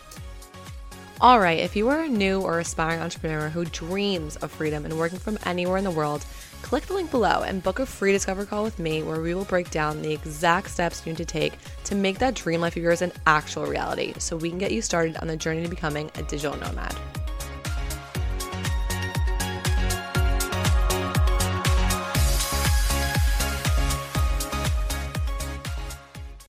All 1.21 1.39
right, 1.39 1.59
if 1.59 1.75
you 1.75 1.87
are 1.87 2.01
a 2.01 2.09
new 2.09 2.41
or 2.41 2.59
aspiring 2.59 2.99
entrepreneur 2.99 3.47
who 3.47 3.63
dreams 3.65 4.35
of 4.37 4.51
freedom 4.51 4.83
and 4.83 4.97
working 4.97 5.19
from 5.19 5.37
anywhere 5.45 5.77
in 5.77 5.85
the 5.85 5.91
world, 5.91 6.25
click 6.61 6.85
the 6.85 6.93
link 6.93 7.11
below 7.11 7.43
and 7.43 7.63
book 7.63 7.79
a 7.79 7.85
free 7.85 8.11
discover 8.11 8.45
call 8.45 8.63
with 8.63 8.77
me 8.77 9.03
where 9.03 9.21
we 9.21 9.33
will 9.33 9.45
break 9.45 9.69
down 9.69 10.01
the 10.01 10.11
exact 10.11 10.69
steps 10.69 11.05
you 11.05 11.13
need 11.13 11.17
to 11.17 11.25
take 11.25 11.53
to 11.85 11.95
make 11.95 12.19
that 12.19 12.33
dream 12.33 12.59
life 12.59 12.75
of 12.75 12.83
yours 12.83 13.01
an 13.01 13.11
actual 13.25 13.65
reality 13.65 14.13
so 14.17 14.35
we 14.35 14.49
can 14.49 14.57
get 14.57 14.73
you 14.73 14.81
started 14.81 15.15
on 15.17 15.27
the 15.27 15.37
journey 15.37 15.63
to 15.63 15.69
becoming 15.69 16.11
a 16.15 16.23
digital 16.23 16.57
nomad. 16.57 16.95